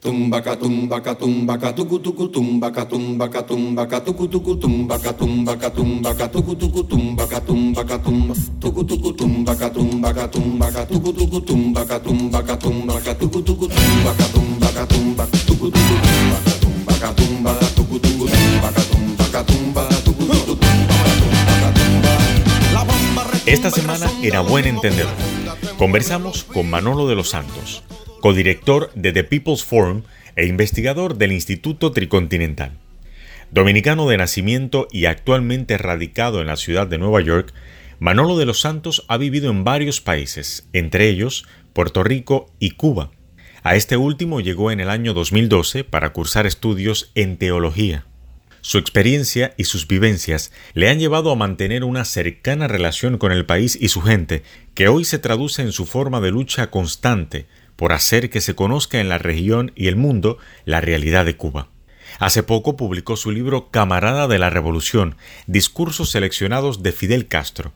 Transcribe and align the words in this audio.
Tumbaca 0.00 0.56
Esta 23.46 23.70
semana 23.70 24.10
era 24.22 24.40
buen 24.40 24.66
entender. 24.66 25.06
Conversamos 25.78 26.44
con 26.44 26.68
Manolo 26.68 27.06
de 27.06 27.14
los 27.14 27.30
Santos 27.30 27.82
codirector 28.26 28.90
de 28.96 29.12
The 29.12 29.22
People's 29.22 29.62
Forum 29.62 30.02
e 30.34 30.46
investigador 30.46 31.16
del 31.16 31.30
Instituto 31.30 31.92
Tricontinental. 31.92 32.72
Dominicano 33.52 34.08
de 34.08 34.16
nacimiento 34.16 34.88
y 34.90 35.04
actualmente 35.04 35.78
radicado 35.78 36.40
en 36.40 36.48
la 36.48 36.56
ciudad 36.56 36.88
de 36.88 36.98
Nueva 36.98 37.20
York, 37.20 37.54
Manolo 38.00 38.36
de 38.36 38.44
los 38.44 38.58
Santos 38.58 39.04
ha 39.06 39.16
vivido 39.16 39.48
en 39.48 39.62
varios 39.62 40.00
países, 40.00 40.68
entre 40.72 41.08
ellos 41.08 41.46
Puerto 41.72 42.02
Rico 42.02 42.52
y 42.58 42.72
Cuba. 42.72 43.12
A 43.62 43.76
este 43.76 43.96
último 43.96 44.40
llegó 44.40 44.72
en 44.72 44.80
el 44.80 44.90
año 44.90 45.14
2012 45.14 45.84
para 45.84 46.12
cursar 46.12 46.46
estudios 46.46 47.12
en 47.14 47.36
teología. 47.36 48.06
Su 48.60 48.78
experiencia 48.78 49.54
y 49.56 49.62
sus 49.62 49.86
vivencias 49.86 50.50
le 50.74 50.90
han 50.90 50.98
llevado 50.98 51.30
a 51.30 51.36
mantener 51.36 51.84
una 51.84 52.04
cercana 52.04 52.66
relación 52.66 53.18
con 53.18 53.30
el 53.30 53.46
país 53.46 53.78
y 53.80 53.86
su 53.86 54.00
gente, 54.00 54.42
que 54.74 54.88
hoy 54.88 55.04
se 55.04 55.20
traduce 55.20 55.62
en 55.62 55.70
su 55.70 55.86
forma 55.86 56.20
de 56.20 56.32
lucha 56.32 56.72
constante 56.72 57.46
por 57.76 57.92
hacer 57.92 58.30
que 58.30 58.40
se 58.40 58.54
conozca 58.54 59.00
en 59.00 59.08
la 59.08 59.18
región 59.18 59.72
y 59.74 59.86
el 59.86 59.96
mundo 59.96 60.38
la 60.64 60.80
realidad 60.80 61.24
de 61.24 61.36
Cuba. 61.36 61.68
Hace 62.18 62.42
poco 62.42 62.76
publicó 62.76 63.16
su 63.16 63.30
libro 63.30 63.70
Camarada 63.70 64.26
de 64.26 64.38
la 64.38 64.50
Revolución, 64.50 65.16
Discursos 65.46 66.10
seleccionados 66.10 66.82
de 66.82 66.92
Fidel 66.92 67.28
Castro, 67.28 67.72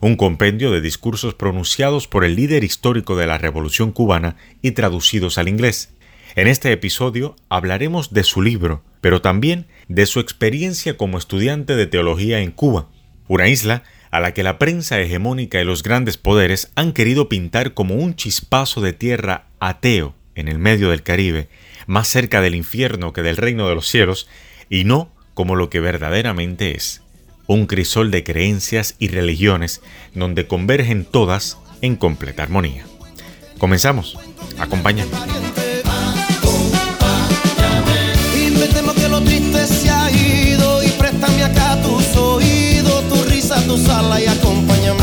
un 0.00 0.16
compendio 0.16 0.70
de 0.70 0.80
discursos 0.80 1.34
pronunciados 1.34 2.08
por 2.08 2.24
el 2.24 2.34
líder 2.34 2.64
histórico 2.64 3.16
de 3.16 3.26
la 3.26 3.38
Revolución 3.38 3.92
cubana 3.92 4.36
y 4.62 4.72
traducidos 4.72 5.38
al 5.38 5.48
inglés. 5.48 5.94
En 6.34 6.48
este 6.48 6.72
episodio 6.72 7.36
hablaremos 7.50 8.12
de 8.12 8.24
su 8.24 8.40
libro, 8.40 8.82
pero 9.00 9.20
también 9.20 9.66
de 9.88 10.06
su 10.06 10.18
experiencia 10.18 10.96
como 10.96 11.18
estudiante 11.18 11.76
de 11.76 11.86
teología 11.86 12.40
en 12.40 12.50
Cuba, 12.52 12.88
una 13.28 13.48
isla 13.48 13.84
a 14.12 14.20
la 14.20 14.34
que 14.34 14.42
la 14.44 14.58
prensa 14.58 15.00
hegemónica 15.00 15.60
y 15.60 15.64
los 15.64 15.82
grandes 15.82 16.18
poderes 16.18 16.70
han 16.76 16.92
querido 16.92 17.28
pintar 17.28 17.74
como 17.74 17.96
un 17.96 18.14
chispazo 18.14 18.82
de 18.82 18.92
tierra 18.92 19.46
ateo 19.58 20.14
en 20.34 20.48
el 20.48 20.58
medio 20.58 20.90
del 20.90 21.02
Caribe, 21.02 21.48
más 21.86 22.08
cerca 22.08 22.42
del 22.42 22.54
infierno 22.54 23.12
que 23.12 23.22
del 23.22 23.38
reino 23.38 23.68
de 23.68 23.74
los 23.74 23.88
cielos, 23.88 24.28
y 24.68 24.84
no 24.84 25.10
como 25.34 25.56
lo 25.56 25.70
que 25.70 25.80
verdaderamente 25.80 26.76
es, 26.76 27.02
un 27.46 27.66
crisol 27.66 28.10
de 28.10 28.22
creencias 28.22 28.96
y 28.98 29.08
religiones 29.08 29.80
donde 30.14 30.46
convergen 30.46 31.06
todas 31.06 31.58
en 31.80 31.96
completa 31.96 32.42
armonía. 32.42 32.84
Comenzamos. 33.58 34.18
Acompáñame. 43.72 45.00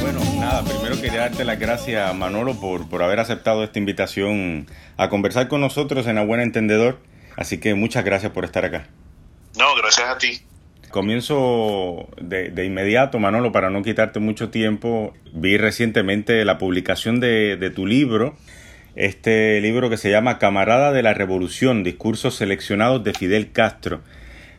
Bueno, 0.00 0.20
nada, 0.40 0.64
primero 0.64 0.98
quería 1.02 1.20
darte 1.20 1.44
las 1.44 1.58
gracias, 1.58 2.14
Manolo, 2.14 2.58
por, 2.58 2.88
por 2.88 3.02
haber 3.02 3.20
aceptado 3.20 3.62
esta 3.62 3.78
invitación 3.78 4.66
a 4.96 5.10
conversar 5.10 5.48
con 5.48 5.60
nosotros 5.60 6.06
en 6.06 6.16
A 6.16 6.24
Buen 6.24 6.40
Entendedor. 6.40 6.98
Así 7.36 7.58
que 7.58 7.74
muchas 7.74 8.06
gracias 8.06 8.32
por 8.32 8.46
estar 8.46 8.64
acá. 8.64 8.86
No, 9.58 9.74
gracias 9.76 10.08
a 10.08 10.16
ti. 10.16 10.40
Comienzo 10.90 12.08
de, 12.20 12.48
de, 12.48 12.64
inmediato, 12.64 13.18
Manolo, 13.18 13.52
para 13.52 13.68
no 13.68 13.82
quitarte 13.82 14.18
mucho 14.18 14.48
tiempo. 14.48 15.12
Vi 15.34 15.58
recientemente 15.58 16.42
la 16.46 16.56
publicación 16.56 17.20
de, 17.20 17.58
de, 17.58 17.68
tu 17.68 17.86
libro, 17.86 18.34
este 18.96 19.60
libro 19.60 19.90
que 19.90 19.98
se 19.98 20.10
llama 20.10 20.38
Camarada 20.38 20.90
de 20.90 21.02
la 21.02 21.12
Revolución, 21.12 21.84
Discursos 21.84 22.36
Seleccionados 22.36 23.04
de 23.04 23.12
Fidel 23.12 23.52
Castro 23.52 24.00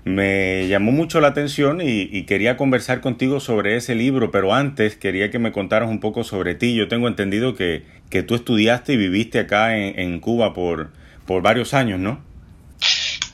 me 0.05 0.67
llamó 0.67 0.91
mucho 0.91 1.19
la 1.19 1.29
atención 1.29 1.81
y, 1.81 2.25
quería 2.25 2.57
conversar 2.57 3.01
contigo 3.01 3.39
sobre 3.39 3.75
ese 3.75 3.95
libro, 3.95 4.29
pero 4.29 4.53
antes 4.53 4.95
quería 4.95 5.31
que 5.31 5.39
me 5.39 5.51
contaras 5.51 5.89
un 5.89 5.99
poco 5.99 6.23
sobre 6.23 6.53
ti. 6.53 6.75
Yo 6.75 6.87
tengo 6.87 7.07
entendido 7.07 7.55
que, 7.55 7.83
que 8.11 8.21
tú 8.21 8.35
estudiaste 8.35 8.93
y 8.93 8.97
viviste 8.97 9.39
acá 9.39 9.75
en, 9.75 10.19
Cuba 10.19 10.53
por, 10.53 10.91
por, 11.25 11.41
varios 11.41 11.73
años, 11.73 11.99
¿no? 11.99 12.23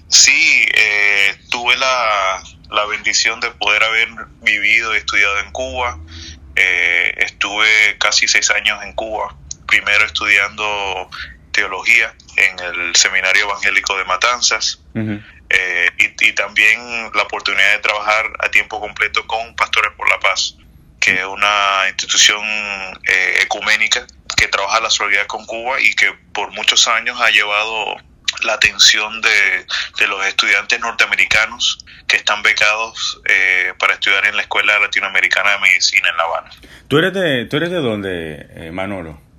Sí, 0.08 0.66
eh, 0.74 1.36
tuve 1.50 1.76
la, 1.76 2.42
la, 2.70 2.86
bendición 2.86 3.42
de 3.42 3.52
poder 3.52 3.84
haber 3.84 4.08
vivido 4.42 4.96
y 4.96 4.98
estudiado 4.98 5.40
en 5.40 5.52
Cuba. 5.52 6.00
Eh, 6.56 7.16
estuve 7.18 7.98
casi 8.00 8.30
seis 8.30 8.50
años 8.50 8.82
en 8.84 8.94
Cuba, 8.94 9.36
primero 9.68 10.06
estudiando 10.06 11.10
teología 11.52 12.14
en 12.38 12.60
el 12.60 12.96
Seminario 12.96 13.44
Evangélico 13.44 13.98
de 13.98 14.06
Matanzas. 14.06 14.82
Eh, 15.54 15.90
y, 15.98 16.32
también 16.34 17.12
la 17.14 17.24
oportunidad 17.24 17.74
de 17.74 17.80
trabajar 17.80 18.26
a 18.40 18.50
tiempo 18.50 18.80
completo 18.80 19.26
con 19.28 19.54
Pastores 19.56 19.92
por 19.98 20.10
la 20.10 20.18
Paz, 20.20 20.56
que 21.00 21.14
es 21.14 21.26
una 21.26 21.90
institución 21.90 22.42
eh, 22.44 23.40
ecuménica 23.42 24.06
que 24.38 24.48
trabaja 24.48 24.80
la 24.80 24.90
solidaridad 24.90 25.28
con 25.28 25.46
Cuba 25.46 25.82
y 25.82 25.94
que 25.94 26.14
por 26.34 26.52
muchos 26.52 26.88
años 26.88 27.20
ha 27.20 27.30
llevado 27.32 27.98
la 28.44 28.54
atención 28.54 29.22
de, 29.22 30.08
los 30.08 30.26
estudiantes 30.26 30.80
norteamericanos 30.80 31.86
que 32.08 32.16
están 32.16 32.42
becados 32.44 33.20
eh, 33.26 33.74
para 33.78 33.96
estudiar 33.96 34.26
en 34.28 34.38
la 34.38 34.44
Escuela 34.44 34.80
Latinoamericana 34.80 35.52
de 35.52 35.60
Medicina 35.60 36.10
en 36.10 36.18
La 36.18 36.24
Habana. 36.24 36.50
¿Tú 36.88 36.98
eres 36.98 37.14
de, 37.14 37.46
tú 37.46 37.58
eres 37.58 37.72
de 37.72 37.78
dónde, 37.78 38.70
Manolo? 38.72 39.31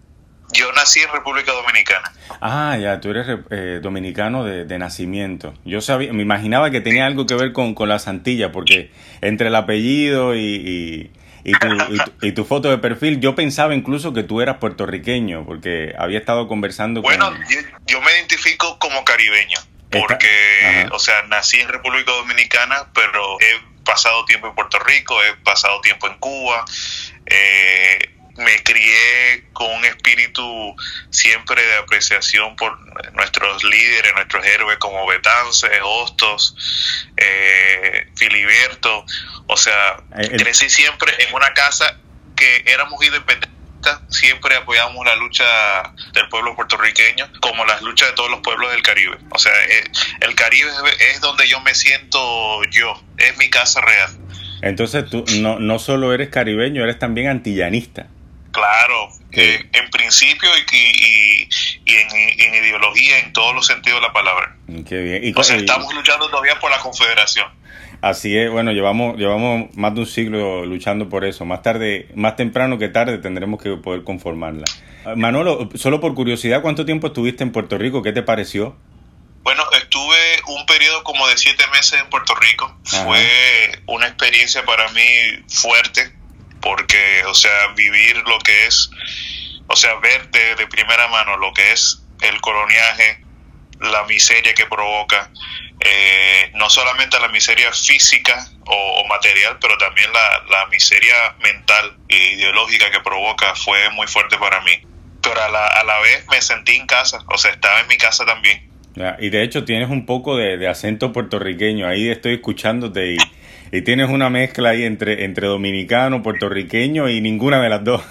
Yo 0.52 0.72
nací 0.72 1.00
en 1.00 1.10
República 1.12 1.52
Dominicana. 1.52 2.12
Ah, 2.40 2.76
ya, 2.80 3.00
tú 3.00 3.10
eres 3.10 3.26
eh, 3.50 3.80
dominicano 3.82 4.44
de, 4.44 4.78
nacimiento. 4.78 5.54
Yo 5.64 5.80
sabía, 5.80 6.12
me 6.12 6.22
imaginaba 6.22 6.70
que 6.70 6.80
tenía 6.80 7.06
algo 7.06 7.26
que 7.26 7.34
ver 7.34 7.52
con, 7.52 7.74
con 7.74 7.88
la 7.88 7.98
Santilla, 7.98 8.52
porque 8.52 8.90
entre 9.20 9.48
el 9.48 9.54
apellido 9.54 10.34
y, 10.34 11.10
y, 11.44 12.32
tu, 12.32 12.44
foto 12.44 12.70
de 12.70 12.78
perfil, 12.78 13.20
yo 13.20 13.34
pensaba 13.34 13.74
incluso 13.74 14.12
que 14.12 14.22
tú 14.22 14.40
eras 14.40 14.58
puertorriqueño, 14.58 15.44
porque 15.44 15.94
había 15.98 16.18
estado 16.18 16.48
conversando 16.48 17.02
bueno, 17.02 17.26
con... 17.26 17.44
Bueno, 17.44 17.68
yo, 17.86 18.00
me 18.00 18.12
identifico 18.12 18.78
como 18.78 19.04
caribeño, 19.04 19.58
porque, 19.90 20.88
o 20.92 20.98
sea, 20.98 21.22
nací 21.28 21.60
en 21.60 21.68
República 21.68 22.12
Dominicana, 22.12 22.88
pero 22.94 23.38
he 23.40 23.84
pasado 23.84 24.24
tiempo 24.24 24.48
en 24.48 24.54
Puerto 24.54 24.78
Rico, 24.78 25.16
he 25.22 25.36
pasado 25.42 25.80
tiempo 25.80 26.06
en 26.06 26.18
Cuba. 26.18 26.64
Eh, 27.26 28.10
me 28.36 28.62
crié 28.62 29.44
con 29.52 29.70
un 29.70 29.84
espíritu 29.84 30.74
siempre 31.10 31.62
de 31.62 31.78
apreciación 31.78 32.56
por 32.56 32.78
nuestros 33.14 33.62
líderes, 33.64 34.12
nuestros 34.14 34.44
héroes 34.46 34.78
como 34.78 35.06
Betance, 35.06 35.68
Hostos, 35.82 36.56
eh, 37.16 38.08
Filiberto. 38.16 39.04
O 39.46 39.56
sea, 39.56 40.02
eh, 40.18 40.30
crecí 40.38 40.70
siempre 40.70 41.12
en 41.18 41.34
una 41.34 41.52
casa 41.54 41.98
que 42.36 42.64
éramos 42.66 43.02
independientes 43.04 43.52
siempre 44.08 44.54
apoyamos 44.54 45.04
la 45.04 45.16
lucha 45.16 45.44
del 46.12 46.28
pueblo 46.28 46.54
puertorriqueño 46.54 47.28
como 47.40 47.64
las 47.64 47.82
luchas 47.82 48.10
de 48.10 48.14
todos 48.14 48.30
los 48.30 48.40
pueblos 48.40 48.70
del 48.70 48.82
Caribe. 48.82 49.18
O 49.30 49.38
sea, 49.38 49.52
eh, 49.68 49.84
el 50.20 50.34
Caribe 50.34 50.70
es 51.12 51.20
donde 51.20 51.48
yo 51.48 51.60
me 51.60 51.74
siento 51.74 52.62
yo, 52.70 53.02
es 53.18 53.36
mi 53.38 53.50
casa 53.50 53.80
real. 53.80 54.10
Entonces 54.62 55.10
tú 55.10 55.24
no, 55.40 55.58
no 55.58 55.78
solo 55.80 56.14
eres 56.14 56.28
caribeño, 56.28 56.84
eres 56.84 56.98
también 56.98 57.28
antillanista. 57.28 58.06
Claro, 58.52 59.08
eh, 59.32 59.64
en 59.72 59.90
principio 59.90 60.50
y, 60.72 61.48
en, 61.86 62.54
ideología, 62.54 63.18
en 63.20 63.32
todos 63.32 63.54
los 63.54 63.66
sentidos 63.66 64.00
de 64.00 64.06
la 64.06 64.12
palabra. 64.12 64.56
Qué 64.86 65.00
bien. 65.00 65.34
o 65.34 65.42
sea, 65.42 65.56
estamos 65.56 65.92
luchando 65.94 66.28
todavía 66.28 66.58
por 66.60 66.70
la 66.70 66.78
confederación. 66.78 67.46
Así 68.02 68.36
es, 68.36 68.50
bueno, 68.50 68.72
llevamos, 68.72 69.16
llevamos 69.16 69.74
más 69.76 69.94
de 69.94 70.00
un 70.00 70.06
siglo 70.06 70.66
luchando 70.66 71.08
por 71.08 71.24
eso. 71.24 71.46
Más 71.46 71.62
tarde, 71.62 72.08
más 72.14 72.36
temprano 72.36 72.76
que 72.76 72.88
tarde 72.88 73.18
tendremos 73.18 73.62
que 73.62 73.70
poder 73.76 74.04
conformarla. 74.04 74.64
Manolo, 75.16 75.70
solo 75.76 76.00
por 76.00 76.14
curiosidad, 76.14 76.60
¿cuánto 76.60 76.84
tiempo 76.84 77.06
estuviste 77.06 77.42
en 77.42 77.52
Puerto 77.52 77.78
Rico? 77.78 78.02
¿Qué 78.02 78.12
te 78.12 78.22
pareció? 78.22 78.76
Bueno, 79.44 79.62
estuve 79.80 80.18
un 80.48 80.66
periodo 80.66 81.02
como 81.04 81.26
de 81.26 81.38
siete 81.38 81.64
meses 81.72 82.00
en 82.00 82.10
Puerto 82.10 82.34
Rico. 82.34 82.76
Fue 82.84 83.24
una 83.86 84.08
experiencia 84.08 84.64
para 84.64 84.88
mí 84.90 85.02
fuerte 85.48 86.12
porque, 86.62 87.24
o 87.26 87.34
sea, 87.34 87.68
vivir 87.76 88.16
lo 88.26 88.38
que 88.38 88.66
es, 88.66 88.90
o 89.66 89.76
sea, 89.76 89.96
ver 89.96 90.30
de, 90.30 90.66
primera 90.68 91.08
mano 91.08 91.36
lo 91.36 91.52
que 91.52 91.72
es 91.72 92.02
el 92.22 92.40
coloniaje, 92.40 93.22
la 93.80 94.04
miseria 94.04 94.54
que 94.54 94.64
provoca, 94.66 95.30
eh, 95.80 96.52
no 96.54 96.70
solamente 96.70 97.18
la 97.18 97.28
miseria 97.28 97.72
física 97.72 98.46
o, 98.64 99.04
material, 99.08 99.58
pero 99.60 99.76
también 99.76 100.08
la, 100.12 100.66
miseria 100.70 101.34
mental 101.42 101.98
e 102.08 102.34
ideológica 102.34 102.90
que 102.90 103.00
provoca 103.00 103.54
fue 103.54 103.90
muy 103.90 104.06
fuerte 104.06 104.38
para 104.38 104.62
mí. 104.62 104.72
pero 105.20 105.42
a 105.42 105.48
la, 105.48 105.66
a 105.66 105.84
la 105.84 106.00
vez 106.00 106.24
me 106.30 106.40
sentí 106.40 106.76
en 106.76 106.86
casa, 106.86 107.18
o 107.26 107.36
sea, 107.36 107.50
estaba 107.50 107.80
en 107.80 107.88
mi 107.88 107.98
casa 107.98 108.24
también. 108.24 108.70
y 109.18 109.28
de 109.28 109.42
hecho 109.42 109.64
tienes 109.64 109.90
un 109.90 110.06
poco 110.06 110.36
de, 110.36 110.66
acento 110.68 111.12
puertorriqueño, 111.12 111.86
ahí 111.86 112.08
estoy 112.08 112.34
escuchándote 112.34 113.14
y, 113.14 113.16
y, 113.72 113.82
tienes 113.82 114.10
una 114.10 114.30
mezcla 114.30 114.70
ahí 114.70 114.84
entre, 114.84 115.24
entre 115.24 115.46
dominicano, 115.48 116.22
puertorriqueño 116.22 117.08
y 117.08 117.20
ninguna 117.20 117.60
de 117.60 117.68
las 117.68 117.82
dos. 117.82 118.02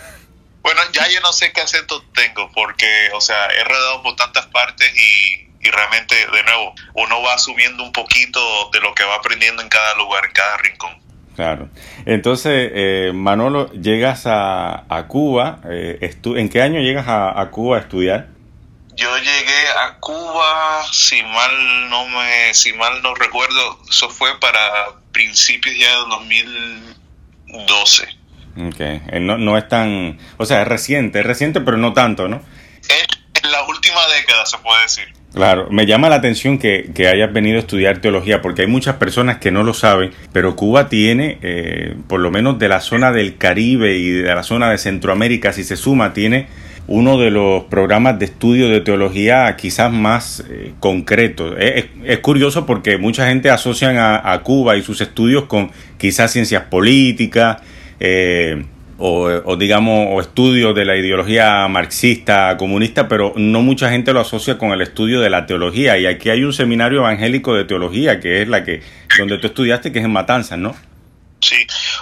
Bueno, 0.64 0.82
ya 0.92 1.08
yo 1.08 1.20
no 1.22 1.32
sé 1.32 1.52
qué 1.54 1.62
acento 1.62 2.04
tengo, 2.14 2.52
porque, 2.54 3.10
o 3.14 3.22
sea, 3.22 3.48
he 3.48 3.64
rodado 3.64 4.04
por 4.04 4.16
tantas 4.16 4.48
partes 4.48 4.92
y, 4.96 5.48
y 5.62 5.72
realmente, 5.72 6.16
de 6.16 6.44
nuevo, 6.44 6.74
uno 6.96 7.22
va 7.22 7.36
asumiendo 7.36 7.84
un 7.84 7.92
poquito 7.92 8.40
de 8.72 8.80
lo 8.80 8.94
que 8.94 9.04
va 9.04 9.16
aprendiendo 9.16 9.62
en 9.62 9.70
cada 9.70 9.96
lugar, 9.96 10.26
en 10.26 10.32
cada 10.34 10.58
rincón. 10.58 11.02
Claro. 11.36 11.70
Entonces, 12.06 12.72
eh, 12.74 13.12
Manolo, 13.14 13.72
llegas 13.72 14.28
a, 14.28 14.86
a 14.90 15.08
Cuba. 15.08 15.62
Eh, 15.70 16.14
¿En 16.24 16.50
qué 16.50 16.62
año 16.62 16.80
llegas 16.82 17.06
a, 17.08 17.48
Cuba 17.52 17.78
a 17.78 17.80
estudiar? 17.80 18.28
Yo 18.96 19.18
llegué 19.18 19.70
a 19.84 19.98
Cuba, 20.00 20.84
si 20.92 21.24
mal 21.24 21.90
no 21.90 22.08
me, 22.08 22.54
si 22.54 22.74
mal 22.74 23.02
no 23.02 23.16
recuerdo, 23.16 23.80
eso 23.90 24.10
fue 24.10 24.40
para 24.40 24.60
principios 25.12 25.76
ya 25.78 25.90
de 25.90 26.10
2012. 26.10 28.04
Ok, 28.68 28.80
eh, 28.80 29.20
no, 29.22 29.38
no 29.38 29.58
es 29.58 29.68
tan, 29.68 30.20
o 30.38 30.46
sea, 30.46 30.62
es 30.62 30.68
reciente, 30.68 31.20
es 31.20 31.26
reciente, 31.26 31.62
pero 31.62 31.78
no 31.78 31.94
tanto, 31.94 32.28
¿no? 32.28 32.42
Es 32.82 33.08
en 33.44 33.52
la 33.52 33.66
última 33.66 34.02
década, 34.18 34.46
se 34.46 34.58
puede 34.58 34.82
decir. 34.84 35.14
Claro, 35.34 35.70
me 35.72 35.86
llama 35.86 36.10
la 36.10 36.16
atención 36.16 36.58
que, 36.58 36.92
hayas 37.10 37.32
venido 37.32 37.56
a 37.58 37.62
estudiar 37.62 38.00
teología 38.00 38.42
porque 38.42 38.64
hay 38.64 38.68
muchas 38.68 38.98
personas 38.98 39.38
que 39.38 39.52
no 39.52 39.64
lo 39.64 39.74
saben, 39.74 40.14
pero 40.34 40.58
Cuba 40.58 40.90
tiene, 40.90 41.40
eh, 41.42 41.96
por 42.10 42.20
lo 42.20 42.32
menos 42.32 42.60
de 42.60 42.68
la 42.68 42.82
zona 42.82 43.14
del 43.14 43.38
Caribe 43.38 43.96
y 43.96 44.10
de 44.10 44.36
la 44.36 44.44
zona 44.44 44.70
de 44.70 44.78
Centroamérica, 44.78 45.54
si 45.54 45.64
se 45.64 45.78
suma, 45.78 46.14
tiene 46.14 46.48
uno 46.92 47.18
de 47.18 47.32
los 47.32 47.64
programas 47.66 48.20
de 48.20 48.26
estudio 48.26 48.68
de 48.68 48.82
teología 48.82 49.56
quizás 49.56 49.92
más 49.92 50.44
eh, 50.50 50.74
concretos. 50.82 51.56
Es, 51.58 52.20
curioso 52.20 52.66
porque 52.66 52.98
mucha 52.98 53.28
gente 53.30 53.50
asocia 53.50 54.22
a, 54.30 54.44
Cuba 54.44 54.76
y 54.76 54.84
sus 54.84 55.00
estudios 55.00 55.46
con 55.46 55.72
quizás 55.98 56.34
ciencias 56.34 56.64
políticas, 56.66 57.62
eh, 58.02 58.66
o, 58.98 59.56
digamos 59.56 60.08
o 60.12 60.20
estudios 60.20 60.76
de 60.76 60.86
la 60.86 60.96
ideología 60.96 61.68
marxista 61.68 62.56
comunista 62.58 63.08
pero 63.08 63.34
no 63.36 63.64
mucha 63.64 63.90
gente 63.90 64.14
lo 64.14 64.20
asocia 64.20 64.60
con 64.60 64.72
el 64.74 64.82
estudio 64.82 65.22
de 65.22 65.30
la 65.30 65.46
teología. 65.46 65.98
Y 65.98 66.06
aquí 66.06 66.30
hay 66.30 66.44
un 66.44 66.52
seminario 66.52 67.00
evangélico 67.00 67.56
de 67.56 67.64
teología 67.64 68.20
que 68.20 68.42
es 68.42 68.50
la 68.50 68.66
que 68.66 68.82
donde 69.18 69.38
tú 69.38 69.48
estudiaste 69.48 69.94
que 69.94 70.00
es 70.00 70.06
en 70.06 70.12
Matanzas 70.12 70.60
no 70.60 70.76
sí. 71.40 71.56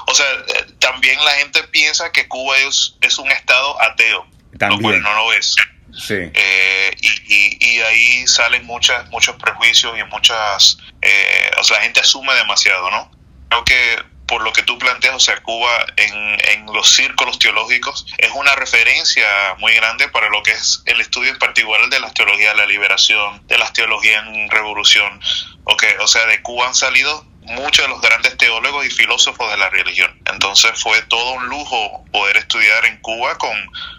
O 0.07 0.13
sea 0.13 0.25
eh, 0.25 0.74
también 0.80 1.15
la 1.24 1.31
gente 1.31 1.59
piensa 1.71 2.12
que 2.12 2.27
Cuba 2.27 2.56
es 3.01 3.19
un 3.19 3.31
estado 3.31 3.81
ateo 3.81 4.25
también 4.60 5.02
no 5.02 5.14
lo 5.16 5.34
es 5.34 5.56
Sí. 5.98 6.14
Eh, 6.34 6.92
y, 7.02 7.58
y, 7.60 7.82
ahí 7.82 8.28
salen 8.28 8.66
muchas, 8.66 9.10
muchos 9.10 9.36
prejuicios 9.38 9.98
y 9.98 10.04
muchas... 10.06 10.78
Eh, 11.02 11.52
o 11.58 11.64
sea, 11.64 11.78
la 11.78 11.84
gente 11.84 12.00
asume 12.00 12.34
demasiado, 12.36 12.90
¿no? 12.92 13.12
Creo 13.50 13.66
que 13.66 13.98
por 14.28 14.44
lo 14.44 14.54
que 14.54 14.62
tú 14.62 14.78
planteas, 14.78 15.16
o 15.16 15.20
sea, 15.20 15.42
Cuba 15.42 15.72
en, 15.98 16.38
en, 16.52 16.68
los 16.68 16.92
círculos 16.92 17.40
teológicos 17.40 18.06
es 18.20 18.30
una 18.36 18.56
referencia 18.56 19.26
muy 19.58 19.74
grande 19.74 20.08
para 20.10 20.30
lo 20.30 20.44
que 20.44 20.52
es 20.52 20.84
el 20.86 21.02
estudio 21.02 21.32
en 21.32 21.40
particular 21.40 21.90
de 21.90 22.00
las 22.00 22.14
teologías 22.14 22.54
de 22.54 22.58
la 22.58 22.68
liberación, 22.68 23.46
de 23.48 23.58
las 23.58 23.74
teologías 23.74 24.24
en 24.28 24.50
revolución. 24.52 25.20
Okay, 25.64 25.94
o 26.00 26.08
sea, 26.08 26.28
de 26.28 26.42
Cuba 26.44 26.68
han 26.68 26.76
salido 26.76 27.26
muchos 27.50 27.86
de 27.86 27.90
los 27.90 28.01
grandes 28.01 28.38
teólogos 28.38 28.86
y 28.86 28.90
filósofos 28.90 29.50
de 29.51 29.57
la 29.57 29.69
religión. 29.69 30.12
Entonces 30.31 30.72
fue 30.75 31.01
todo 31.04 31.34
un 31.34 31.48
lujo 31.48 32.06
poder 32.12 32.38
estudiar 32.38 32.86
en 32.86 33.00
Cuba 33.01 33.38
con, 33.38 33.56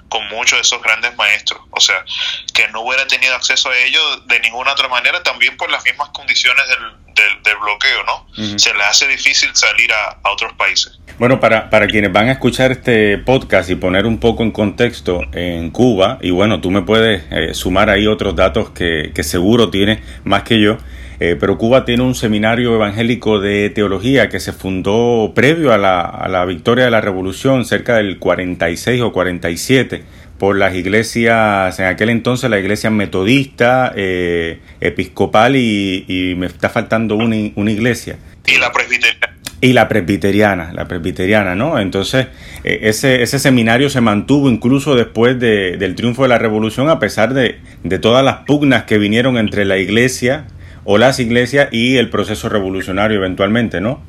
con 0.08 0.26
muchos 0.28 0.58
de 0.58 0.62
esos 0.62 0.82
grandes 0.82 1.16
maestros. 1.16 1.60
O 1.70 1.80
sea, 1.80 2.04
que 2.52 2.68
no 2.68 2.82
hubiera 2.82 3.06
tenido 3.06 3.34
acceso 3.34 3.70
a 3.70 3.76
ellos 3.78 4.26
de 4.26 4.40
ninguna 4.40 4.72
otra 4.72 4.88
manera, 4.88 5.22
también 5.22 5.56
por 5.56 5.70
las 5.70 5.84
mismas 5.84 6.10
condiciones 6.10 6.64
del, 6.68 7.42
del, 7.42 7.56
bloqueo, 7.56 8.04
¿no? 8.04 8.58
Se 8.58 8.72
le 8.72 8.82
hace 8.84 9.06
difícil 9.06 9.50
salir 9.54 9.92
a, 9.92 10.18
a 10.22 10.30
otros 10.30 10.52
países. 10.54 10.98
Bueno, 11.18 11.38
para, 11.38 11.68
para 11.68 11.86
quienes 11.86 12.10
van 12.12 12.30
a 12.30 12.32
escuchar 12.32 12.72
este 12.72 13.18
podcast 13.18 13.68
y 13.68 13.74
poner 13.74 14.06
un 14.06 14.18
poco 14.18 14.42
en 14.42 14.50
contexto 14.50 15.20
en 15.32 15.70
Cuba, 15.70 16.18
y 16.22 16.30
bueno, 16.30 16.62
tú 16.62 16.70
me 16.70 16.80
puedes 16.80 17.24
eh, 17.30 17.52
sumar 17.52 17.90
ahí 17.90 18.06
otros 18.06 18.34
datos 18.34 18.70
que, 18.70 19.12
que 19.14 19.22
seguro 19.22 19.68
tienes 19.68 20.00
más 20.24 20.44
que 20.44 20.58
yo, 20.58 20.78
eh, 21.20 21.36
pero 21.38 21.58
Cuba 21.58 21.84
tiene 21.84 22.02
un 22.02 22.14
seminario 22.14 22.74
evangélico 22.74 23.40
de 23.40 23.68
teología 23.68 24.30
que 24.30 24.40
se 24.40 24.54
fundó 24.54 25.32
previo 25.34 25.72
a 25.72 25.78
la, 25.78 26.00
a 26.00 26.28
la 26.28 26.46
victoria 26.46 26.86
de 26.86 26.90
la 26.90 27.02
revolución, 27.02 27.66
cerca 27.66 27.96
del 27.96 28.18
46 28.18 29.02
o 29.02 29.12
47 29.12 30.02
por 30.38 30.56
las 30.56 30.74
iglesias, 30.74 31.78
en 31.78 31.84
aquel 31.84 32.08
entonces 32.08 32.48
la 32.48 32.58
iglesia 32.58 32.88
metodista, 32.88 33.92
eh, 33.94 34.60
episcopal 34.80 35.54
y, 35.54 36.34
me 36.38 36.46
está 36.46 36.70
faltando 36.70 37.16
una, 37.16 37.36
una 37.56 37.70
iglesia. 37.70 38.16
Y 38.46 38.56
la 38.56 38.72
presbiteriana. 38.72 39.36
Y 39.60 39.74
la 39.74 39.88
presbiteriana, 39.88 40.72
la 40.72 40.88
presbiteriana, 40.88 41.54
¿no? 41.54 41.78
Entonces, 41.78 42.28
eh, 42.64 42.78
ese, 42.84 43.22
ese 43.22 43.38
seminario 43.38 43.90
se 43.90 44.00
mantuvo 44.00 44.48
incluso 44.48 44.94
después 44.94 45.38
de, 45.38 45.76
del 45.76 45.94
triunfo 45.94 46.22
de 46.22 46.30
la 46.30 46.38
revolución, 46.38 46.88
a 46.88 46.98
pesar 46.98 47.34
de, 47.34 47.58
de 47.84 47.98
todas 47.98 48.24
las 48.24 48.36
pugnas 48.46 48.84
que 48.84 48.96
vinieron 48.96 49.36
entre 49.36 49.66
la 49.66 49.76
iglesia 49.76 50.46
o 50.84 50.98
las 50.98 51.18
iglesias 51.18 51.68
y 51.72 51.96
el 51.96 52.10
proceso 52.10 52.48
revolucionario 52.48 53.18
eventualmente, 53.18 53.80
¿no? 53.80 54.02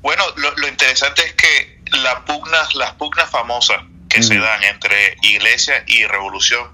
Bueno, 0.00 0.24
lo, 0.36 0.68
interesante 0.68 1.22
es 1.22 1.34
que 1.34 1.80
las 2.02 2.20
pugnas, 2.20 2.74
las 2.74 2.92
pugnas 2.94 3.30
famosas 3.30 3.82
que 4.08 4.22
se 4.22 4.38
dan 4.38 4.62
entre 4.64 5.16
iglesia 5.22 5.84
y 5.86 6.04
revolución 6.04 6.68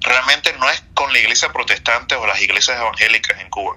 realmente 0.00 0.54
no 0.58 0.70
es 0.70 0.82
con 0.94 1.12
la 1.12 1.18
iglesia 1.18 1.52
protestante 1.52 2.14
o 2.14 2.26
las 2.26 2.40
iglesias 2.40 2.78
evangélicas 2.78 3.38
en 3.40 3.50
Cuba. 3.50 3.76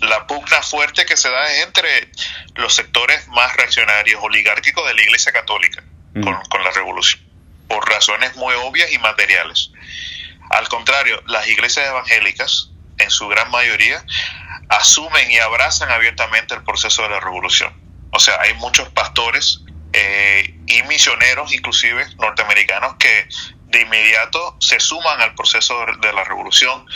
La 0.00 0.26
pugna 0.26 0.62
fuerte 0.62 1.04
que 1.04 1.16
se 1.16 1.30
da 1.30 1.44
es 1.52 1.64
entre 1.64 2.10
los 2.54 2.74
sectores 2.74 3.26
más 3.28 3.54
reaccionarios, 3.56 4.22
oligárquicos 4.22 4.86
de 4.86 4.94
la 4.94 5.02
iglesia 5.02 5.32
católica 5.32 5.82
con, 6.14 6.36
con 6.48 6.64
la 6.64 6.70
revolución, 6.70 7.22
por 7.68 7.88
razones 7.88 8.36
muy 8.36 8.54
obvias 8.54 8.92
y 8.92 8.98
materiales. 8.98 9.72
Al 10.50 10.68
contrario, 10.68 11.22
las 11.26 11.48
iglesias 11.48 11.88
evangélicas 11.88 12.70
en 13.04 13.10
su 13.10 13.28
gran 13.28 13.50
mayoría, 13.50 14.04
asumen 14.68 15.30
y 15.30 15.38
abrazan 15.38 15.90
abiertamente 15.90 16.54
el 16.54 16.64
proceso 16.64 17.02
de 17.02 17.10
la 17.10 17.20
revolución. 17.20 17.72
O 18.10 18.18
sea, 18.18 18.40
hay 18.40 18.54
muchos 18.54 18.88
pastores 18.90 19.60
eh, 19.92 20.58
y 20.66 20.82
misioneros, 20.84 21.52
inclusive 21.52 22.06
norteamericanos, 22.18 22.96
que 22.96 23.28
de 23.66 23.82
inmediato 23.82 24.56
se 24.60 24.80
suman 24.80 25.20
al 25.20 25.34
proceso 25.34 25.84
de 26.00 26.12
la 26.12 26.24
revolución. 26.24 26.86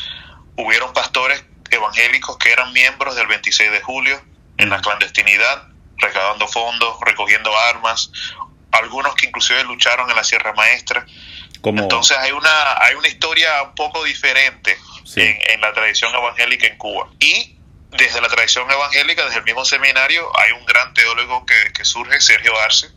Hubieron 0.56 0.92
pastores 0.92 1.44
evangélicos 1.70 2.38
que 2.38 2.52
eran 2.52 2.72
miembros 2.72 3.14
del 3.16 3.26
26 3.26 3.70
de 3.70 3.80
julio 3.80 4.20
en 4.56 4.70
la 4.70 4.80
clandestinidad, 4.80 5.68
recaudando 5.98 6.48
fondos, 6.48 6.98
recogiendo 7.02 7.56
armas, 7.70 8.10
algunos 8.72 9.14
que 9.14 9.26
inclusive 9.26 9.62
lucharon 9.64 10.08
en 10.10 10.16
la 10.16 10.24
Sierra 10.24 10.52
Maestra. 10.52 11.06
Entonces 11.62 12.16
hay 12.16 12.32
una, 12.32 12.82
hay 12.82 12.94
una 12.94 13.08
historia 13.08 13.62
un 13.62 13.74
poco 13.74 14.04
diferente 14.04 14.78
en, 15.16 15.60
la 15.60 15.72
tradición 15.72 16.14
evangélica 16.14 16.66
en 16.66 16.76
Cuba. 16.76 17.08
Y 17.18 17.56
desde 17.90 18.20
la 18.20 18.28
tradición 18.28 18.70
evangélica, 18.70 19.24
desde 19.24 19.38
el 19.38 19.44
mismo 19.44 19.64
seminario, 19.64 20.30
hay 20.38 20.52
un 20.52 20.64
gran 20.66 20.92
teólogo 20.94 21.46
que, 21.46 21.84
surge, 21.84 22.20
Sergio 22.20 22.58
Arce, 22.60 22.88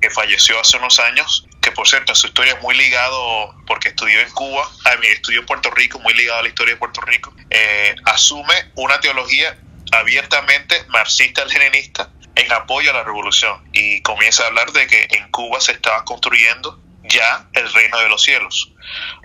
que 0.00 0.10
falleció 0.10 0.58
hace 0.60 0.76
unos 0.76 0.98
años, 0.98 1.46
que 1.62 1.70
por 1.70 1.88
cierto, 1.88 2.14
su 2.14 2.26
historia 2.26 2.54
es 2.54 2.62
muy 2.62 2.76
ligado, 2.76 3.54
porque 3.66 3.88
estudió 3.90 4.20
en 4.20 4.30
Cuba, 4.30 4.68
estudió 5.02 5.40
en 5.40 5.46
Puerto 5.46 5.70
Rico, 5.70 5.98
muy 6.00 6.14
ligado 6.14 6.40
a 6.40 6.42
la 6.42 6.48
historia 6.48 6.74
de 6.74 6.78
Puerto 6.78 7.00
Rico, 7.02 7.34
eh, 7.50 7.94
asume 8.04 8.72
una 8.74 9.00
teología 9.00 9.56
abiertamente 9.92 10.84
marxista-leninista 10.88 12.10
en 12.34 12.52
apoyo 12.52 12.90
a 12.90 12.94
la 12.94 13.04
revolución. 13.04 13.62
Y 13.72 14.02
comienza 14.02 14.44
a 14.44 14.48
hablar 14.48 14.70
de 14.72 14.86
que 14.86 15.08
en 15.10 15.30
Cuba 15.30 15.60
se 15.60 15.72
estaba 15.72 16.04
construyendo 16.04 16.80
ya 17.08 17.46
el 17.52 17.72
reino 17.72 17.98
de 18.00 18.08
los 18.08 18.22
cielos, 18.22 18.72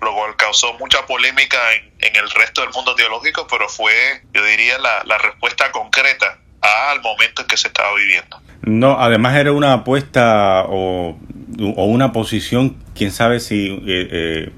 lo 0.01 0.13
cual 0.13 0.35
causó 0.35 0.73
mucha 0.79 1.05
polémica 1.05 1.57
en, 1.99 2.15
el 2.15 2.29
resto 2.31 2.61
del 2.61 2.71
mundo 2.71 2.95
teológico, 2.95 3.47
pero 3.49 3.67
fue, 3.69 4.21
yo 4.33 4.43
diría, 4.43 4.77
la, 4.79 5.17
respuesta 5.17 5.71
concreta 5.71 6.39
al 6.61 7.01
momento 7.01 7.41
en 7.41 7.47
que 7.47 7.57
se 7.57 7.67
estaba 7.67 7.93
viviendo. 7.95 8.39
No, 8.61 8.99
además 8.99 9.35
era 9.35 9.51
una 9.51 9.73
apuesta 9.73 10.65
o, 10.67 11.17
o 11.75 11.85
una 11.85 12.11
posición, 12.11 12.77
quién 12.95 13.11
sabe 13.11 13.39
si 13.39 13.67
eh, 13.87 14.07
eh, 14.11 14.51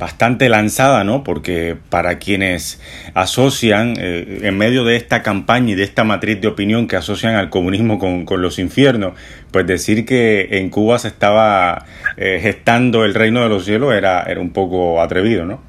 bastante 0.00 0.48
lanzada, 0.48 1.04
¿no? 1.04 1.22
Porque 1.22 1.76
para 1.90 2.18
quienes 2.18 2.80
asocian, 3.14 3.94
eh, 4.00 4.40
en 4.42 4.56
medio 4.56 4.82
de 4.82 4.96
esta 4.96 5.22
campaña 5.22 5.72
y 5.72 5.74
de 5.74 5.84
esta 5.84 6.04
matriz 6.04 6.40
de 6.40 6.48
opinión 6.48 6.88
que 6.88 6.96
asocian 6.96 7.34
al 7.34 7.50
comunismo 7.50 7.98
con, 7.98 8.24
los 8.40 8.58
infiernos, 8.58 9.12
pues 9.52 9.66
decir 9.66 10.06
que 10.06 10.48
en 10.52 10.70
Cuba 10.70 10.98
se 10.98 11.08
estaba 11.08 11.84
eh, 12.16 12.38
gestando 12.40 13.04
el 13.04 13.12
reino 13.12 13.42
de 13.42 13.50
los 13.50 13.66
cielos 13.66 13.92
era, 13.92 14.22
era 14.22 14.40
un 14.40 14.54
poco 14.54 15.02
atrevido, 15.02 15.44
¿no? 15.44 15.62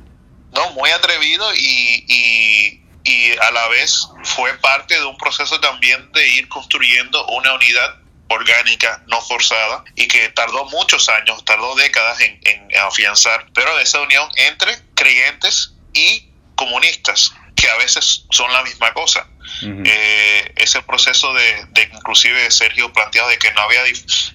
No, 0.53 0.71
muy 0.71 0.89
atrevido 0.91 1.45
y, 1.53 2.05
y, 2.07 2.83
y 3.03 3.31
a 3.33 3.51
la 3.51 3.67
vez 3.67 4.07
fue 4.23 4.51
parte 4.61 4.95
de 4.97 5.05
un 5.05 5.17
proceso 5.17 5.59
también 5.59 6.09
de 6.13 6.25
ir 6.29 6.47
construyendo 6.47 7.25
una 7.27 7.53
unidad 7.53 8.00
orgánica, 8.31 9.03
no 9.07 9.21
forzada, 9.21 9.83
y 9.95 10.07
que 10.07 10.29
tardó 10.29 10.65
muchos 10.65 11.09
años, 11.09 11.43
tardó 11.45 11.75
décadas 11.75 12.19
en, 12.21 12.39
afianzar, 12.79 13.47
pero 13.53 13.75
de 13.77 13.83
esa 13.83 14.01
unión 14.01 14.27
entre 14.35 14.77
creyentes 14.95 15.73
y 15.93 16.29
comunistas, 16.55 17.33
que 17.55 17.69
a 17.69 17.77
veces 17.77 18.25
son 18.31 18.51
la 18.53 18.63
misma 18.63 18.93
cosa. 18.93 19.27
Eh, 19.63 20.53
ese 20.55 20.81
proceso 20.83 21.33
de, 21.33 21.65
de, 21.71 21.89
inclusive 21.93 22.49
Sergio 22.49 22.91
planteado 22.93 23.27
de 23.29 23.37
que 23.37 23.51
no 23.51 23.61
había, 23.61 23.81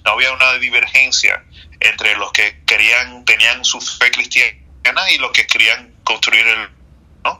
no 0.05 0.11
había 0.11 0.31
una 0.31 0.53
divergencia 0.53 1.43
entre 1.79 2.15
los 2.15 2.31
que 2.31 2.63
querían, 2.65 3.25
tenían 3.25 3.65
su 3.65 3.81
fe 3.81 4.11
cristiana 4.11 5.11
y 5.11 5.17
los 5.17 5.31
que 5.31 5.47
querían 5.47 5.93
construir 6.03 6.45
el 6.47 6.69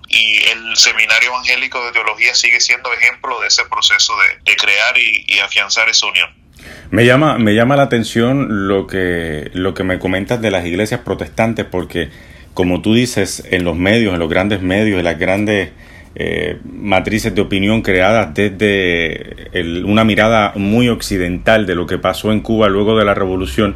y 0.08 0.44
el 0.46 0.76
Seminario 0.76 1.30
Evangélico 1.30 1.84
de 1.86 1.92
Teología 1.92 2.34
sigue 2.36 2.60
siendo 2.60 2.92
ejemplo 2.94 3.40
de 3.40 3.48
ese 3.48 3.66
proceso 3.66 4.14
de, 4.44 4.56
crear 4.56 4.98
y, 4.98 5.40
afianzar 5.40 5.90
esa 5.90 6.08
unión. 6.08 6.36
Me 6.90 7.06
llama, 7.06 7.38
me 7.38 7.54
llama 7.54 7.76
la 7.76 7.84
atención 7.84 8.68
lo 8.68 8.88
que, 8.88 9.52
lo 9.54 9.74
que 9.74 9.84
me 9.84 10.00
comentas 10.00 10.42
de 10.42 10.52
las 10.52 10.66
iglesias 10.66 11.02
protestantes, 11.02 11.66
porque 11.66 12.10
como 12.54 12.82
tú 12.82 12.94
dices, 12.94 13.44
en 13.52 13.64
los 13.64 13.76
medios, 13.76 14.14
en 14.14 14.20
los 14.20 14.30
grandes 14.30 14.62
medios, 14.62 14.98
en 14.98 15.06
las 15.06 15.20
grandes 15.20 15.70
eh, 16.16 16.58
matrices 16.64 17.36
de 17.36 17.42
opinión 17.42 17.84
creadas 17.84 18.34
desde 18.34 19.52
una 19.86 20.04
mirada 20.04 20.54
muy 20.56 20.90
occidental 20.90 21.68
de 21.68 21.76
lo 21.76 21.86
que 21.86 22.00
pasó 22.00 22.32
en 22.32 22.40
Cuba 22.40 22.70
luego 22.70 22.98
de 22.98 23.06
la 23.06 23.14
revolución, 23.14 23.76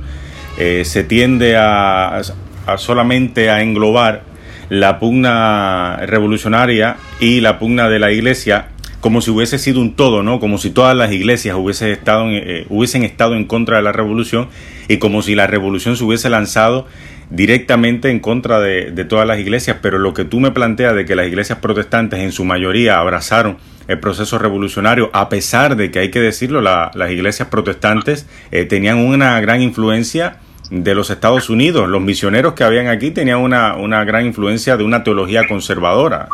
eh, 0.57 0.83
se 0.85 1.03
tiende 1.03 1.55
a, 1.57 2.21
a 2.65 2.77
solamente 2.77 3.51
a 3.51 3.61
englobar 3.61 4.23
la 4.69 4.99
pugna 4.99 5.97
revolucionaria 6.05 6.95
y 7.19 7.41
la 7.41 7.59
pugna 7.59 7.89
de 7.89 7.99
la 7.99 8.11
iglesia 8.11 8.69
como 9.01 9.21
si 9.21 9.31
hubiese 9.31 9.57
sido 9.57 9.81
un 9.81 9.95
todo, 9.95 10.23
¿no? 10.23 10.39
Como 10.39 10.59
si 10.59 10.69
todas 10.69 10.95
las 10.95 11.11
iglesias 11.11 11.55
hubiese 11.57 11.91
estado 11.91 12.29
eh, 12.29 12.65
hubiesen 12.69 13.03
estado 13.03 13.35
en 13.35 13.45
contra 13.45 13.77
de 13.77 13.83
la 13.83 13.91
revolución 13.91 14.47
y 14.87 14.97
como 14.97 15.23
si 15.23 15.35
la 15.35 15.47
revolución 15.47 15.97
se 15.97 16.03
hubiese 16.03 16.29
lanzado 16.29 16.87
directamente 17.31 18.09
en 18.11 18.19
contra 18.19 18.59
de, 18.59 18.91
todas 19.05 19.27
las 19.27 19.39
iglesias. 19.39 19.77
Pero 19.81 19.97
lo 19.97 20.13
que 20.13 20.23
tú 20.23 20.39
me 20.39 20.51
planteas 20.51 20.95
de 20.95 21.05
que 21.05 21.15
las 21.15 21.27
iglesias 21.27 21.59
protestantes 21.59 22.19
en 22.19 22.31
su 22.31 22.45
mayoría 22.45 22.99
abrazaron 22.99 23.57
el 23.87 23.99
proceso 23.99 24.37
revolucionario, 24.37 25.09
a 25.13 25.27
pesar 25.27 25.75
de 25.75 25.91
que 25.91 25.99
hay 25.99 26.11
que 26.11 26.21
decirlo, 26.21 26.61
las 26.61 27.11
iglesias 27.11 27.47
protestantes 27.49 28.27
eh, 28.51 28.65
tenían 28.65 28.99
una 28.99 29.41
gran 29.41 29.61
influencia 29.61 30.37
de 30.69 30.93
los 30.93 31.09
Estados 31.09 31.49
Unidos. 31.49 31.89
Los 31.89 32.01
misioneros 32.01 32.53
que 32.53 32.63
habían 32.63 32.87
aquí 32.87 33.11
tenían 33.11 33.39
una, 33.39 33.75
una 33.75 34.03
gran 34.05 34.27
influencia 34.27 34.77
de 34.77 34.83
una 34.83 35.03
teología 35.03 35.47
conservadora. 35.47 36.29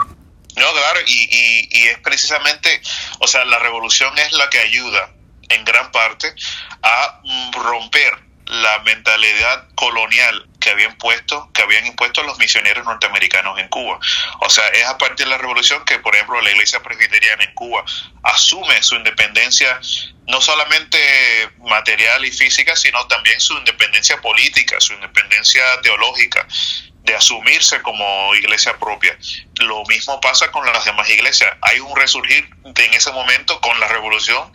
No, 0.57 0.73
claro, 0.73 0.99
y, 1.05 1.67
y, 1.71 1.87
es 1.87 1.99
precisamente, 1.99 2.81
o 3.19 3.27
sea, 3.27 3.45
la 3.45 3.59
revolución 3.59 4.17
es 4.17 4.33
la 4.33 4.49
que 4.49 4.59
ayuda 4.59 5.11
en 5.49 5.63
gran 5.63 5.91
parte 5.91 6.33
a 6.81 7.21
romper 7.53 8.27
la 8.47 8.79
mentalidad 8.79 9.67
colonial 9.75 10.47
que 10.59 10.71
habían 10.71 10.97
puesto, 10.97 11.51
que 11.53 11.61
habían 11.61 11.85
impuesto 11.85 12.23
los 12.23 12.39
misioneros 12.39 12.85
norteamericanos 12.85 13.59
en 13.59 13.67
Cuba. 13.67 13.99
O 14.39 14.49
sea, 14.49 14.67
es 14.69 14.85
a 14.85 14.97
partir 14.97 15.25
de 15.25 15.31
la 15.31 15.37
revolución 15.37 15.83
que, 15.85 15.99
por 15.99 16.15
ejemplo, 16.15 16.41
la 16.41 16.49
iglesia 16.49 16.81
presbiteriana 16.81 17.43
en 17.43 17.53
Cuba 17.53 17.83
asume 18.23 18.81
su 18.81 18.95
independencia 18.95 19.79
no 20.27 20.41
solamente 20.41 20.97
material 21.59 22.25
y 22.25 22.31
física, 22.31 22.75
sino 22.75 23.05
también 23.07 23.39
su 23.39 23.53
independencia 23.57 24.19
política, 24.21 24.79
su 24.79 24.93
independencia 24.93 25.63
teológica, 25.81 26.47
de 27.07 27.15
asumirse 27.15 27.81
como 27.81 28.35
iglesia 28.35 28.77
propia. 28.77 29.17
Lo 29.61 29.83
mismo 29.85 30.19
pasa 30.19 30.51
con 30.51 30.65
las 30.65 30.83
demás 30.83 31.09
iglesias. 31.09 31.49
Hay 31.61 31.79
un 31.79 31.95
resurgir 31.95 32.47
en 32.65 32.93
ese 32.93 33.11
momento 33.13 33.59
con 33.61 33.79
la 33.79 33.87
revolución 33.87 34.51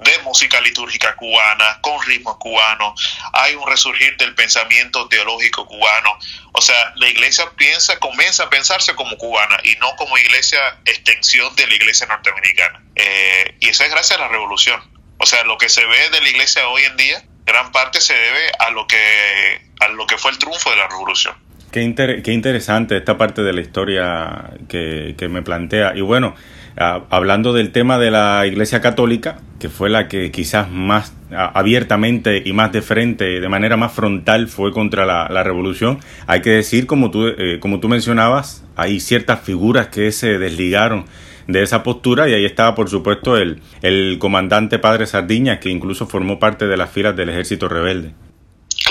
de 0.00 0.18
música 0.24 0.60
litúrgica 0.60 1.14
cubana, 1.14 1.78
con 1.80 2.02
ritmo 2.04 2.36
cubano. 2.40 2.92
Hay 3.34 3.54
un 3.54 3.66
resurgir 3.68 4.16
del 4.16 4.34
pensamiento 4.34 5.08
teológico 5.08 5.64
cubano. 5.64 6.18
O 6.52 6.60
sea, 6.60 6.92
la 6.96 7.08
iglesia 7.08 7.48
piensa, 7.56 7.96
comienza 8.00 8.44
a 8.44 8.50
pensarse 8.50 8.96
como 8.96 9.16
cubana 9.16 9.58
y 9.62 9.76
no 9.76 9.94
como 9.94 10.18
iglesia 10.18 10.58
extensión 10.84 11.54
de 11.54 11.68
la 11.68 11.74
iglesia 11.74 12.08
norteamericana. 12.08 12.82
Eh, 12.96 13.56
y 13.60 13.68
eso 13.68 13.84
es 13.84 13.90
gracias 13.90 14.18
a 14.18 14.22
la 14.22 14.28
revolución. 14.28 14.82
O 15.18 15.26
sea, 15.26 15.44
lo 15.44 15.56
que 15.56 15.68
se 15.68 15.86
ve 15.86 16.10
de 16.10 16.20
la 16.20 16.28
iglesia 16.28 16.66
hoy 16.66 16.82
en 16.82 16.96
día, 16.96 17.22
gran 17.44 17.70
parte 17.70 18.00
se 18.00 18.14
debe 18.14 18.50
a 18.58 18.70
lo 18.70 18.88
que, 18.88 19.62
a 19.78 19.86
lo 19.88 20.04
que 20.08 20.18
fue 20.18 20.32
el 20.32 20.38
triunfo 20.38 20.68
de 20.70 20.76
la 20.76 20.88
revolución. 20.88 21.41
Qué, 21.72 21.82
interesante 21.82 22.98
esta 22.98 23.16
parte 23.16 23.42
de 23.42 23.54
la 23.54 23.62
historia 23.62 24.50
que, 24.68 25.28
me 25.30 25.40
plantea. 25.40 25.96
Y 25.96 26.02
bueno, 26.02 26.34
hablando 26.76 27.54
del 27.54 27.72
tema 27.72 27.96
de 27.96 28.10
la 28.10 28.46
Iglesia 28.46 28.82
Católica, 28.82 29.38
que 29.58 29.70
fue 29.70 29.88
la 29.88 30.06
que 30.06 30.30
quizás 30.30 30.70
más 30.70 31.14
abiertamente 31.30 32.42
y 32.44 32.52
más 32.52 32.72
de 32.72 32.82
frente, 32.82 33.40
de 33.40 33.48
manera 33.48 33.78
más 33.78 33.92
frontal, 33.92 34.48
fue 34.48 34.70
contra 34.70 35.06
la, 35.06 35.42
revolución, 35.42 35.98
hay 36.26 36.42
que 36.42 36.50
decir, 36.50 36.86
como 36.86 37.10
tú, 37.10 37.28
eh, 37.28 37.58
como 37.58 37.80
tú 37.80 37.88
mencionabas, 37.88 38.62
hay 38.76 39.00
ciertas 39.00 39.40
figuras 39.40 39.86
que 39.86 40.12
se 40.12 40.38
desligaron 40.38 41.06
de 41.46 41.62
esa 41.62 41.82
postura 41.82 42.28
y 42.28 42.34
ahí 42.34 42.44
estaba 42.44 42.74
por 42.74 42.90
supuesto 42.90 43.38
el, 43.38 43.62
el 43.80 44.18
comandante 44.18 44.78
Padre 44.78 45.06
Sardiña 45.06 45.58
que 45.58 45.70
incluso 45.70 46.06
formó 46.06 46.38
parte 46.38 46.66
de 46.66 46.76
las 46.76 46.90
filas 46.90 47.16
del 47.16 47.30
ejército 47.30 47.66
rebelde. 47.66 48.12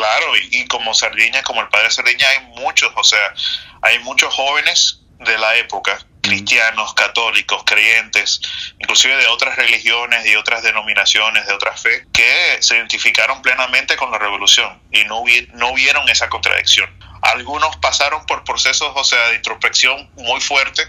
Claro, 0.02 0.34
y, 0.36 0.66
como 0.66 0.96
Sardiña, 0.96 1.44
como 1.44 1.62
el 1.62 1.70
Padre 1.70 1.92
Sardiña 1.92 2.28
hay 2.28 2.40
muchos, 2.60 2.92
o 2.96 3.04
sea, 3.04 3.36
hay 3.84 4.00
muchos 4.00 4.34
jóvenes 4.34 5.00
de 5.20 5.38
la 5.38 5.58
época 5.58 6.00
cristianos, 6.22 6.96
católicos, 6.96 7.62
creyentes, 7.68 8.42
inclusive 8.80 9.16
de 9.18 9.28
otras 9.28 9.56
religiones 9.58 10.26
y 10.26 10.36
otras 10.36 10.64
denominaciones, 10.64 11.46
de 11.46 11.54
otras 11.54 11.84
fe, 11.84 12.08
que 12.12 12.58
se 12.62 12.78
identificaron 12.78 13.44
plenamente 13.44 13.96
con 13.96 14.10
la 14.10 14.18
revolución 14.18 14.82
y 14.92 15.04
no, 15.04 15.24
no 15.54 15.74
vieron 15.76 16.10
esa 16.10 16.30
contradicción. 16.30 16.90
Algunos 17.22 17.78
pasaron 17.78 18.26
por 18.26 18.44
procesos, 18.44 18.92
o 18.96 19.04
sea, 19.04 19.28
de 19.28 19.36
introspección 19.36 20.10
muy 20.16 20.42
fuerte, 20.42 20.82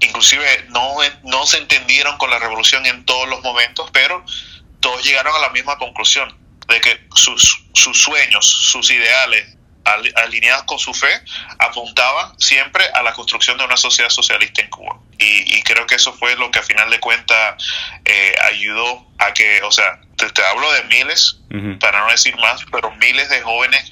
inclusive 0.00 0.64
no, 0.70 0.96
no 1.24 1.44
se 1.44 1.58
entendieron 1.58 2.16
con 2.16 2.30
la 2.30 2.38
revolución 2.38 2.86
en 2.86 3.04
todos 3.04 3.28
los 3.28 3.42
momentos, 3.42 3.90
pero 3.92 4.24
todos 4.80 5.04
llegaron 5.04 5.36
a 5.36 5.40
la 5.40 5.50
misma 5.50 5.76
conclusión, 5.76 6.34
de 6.68 6.80
que 6.80 7.06
sus, 7.14 7.64
sus 7.72 8.00
sueños, 8.00 8.44
sus 8.44 8.90
ideales, 8.90 9.56
alineados 9.84 10.64
con 10.64 10.78
su 10.78 10.94
fe, 10.94 11.22
apuntaban 11.58 12.38
siempre 12.38 12.84
a 12.94 13.02
la 13.02 13.12
construcción 13.12 13.58
de 13.58 13.64
una 13.64 13.76
sociedad 13.76 14.08
socialista 14.08 14.62
en 14.62 14.70
Cuba. 14.70 14.98
Y, 15.18 15.62
creo 15.62 15.86
que 15.86 15.94
eso 15.94 16.12
fue 16.12 16.36
lo 16.36 16.50
que 16.50 16.58
a 16.58 16.62
final 16.62 16.90
de 16.90 17.00
cuentas 17.00 17.62
eh, 18.04 18.34
ayudó 18.50 19.06
a 19.18 19.32
que, 19.32 19.62
o 19.62 19.70
sea, 19.70 20.00
te, 20.16 20.42
hablo 20.50 20.70
de 20.72 20.84
miles, 20.84 21.40
para 21.80 22.00
no 22.00 22.10
decir 22.10 22.36
más, 22.36 22.64
pero 22.72 22.90
miles 22.96 23.28
de 23.28 23.40
jóvenes 23.42 23.90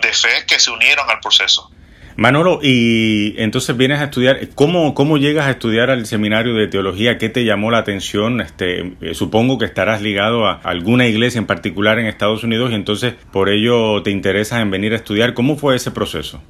de 0.00 0.12
fe 0.12 0.46
que 0.46 0.58
se 0.58 0.70
unieron 0.70 1.08
al 1.10 1.20
proceso. 1.20 1.70
Manolo, 2.16 2.60
y 2.62 3.34
entonces 3.38 3.76
vienes 3.76 4.00
a 4.00 4.04
estudiar, 4.04 4.48
¿cómo, 4.54 4.94
¿cómo 4.94 5.18
llegas 5.18 5.46
a 5.46 5.50
estudiar 5.50 5.90
al 5.90 6.06
seminario 6.06 6.54
de 6.54 6.68
teología? 6.68 7.18
¿Qué 7.18 7.28
te 7.28 7.44
llamó 7.44 7.70
la 7.70 7.78
atención? 7.78 8.40
Este, 8.40 8.94
supongo 9.14 9.58
que 9.58 9.64
estarás 9.64 10.00
ligado 10.00 10.46
a 10.46 10.60
alguna 10.62 11.06
iglesia 11.06 11.38
en 11.38 11.46
particular 11.46 11.98
en 11.98 12.06
Estados 12.06 12.44
Unidos 12.44 12.70
y 12.70 12.74
entonces 12.74 13.14
por 13.32 13.48
ello 13.48 14.02
te 14.02 14.10
interesas 14.10 14.60
en 14.60 14.70
venir 14.70 14.92
a 14.92 14.96
estudiar. 14.96 15.34
¿Cómo 15.34 15.56
fue 15.56 15.74
ese 15.74 15.90
proceso? 15.90 16.40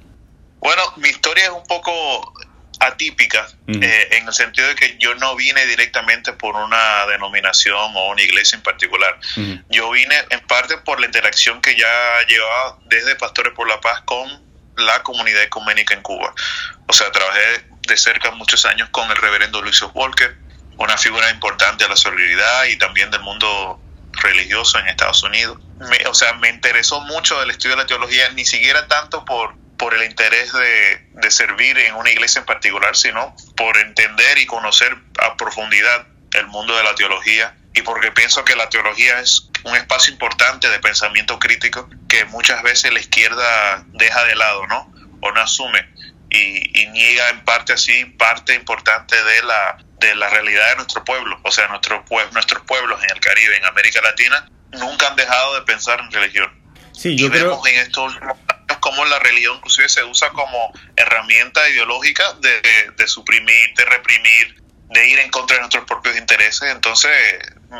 Bueno, 0.60 0.82
mi 0.96 1.08
historia 1.08 1.44
es 1.44 1.50
un 1.50 1.64
poco 1.64 1.92
atípica 2.80 3.46
eh, 3.66 4.08
en 4.12 4.26
el 4.26 4.32
sentido 4.32 4.68
de 4.68 4.74
que 4.74 4.96
yo 4.98 5.14
no 5.14 5.36
vine 5.36 5.64
directamente 5.66 6.32
por 6.34 6.56
una 6.56 7.06
denominación 7.06 7.92
o 7.94 8.10
una 8.10 8.22
iglesia 8.22 8.56
en 8.56 8.62
particular. 8.62 9.18
Yo 9.70 9.90
vine 9.90 10.14
en 10.30 10.40
parte 10.46 10.76
por 10.78 11.00
la 11.00 11.06
interacción 11.06 11.60
que 11.60 11.74
ya 11.76 12.26
llevaba 12.28 12.78
desde 12.86 13.14
Pastores 13.16 13.52
por 13.54 13.68
la 13.68 13.80
Paz 13.80 14.02
con 14.04 14.43
la 14.76 15.02
comunidad 15.02 15.42
ecuménica 15.42 15.94
en 15.94 16.02
Cuba. 16.02 16.34
O 16.86 16.92
sea, 16.92 17.10
trabajé 17.12 17.66
de 17.86 17.96
cerca 17.96 18.30
muchos 18.32 18.64
años 18.64 18.88
con 18.90 19.10
el 19.10 19.16
reverendo 19.16 19.62
Luis 19.62 19.82
Walker, 19.94 20.36
una 20.76 20.96
figura 20.96 21.30
importante 21.30 21.84
de 21.84 21.90
la 21.90 21.96
solidaridad 21.96 22.64
y 22.64 22.76
también 22.76 23.10
del 23.10 23.20
mundo 23.20 23.80
religioso 24.12 24.78
en 24.78 24.88
Estados 24.88 25.22
Unidos. 25.22 25.58
o 26.06 26.14
sea, 26.14 26.34
me 26.34 26.48
interesó 26.48 27.00
mucho 27.00 27.42
el 27.42 27.50
estudio 27.50 27.76
de 27.76 27.82
la 27.82 27.86
teología, 27.86 28.30
ni 28.30 28.44
siquiera 28.44 28.86
tanto 28.86 29.24
por, 29.24 29.54
por 29.76 29.94
el 29.94 30.04
interés 30.04 30.52
de, 30.52 31.08
de 31.12 31.30
servir 31.30 31.78
en 31.78 31.94
una 31.94 32.10
iglesia 32.10 32.40
en 32.40 32.46
particular, 32.46 32.96
sino 32.96 33.34
por 33.56 33.76
entender 33.76 34.38
y 34.38 34.46
conocer 34.46 34.96
a 35.20 35.36
profundidad 35.36 36.06
el 36.32 36.46
mundo 36.48 36.76
de 36.76 36.84
la 36.84 36.94
teología 36.94 37.56
y 37.74 37.82
porque 37.82 38.12
pienso 38.12 38.44
que 38.44 38.56
la 38.56 38.68
teología 38.68 39.20
es 39.20 39.48
un 39.64 39.76
espacio 39.76 40.12
importante 40.12 40.68
de 40.68 40.78
pensamiento 40.78 41.38
crítico 41.38 41.88
que 42.08 42.24
muchas 42.26 42.62
veces 42.62 42.92
la 42.92 43.00
izquierda 43.00 43.84
deja 43.88 44.24
de 44.24 44.36
lado, 44.36 44.66
¿no? 44.66 44.92
O 45.20 45.32
no 45.32 45.40
asume 45.40 45.94
y, 46.30 46.86
niega 46.92 47.28
en 47.30 47.44
parte 47.44 47.72
así 47.72 48.04
parte 48.04 48.54
importante 48.54 49.16
de 49.16 49.42
la, 49.42 49.78
de 49.98 50.14
la 50.14 50.28
realidad 50.28 50.70
de 50.70 50.76
nuestro 50.76 51.04
pueblo. 51.04 51.38
O 51.42 51.50
sea, 51.50 51.68
nuestro, 51.68 52.04
nuestros 52.32 52.62
pueblos 52.64 53.02
en 53.02 53.10
el 53.10 53.20
Caribe, 53.20 53.56
en 53.56 53.64
América 53.64 54.00
Latina, 54.02 54.48
nunca 54.72 55.08
han 55.08 55.16
dejado 55.16 55.54
de 55.54 55.62
pensar 55.62 56.00
en 56.00 56.10
religión. 56.10 56.52
Sí, 56.92 57.16
yo 57.16 57.26
y 57.26 57.30
vemos 57.30 57.66
en 57.66 57.78
estos 57.78 58.12
últimos 58.12 58.38
años 58.48 58.78
cómo 58.80 59.04
la 59.06 59.18
religión 59.18 59.56
inclusive 59.56 59.88
se 59.88 60.04
usa 60.04 60.28
como 60.30 60.72
herramienta 60.96 61.66
ideológica 61.70 62.34
de, 62.34 62.92
de 62.96 63.08
suprimir, 63.08 63.74
de 63.74 63.84
reprimir, 63.86 64.62
de 64.90 65.08
ir 65.08 65.18
en 65.20 65.30
contra 65.30 65.56
de 65.56 65.60
nuestros 65.60 65.84
propios 65.84 66.16
intereses. 66.16 66.70
Entonces, 66.70 67.10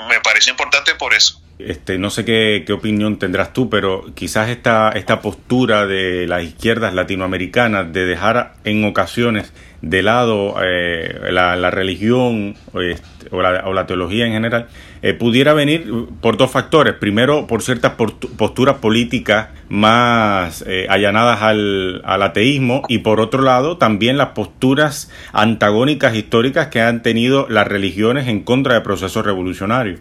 me 0.09 0.21
parece 0.21 0.50
importante 0.50 0.95
por 0.95 1.12
eso. 1.14 1.44
Este, 1.59 1.99
no 1.99 2.11
sé 2.11 2.25
qué, 2.25 2.65
opinión 2.73 3.19
tendrás 3.19 3.53
tú, 3.53 3.71
pero 3.71 4.07
quizás 4.15 4.49
esta, 4.49 4.91
esta 4.91 5.21
postura 5.21 5.87
de 5.87 6.27
las 6.27 6.43
izquierdas 6.43 6.95
latinoamericanas 6.95 7.93
de 7.93 8.07
dejar 8.07 8.55
en 8.65 8.85
ocasiones 8.85 9.53
de 9.81 10.03
lado 10.03 10.57
eh, 10.63 11.31
la, 11.31 11.57
la, 11.57 11.71
religión 11.71 12.57
este, 12.75 13.29
o, 13.31 13.43
la, 13.43 13.65
o, 13.67 13.73
la, 13.73 13.87
teología 13.87 14.27
en 14.27 14.33
general, 14.33 14.67
eh, 15.03 15.13
pudiera 15.15 15.53
venir 15.53 15.93
por 16.21 16.37
dos 16.37 16.51
factores. 16.51 16.95
Primero, 16.95 17.47
por 17.47 17.63
ciertas 17.63 17.93
posturas 17.93 18.77
políticas 18.77 19.51
más 19.69 20.65
eh, 20.67 20.87
allanadas 20.89 21.43
al, 21.43 22.03
al, 22.05 22.23
ateísmo 22.23 22.83
y 22.89 22.99
por 22.99 23.21
otro 23.21 23.43
lado, 23.43 23.77
también 23.77 24.17
las 24.17 24.29
posturas 24.29 25.11
antagónicas 25.33 26.17
históricas 26.17 26.69
que 26.69 26.81
han 26.81 27.03
tenido 27.03 27.47
las 27.49 27.69
religiones 27.69 28.27
en 28.27 28.41
contra 28.41 28.75
de 28.75 28.81
procesos 28.81 29.25
revolucionarios. 29.25 30.01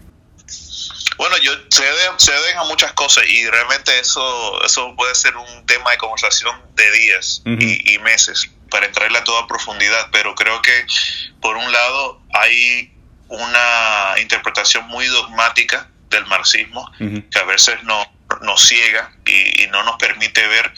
Se 1.74 2.32
deben 2.32 2.58
a 2.58 2.64
muchas 2.66 2.94
cosas 2.94 3.26
y 3.28 3.48
realmente 3.48 3.98
eso, 4.00 4.64
eso 4.64 4.96
puede 4.96 5.16
ser 5.16 5.36
un 5.36 5.66
tema 5.66 5.92
de 5.92 5.98
conversación 5.98 6.56
de 6.76 6.92
días 6.92 7.42
uh 7.46 7.50
-huh. 7.50 7.62
y, 7.62 7.94
y 7.96 8.00
meses 8.00 8.48
para 8.70 8.86
entrarle 8.86 9.18
a 9.18 9.24
toda 9.24 9.48
profundidad, 9.48 10.10
pero 10.12 10.36
creo 10.36 10.62
que 10.62 10.86
por 11.42 11.58
un 11.58 11.72
lado 11.72 12.22
hay 12.34 12.94
una 13.28 14.16
interpretación 14.22 14.88
muy 14.88 15.08
dogmática 15.08 15.90
del 16.10 16.26
marxismo 16.28 16.82
uh 17.00 17.04
-huh. 17.04 17.30
que 17.30 17.40
a 17.40 17.44
veces 17.44 17.82
no, 17.84 18.06
nos 18.42 18.68
ciega 18.68 19.12
y, 19.26 19.64
y, 19.64 19.68
no 19.68 19.84
nos 19.84 19.98
permite 19.98 20.46
ver 20.48 20.72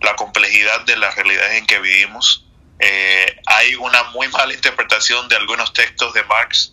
la 0.00 0.16
complejidad 0.16 0.80
de 0.80 0.96
las 0.96 1.14
realidades 1.14 1.58
en 1.58 1.66
que 1.66 1.78
vivimos. 1.78 2.46
Eh, 2.80 3.40
hay 3.46 3.74
una 3.76 4.02
muy 4.14 4.26
mala 4.28 4.52
interpretación 4.54 5.28
de 5.28 5.36
algunos 5.36 5.72
textos 5.72 6.12
de 6.14 6.24
Marx 6.24 6.72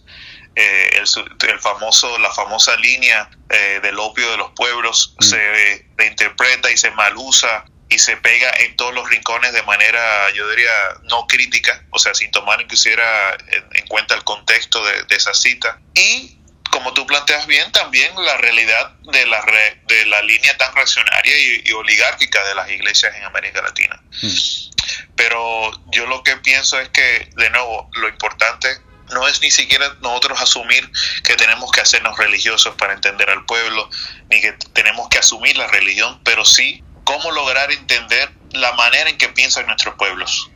eh, 0.59 0.89
el, 0.93 1.49
el, 1.49 1.59
famoso, 1.59 2.17
la 2.17 2.33
famosa 2.33 2.75
línea 2.77 3.29
eh, 3.47 3.79
del 3.83 3.99
opio 3.99 4.31
de 4.31 4.37
los 4.37 4.51
pueblos 4.55 5.13
mm. 5.19 5.23
se 5.23 5.85
reinterpreta 5.95 6.71
y 6.71 6.77
se 6.77 6.89
malusa 6.91 7.63
y 7.89 7.99
se 7.99 8.17
pega 8.17 8.49
en 8.61 8.75
todos 8.75 8.91
los 8.95 9.07
rincones 9.07 9.53
de 9.53 9.61
manera, 9.61 10.31
yo 10.33 10.49
diría, 10.49 10.71
no 11.03 11.27
crítica, 11.27 11.85
o 11.91 11.99
sea, 11.99 12.15
sin 12.15 12.31
tomar 12.31 12.59
inclusive 12.59 13.03
en, 13.49 13.65
en 13.71 13.87
cuenta 13.87 14.15
el 14.15 14.23
contexto 14.23 14.83
de, 14.83 15.03
de, 15.03 15.15
esa 15.15 15.35
cita. 15.35 15.79
Y 15.93 16.39
como 16.71 16.91
tú 16.93 17.05
planteas 17.05 17.45
bien, 17.45 17.71
también 17.71 18.11
la 18.15 18.37
realidad 18.37 18.95
de 19.11 19.27
la, 19.27 19.39
re, 19.41 19.81
de 19.85 20.07
la 20.07 20.23
línea 20.23 20.57
tan 20.57 20.73
reaccionaria 20.73 21.37
y, 21.39 21.69
y, 21.69 21.71
oligárquica 21.73 22.43
de 22.45 22.55
las 22.55 22.67
iglesias 22.71 23.15
en 23.15 23.25
América 23.25 23.61
Latina. 23.61 24.01
Mm. 24.23 25.07
Pero 25.15 25.71
yo 25.91 26.07
lo 26.07 26.23
que 26.23 26.35
pienso 26.37 26.79
es 26.79 26.89
que, 26.89 27.29
de 27.35 27.49
nuevo, 27.51 27.91
lo 27.93 28.09
importante 28.09 28.86
no 29.13 29.27
es 29.27 29.41
ni 29.41 29.51
siquiera 29.51 29.85
nosotros 30.01 30.41
asumir 30.41 30.89
que 31.23 31.35
tenemos 31.35 31.71
que 31.71 31.81
hacernos 31.81 32.17
religiosos 32.17 32.75
para 32.75 32.93
entender 32.93 33.29
al 33.29 33.45
pueblo, 33.45 33.89
ni 34.29 34.41
que 34.41 34.53
tenemos 34.73 35.07
que 35.09 35.19
asumir 35.19 35.57
la 35.57 35.67
religión, 35.67 36.19
pero 36.23 36.45
sí 36.45 36.83
cómo 37.03 37.31
lograr 37.31 37.71
entender 37.71 38.29
la 38.51 38.73
manera 38.73 39.09
en 39.09 39.17
que 39.17 39.29
piensan 39.29 39.65
nuestros 39.65 39.95
pueblos. 39.95 40.51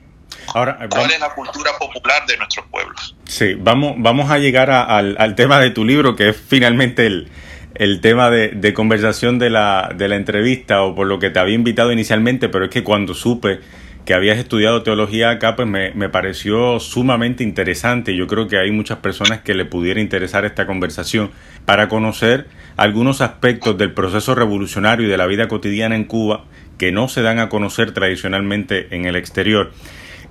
Ahora, 0.53 0.75
¿Cuál 0.75 0.89
vamos, 0.89 1.13
es 1.13 1.20
la 1.20 1.34
cultura 1.34 1.72
popular 1.77 2.25
de 2.25 2.36
nuestros 2.38 2.65
pueblos? 2.67 3.15
Sí, 3.25 3.53
vamos, 3.53 3.93
vamos 3.98 4.29
a 4.31 4.38
llegar 4.38 4.70
a, 4.70 4.84
al, 4.84 5.15
al, 5.20 5.36
tema 5.36 5.60
de 5.60 5.70
tu 5.70 5.86
libro, 5.86 6.15
que 6.15 6.29
es 6.29 6.38
finalmente 6.38 7.05
el, 7.05 7.31
el 7.75 8.01
tema 8.01 8.29
de, 8.29 8.50
de 8.50 8.74
conversación 8.74 9.39
de 9.39 9.50
la, 9.50 9.91
de 9.96 10.08
la 10.08 10.15
entrevista, 10.15 10.81
o 10.81 10.96
por 10.96 11.08
lo 11.08 11.20
que 11.20 11.29
te 11.29 11.39
había 11.39 11.55
invitado 11.55 11.91
inicialmente, 11.91 12.50
pero 12.50 12.65
es 12.65 12.72
que 12.72 12.84
cuando 12.84 13.13
supe 13.13 13.62
que 14.05 14.13
habías 14.13 14.38
estudiado 14.38 14.84
teología 14.84 15.29
acá, 15.29 15.55
pues 15.55 15.67
me, 15.67 15.91
me, 15.93 16.10
pareció 16.10 16.79
sumamente 16.79 17.43
interesante. 17.43 18.15
Yo 18.15 18.27
creo 18.27 18.48
que 18.48 18.58
hay 18.58 18.72
muchas 18.72 18.98
personas 18.98 19.41
que 19.41 19.53
le 19.53 19.65
pudiera 19.65 20.01
interesar 20.01 20.46
esta 20.46 20.65
conversación 20.65 21.31
para 21.65 21.88
conocer 21.88 22.48
algunos 22.77 23.22
aspectos 23.22 23.77
del 23.77 23.93
proceso 23.93 24.34
revolucionario 24.34 25.08
y 25.08 25.10
de 25.10 25.17
la 25.17 25.27
vida 25.27 25.48
cotidiana 25.48 25.96
en 25.96 26.05
Cuba 26.05 26.46
que 26.77 26.91
no 26.91 27.08
se 27.08 27.22
dan 27.22 27.38
a 27.38 27.48
conocer 27.48 27.91
tradicionalmente 27.91 28.88
en 28.96 29.05
el 29.05 29.15
exterior. 29.15 29.72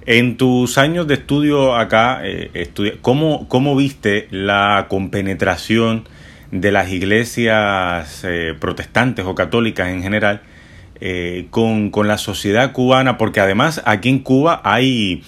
En 0.06 0.36
tus 0.36 0.78
años 0.78 1.06
de 1.06 1.14
estudio 1.14 1.76
acá, 1.76 2.22
eh, 2.24 2.70
¿cómo, 3.02 3.46
¿cómo, 3.48 3.76
viste 3.76 4.26
la 4.30 4.86
compenetración 4.88 6.08
de 6.50 6.72
las 6.72 6.90
iglesias 6.90 8.24
eh, 8.24 8.56
protestantes 8.58 9.26
o 9.26 9.34
católicas 9.36 9.88
en 9.90 10.02
general 10.02 10.42
eh, 11.00 11.46
con, 11.50 11.90
con, 11.90 12.08
la 12.08 12.18
sociedad 12.18 12.72
cubana, 12.72 13.16
porque 13.16 13.40
además 13.40 13.82
aquí 13.86 14.10
en 14.10 14.18
Cuba 14.18 14.60
hay, 14.64 15.22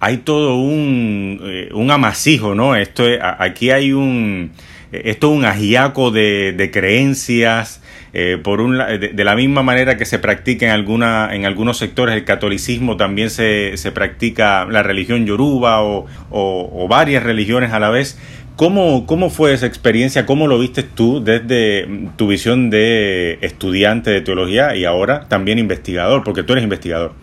hay 0.00 0.18
todo 0.18 0.56
un, 0.56 1.40
eh, 1.44 1.68
un 1.72 1.90
amasijo, 1.90 2.54
¿no? 2.54 2.74
Esto 2.74 3.06
es, 3.06 3.20
aquí 3.22 3.70
hay 3.70 3.92
un, 3.92 4.50
esto 4.90 5.32
es 5.32 5.38
un 5.38 5.44
ajiaco 5.44 6.10
de, 6.10 6.70
creencias, 6.72 7.80
eh, 8.12 8.38
por 8.42 8.60
un, 8.60 8.78
de, 8.78 9.24
la 9.24 9.36
misma 9.36 9.62
manera 9.62 9.96
que 9.96 10.04
se 10.04 10.18
practica 10.18 10.66
en, 10.66 10.72
alguna, 10.72 11.30
en 11.32 11.46
algunos 11.46 11.78
sectores 11.78 12.16
el 12.16 12.24
catolicismo, 12.24 12.96
también 12.96 13.30
se, 13.30 13.76
se 13.76 13.92
practica 13.92 14.66
la 14.68 14.82
religión 14.82 15.26
yoruba 15.26 15.82
o, 15.82 16.06
o 16.30 16.88
varias 16.88 17.22
religiones 17.22 17.72
a 17.72 17.78
la 17.78 17.90
vez. 17.90 18.18
¿Cómo, 18.56 19.06
¿Cómo 19.06 19.30
fue 19.30 19.52
esa 19.52 19.66
experiencia? 19.66 20.26
¿Cómo 20.26 20.46
lo 20.46 20.58
viste 20.58 20.84
tú 20.84 21.22
desde 21.22 21.88
tu 22.16 22.28
visión 22.28 22.70
de 22.70 23.38
estudiante 23.42 24.10
de 24.10 24.20
teología 24.20 24.76
y 24.76 24.84
ahora 24.84 25.28
también 25.28 25.58
investigador? 25.58 26.22
Porque 26.22 26.44
tú 26.44 26.52
eres 26.52 26.62
investigador. 26.62 27.14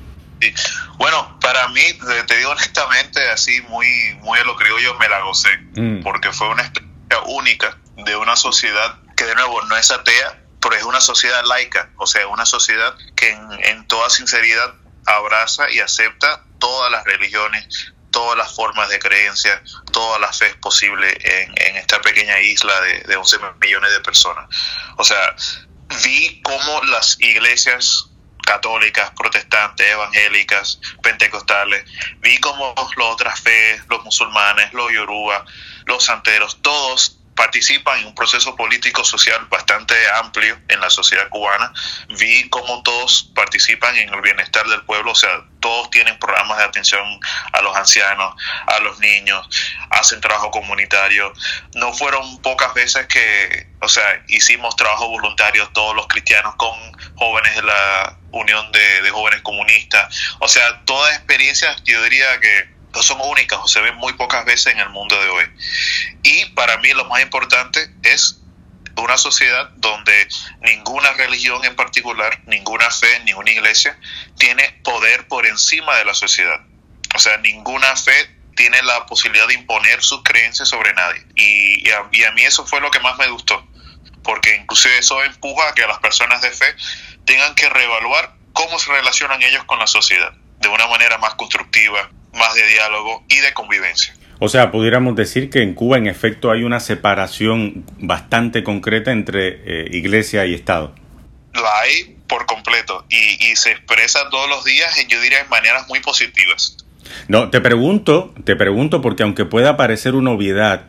Sí. 0.41 0.53
Bueno, 0.97 1.37
para 1.39 1.69
mí, 1.69 1.81
te 2.27 2.37
digo 2.37 2.51
honestamente, 2.51 3.21
así 3.29 3.61
muy, 3.69 3.87
muy 4.21 4.39
a 4.39 4.43
lo 4.43 4.55
criollo, 4.57 4.95
me 4.99 5.07
la 5.07 5.21
gocé. 5.21 5.49
Mm. 5.75 6.03
Porque 6.03 6.31
fue 6.31 6.49
una 6.49 6.63
experiencia 6.63 7.21
única 7.27 7.77
de 8.05 8.15
una 8.17 8.35
sociedad 8.35 8.97
que, 9.15 9.23
de 9.23 9.35
nuevo, 9.35 9.61
no 9.63 9.77
es 9.77 9.89
atea, 9.89 10.37
pero 10.59 10.75
es 10.75 10.83
una 10.83 10.99
sociedad 10.99 11.41
laica. 11.47 11.89
O 11.97 12.07
sea, 12.07 12.27
una 12.27 12.45
sociedad 12.45 12.93
que 13.15 13.31
en, 13.31 13.41
en 13.65 13.87
toda 13.87 14.09
sinceridad 14.09 14.73
abraza 15.05 15.71
y 15.71 15.79
acepta 15.79 16.43
todas 16.59 16.91
las 16.91 17.05
religiones, 17.05 17.93
todas 18.11 18.37
las 18.37 18.53
formas 18.55 18.89
de 18.89 18.99
creencia, 18.99 19.63
toda 19.91 20.19
la 20.19 20.31
fe 20.31 20.53
posible 20.61 21.17
en, 21.21 21.53
en 21.57 21.77
esta 21.77 21.99
pequeña 22.01 22.39
isla 22.39 22.79
de, 22.81 22.99
de 23.01 23.15
11 23.15 23.37
millones 23.59 23.91
de 23.91 23.99
personas. 24.01 24.47
O 24.97 25.03
sea, 25.03 25.35
vi 26.03 26.41
cómo 26.43 26.83
las 26.83 27.19
iglesias 27.19 28.07
católicas, 28.45 29.11
protestantes, 29.15 29.89
evangélicas, 29.89 30.79
pentecostales, 31.01 31.85
vi 32.19 32.37
cómo 32.39 32.73
las 32.97 33.07
otras 33.07 33.39
fe, 33.39 33.81
los 33.89 34.03
musulmanes, 34.03 34.73
los 34.73 34.91
yoruba, 34.91 35.45
los 35.85 36.03
santeros, 36.03 36.61
todos 36.61 37.20
participan 37.35 37.99
en 37.99 38.07
un 38.07 38.15
proceso 38.15 38.55
político 38.55 39.03
social 39.03 39.45
bastante 39.49 39.95
amplio 40.15 40.59
en 40.67 40.79
la 40.79 40.89
sociedad 40.89 41.29
cubana. 41.29 41.71
Vi 42.19 42.49
cómo 42.49 42.83
todos 42.83 43.31
participan 43.35 43.95
en 43.97 44.13
el 44.13 44.21
bienestar 44.21 44.65
del 44.67 44.83
pueblo, 44.83 45.11
o 45.11 45.15
sea, 45.15 45.29
todos 45.59 45.89
tienen 45.91 46.17
programas 46.19 46.57
de 46.57 46.63
atención 46.65 47.03
a 47.53 47.61
los 47.61 47.75
ancianos, 47.75 48.35
a 48.67 48.79
los 48.79 48.99
niños, 48.99 49.47
hacen 49.91 50.19
trabajo 50.19 50.51
comunitario. 50.51 51.31
No 51.75 51.93
fueron 51.93 52.41
pocas 52.41 52.73
veces 52.73 53.07
que, 53.07 53.67
o 53.81 53.87
sea, 53.87 54.23
hicimos 54.27 54.75
trabajo 54.75 55.07
voluntario 55.07 55.67
todos 55.69 55.95
los 55.95 56.07
cristianos 56.07 56.55
con 56.55 56.73
jóvenes 57.15 57.55
de 57.55 57.63
la 57.63 58.17
Unión 58.31 58.71
de, 58.71 59.01
de 59.01 59.09
Jóvenes 59.11 59.41
Comunistas. 59.41 60.35
O 60.39 60.47
sea, 60.47 60.81
todas 60.85 61.15
experiencias, 61.15 61.81
yo 61.83 62.01
diría 62.03 62.39
que 62.39 62.80
no 62.93 63.03
son 63.03 63.19
únicas 63.21 63.59
o 63.61 63.67
se 63.67 63.81
ven 63.81 63.95
muy 63.95 64.13
pocas 64.13 64.45
veces 64.45 64.73
en 64.73 64.79
el 64.79 64.89
mundo 64.89 65.19
de 65.21 65.29
hoy. 65.29 65.45
Y 66.23 66.45
para 66.51 66.77
mí 66.77 66.89
lo 66.93 67.05
más 67.05 67.21
importante 67.21 67.89
es 68.03 68.41
una 68.97 69.17
sociedad 69.17 69.69
donde 69.77 70.27
ninguna 70.61 71.11
religión 71.13 71.63
en 71.65 71.75
particular, 71.75 72.41
ninguna 72.45 72.89
fe, 72.91 73.21
ninguna 73.25 73.51
iglesia 73.51 73.97
tiene 74.37 74.79
poder 74.83 75.27
por 75.27 75.45
encima 75.45 75.95
de 75.95 76.05
la 76.05 76.13
sociedad. 76.13 76.59
O 77.15 77.19
sea, 77.19 77.37
ninguna 77.37 77.95
fe 77.95 78.41
tiene 78.55 78.81
la 78.83 79.05
posibilidad 79.05 79.47
de 79.47 79.55
imponer 79.55 80.03
sus 80.03 80.23
creencias 80.23 80.69
sobre 80.69 80.93
nadie. 80.93 81.25
Y, 81.35 81.89
a 81.89 82.31
mí 82.31 82.43
eso 82.43 82.65
fue 82.65 82.81
lo 82.81 82.91
que 82.91 82.99
más 82.99 83.17
me 83.17 83.27
gustó, 83.29 83.65
porque 84.23 84.55
inclusive 84.55 84.97
eso 84.97 85.23
empuja 85.23 85.69
a 85.69 85.73
que 85.73 85.85
las 85.87 85.99
personas 85.99 86.41
de 86.41 86.51
fe 86.51 86.75
tengan 87.25 87.55
que 87.55 87.69
reevaluar 87.69 88.35
cómo 88.53 88.77
se 88.79 88.91
relacionan 88.91 89.41
ellos 89.41 89.63
con 89.65 89.79
la 89.79 89.87
sociedad 89.87 90.33
de 90.59 90.67
una 90.67 90.87
manera 90.87 91.17
más 91.17 91.35
constructiva, 91.35 92.09
más 92.33 92.53
de 92.55 92.67
diálogo 92.67 93.23
y 93.27 93.37
de 93.37 93.53
convivencia. 93.53 94.13
O 94.39 94.49
sea, 94.49 94.71
pudiéramos 94.71 95.15
decir 95.15 95.49
que 95.49 95.61
en 95.61 95.75
Cuba 95.75 95.97
en 95.97 96.07
efecto 96.07 96.51
hay 96.51 96.63
una 96.63 96.79
separación 96.79 97.85
bastante 97.99 98.63
concreta 98.63 99.11
entre 99.11 99.61
eh, 99.65 99.87
iglesia 99.91 100.45
y 100.47 100.55
Estado. 100.55 100.95
La 101.53 101.79
hay 101.81 102.17
por 102.27 102.45
completo 102.45 103.05
y, 103.09 103.51
y, 103.51 103.55
se 103.55 103.71
expresa 103.71 104.29
todos 104.31 104.49
los 104.49 104.63
días, 104.63 104.95
yo 105.07 105.21
diría, 105.21 105.41
en 105.41 105.49
maneras 105.49 105.87
muy 105.89 105.99
positivas. 105.99 106.77
No, 107.27 107.49
te 107.49 107.61
pregunto, 107.61 108.33
te 108.45 108.55
pregunto 108.55 109.01
porque 109.01 109.23
aunque 109.23 109.45
pueda 109.45 109.77
parecer 109.77 110.15
una 110.15 110.31
obviedad 110.31 110.85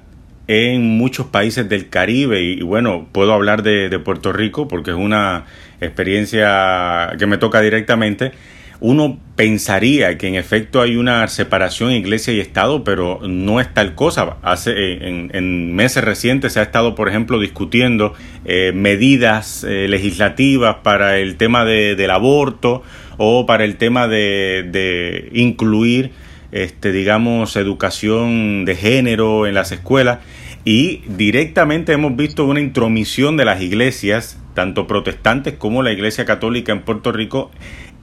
en 0.46 0.96
muchos 0.96 1.26
países 1.26 1.68
del 1.68 1.88
Caribe 1.88 2.40
y, 2.40 2.52
y 2.60 2.62
bueno, 2.62 3.08
puedo 3.12 3.34
hablar 3.34 3.62
de, 3.62 3.88
de 3.88 3.98
Puerto 3.98 4.32
Rico 4.32 4.68
porque 4.68 4.92
es 4.92 4.96
una 4.96 5.46
experiencia 5.80 7.12
que 7.18 7.26
me 7.26 7.38
toca 7.38 7.60
directamente, 7.60 8.32
uno 8.82 9.20
pensaría 9.36 10.18
que 10.18 10.26
en 10.26 10.34
efecto 10.34 10.82
hay 10.82 10.96
una 10.96 11.26
separación 11.28 11.92
iglesia 11.92 12.34
y 12.34 12.40
Estado, 12.40 12.82
pero 12.82 13.20
no 13.22 13.60
es 13.60 13.72
tal 13.72 13.94
cosa. 13.94 14.38
Hace, 14.42 14.72
eh, 14.72 15.28
en, 15.32 15.74
meses 15.74 16.02
recientes 16.02 16.54
se 16.54 16.60
ha 16.60 16.64
estado, 16.64 16.96
por 16.96 17.08
ejemplo, 17.08 17.38
discutiendo 17.38 18.12
eh, 18.44 18.72
medidas 18.74 19.62
eh, 19.62 19.86
legislativas 19.88 20.78
para 20.82 21.18
el 21.18 21.36
tema 21.36 21.64
del 21.64 22.10
aborto 22.10 22.82
o 23.18 23.46
para 23.46 23.64
el 23.64 23.76
tema 23.76 24.08
de, 24.08 24.68
de 24.68 25.28
incluir, 25.32 26.10
este, 26.50 26.90
digamos, 26.90 27.54
educación 27.54 28.64
de 28.64 28.74
género 28.74 29.46
en 29.46 29.54
las 29.54 29.70
escuelas. 29.70 30.18
Y 30.64 31.02
directamente 31.06 31.92
hemos 31.92 32.16
visto 32.16 32.44
una 32.46 32.60
intromisión 32.60 33.36
de 33.36 33.44
las 33.44 33.62
iglesias, 33.62 34.40
tanto 34.54 34.88
protestantes 34.88 35.54
como 35.54 35.84
la 35.84 35.92
iglesia 35.92 36.24
católica 36.24 36.72
en 36.72 36.82
Puerto 36.82 37.12
Rico, 37.12 37.52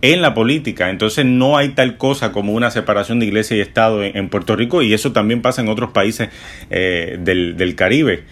en 0.01 0.21
la 0.21 0.33
política. 0.33 0.89
Entonces 0.89 1.25
no 1.25 1.57
hay 1.57 1.69
tal 1.69 1.97
cosa 1.97 2.31
como 2.31 2.53
una 2.53 2.71
separación 2.71 3.19
de 3.19 3.25
iglesia 3.25 3.57
y 3.57 3.61
Estado 3.61 4.03
en, 4.03 4.29
Puerto 4.29 4.55
Rico 4.55 4.81
y 4.81 4.93
eso 4.93 5.11
también 5.11 5.41
pasa 5.41 5.61
en 5.61 5.69
otros 5.69 5.91
países 5.91 6.29
eh, 6.69 7.17
del, 7.19 7.75
Caribe. 7.75 8.25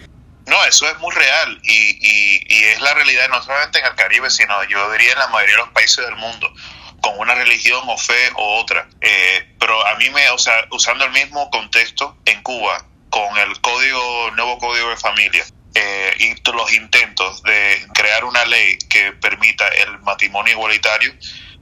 No, 0.46 0.64
eso 0.64 0.88
es 0.88 0.98
muy 0.98 1.14
real 1.14 1.60
y, 1.62 2.46
es 2.48 2.80
la 2.80 2.94
realidad 2.94 3.28
no 3.30 3.42
solamente 3.42 3.78
en 3.78 3.86
el 3.86 3.94
Caribe, 3.94 4.30
sino 4.30 4.54
yo 4.68 4.90
diría 4.92 5.12
en 5.12 5.18
la 5.18 5.28
mayoría 5.28 5.56
de 5.56 5.62
los 5.62 5.70
países 5.70 6.04
del 6.04 6.16
mundo 6.16 6.52
con 7.00 7.18
una 7.18 7.34
religión 7.34 7.80
o 7.86 7.96
fe 7.96 8.30
o 8.34 8.60
otra. 8.60 8.88
Eh, 9.00 9.54
pero 9.58 9.86
a 9.86 9.94
mí 9.96 10.10
me, 10.10 10.28
o 10.30 10.38
sea, 10.38 10.66
usando 10.70 11.04
el 11.04 11.12
mismo 11.12 11.48
contexto 11.50 12.16
en 12.24 12.42
Cuba, 12.42 12.84
con 13.10 13.36
el 13.38 13.60
código, 13.60 14.30
nuevo 14.32 14.58
código 14.58 14.90
de 14.90 14.96
familia, 14.96 15.44
eh, 15.74 16.14
y 16.18 16.50
los 16.50 16.72
intentos 16.72 17.42
de 17.42 17.86
crear 17.94 18.24
una 18.24 18.44
ley 18.46 18.78
que 18.90 19.12
permita 19.12 19.68
el 19.68 19.98
matrimonio 20.00 20.54
igualitario, 20.54 21.12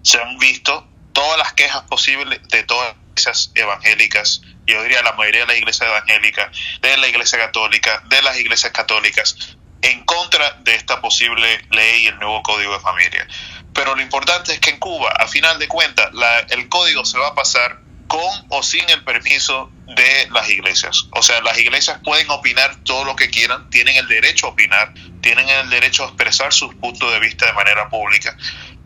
se 0.06 0.22
han 0.22 0.38
visto 0.38 0.86
todas 1.12 1.36
las 1.36 1.52
quejas 1.54 1.82
posibles 1.82 2.40
de 2.48 2.62
todas 2.62 2.94
las 2.94 2.96
iglesias 3.08 3.50
evangélicas, 3.56 4.40
yo 4.64 4.80
diría 4.84 5.02
la 5.02 5.14
mayoría 5.14 5.40
de 5.40 5.46
las 5.48 5.56
iglesias 5.56 5.88
evangélicas, 5.88 6.56
de 6.80 6.96
la 6.96 7.08
iglesia 7.08 7.38
católica, 7.38 8.02
de 8.08 8.22
las 8.22 8.38
iglesias 8.38 8.72
católicas, 8.72 9.56
en 9.82 10.04
contra 10.04 10.52
de 10.62 10.76
esta 10.76 11.00
posible 11.00 11.60
ley 11.70 12.04
y 12.04 12.06
el 12.06 12.18
nuevo 12.20 12.40
código 12.44 12.74
de 12.74 12.80
familia. 12.80 13.26
Pero 13.74 13.96
lo 13.96 14.02
importante 14.02 14.52
es 14.52 14.60
que 14.60 14.70
en 14.70 14.78
Cuba, 14.78 15.10
a 15.10 15.26
final 15.26 15.58
de 15.58 15.66
cuentas, 15.66 16.10
el 16.50 16.68
código 16.68 17.04
se 17.04 17.18
va 17.18 17.28
a 17.28 17.34
pasar 17.34 17.80
con 18.06 18.46
o 18.50 18.62
sin 18.62 18.88
el 18.88 19.02
permiso 19.02 19.72
de 19.96 20.28
las 20.30 20.48
iglesias. 20.48 21.06
O 21.12 21.22
sea, 21.22 21.40
las 21.40 21.58
iglesias 21.58 21.98
pueden 22.04 22.30
opinar 22.30 22.76
todo 22.84 23.04
lo 23.04 23.16
que 23.16 23.28
quieran, 23.28 23.68
tienen 23.70 23.96
el 23.96 24.06
derecho 24.06 24.46
a 24.46 24.50
opinar, 24.50 24.94
tienen 25.20 25.48
el 25.48 25.68
derecho 25.68 26.04
a 26.04 26.06
expresar 26.06 26.52
sus 26.52 26.74
puntos 26.76 27.12
de 27.12 27.18
vista 27.18 27.46
de 27.46 27.52
manera 27.54 27.88
pública, 27.88 28.36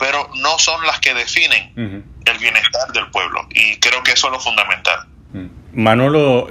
pero 0.00 0.30
no 0.36 0.58
son 0.58 0.84
las 0.86 0.98
que 0.98 1.14
definen 1.14 1.72
el 2.24 2.38
bienestar 2.38 2.90
del 2.92 3.08
pueblo. 3.10 3.46
Y 3.50 3.78
creo 3.78 4.02
que 4.02 4.12
eso 4.12 4.26
es 4.28 4.32
lo 4.32 4.40
fundamental. 4.40 5.06
Mm. 5.32 5.46
Manolo, 5.74 6.48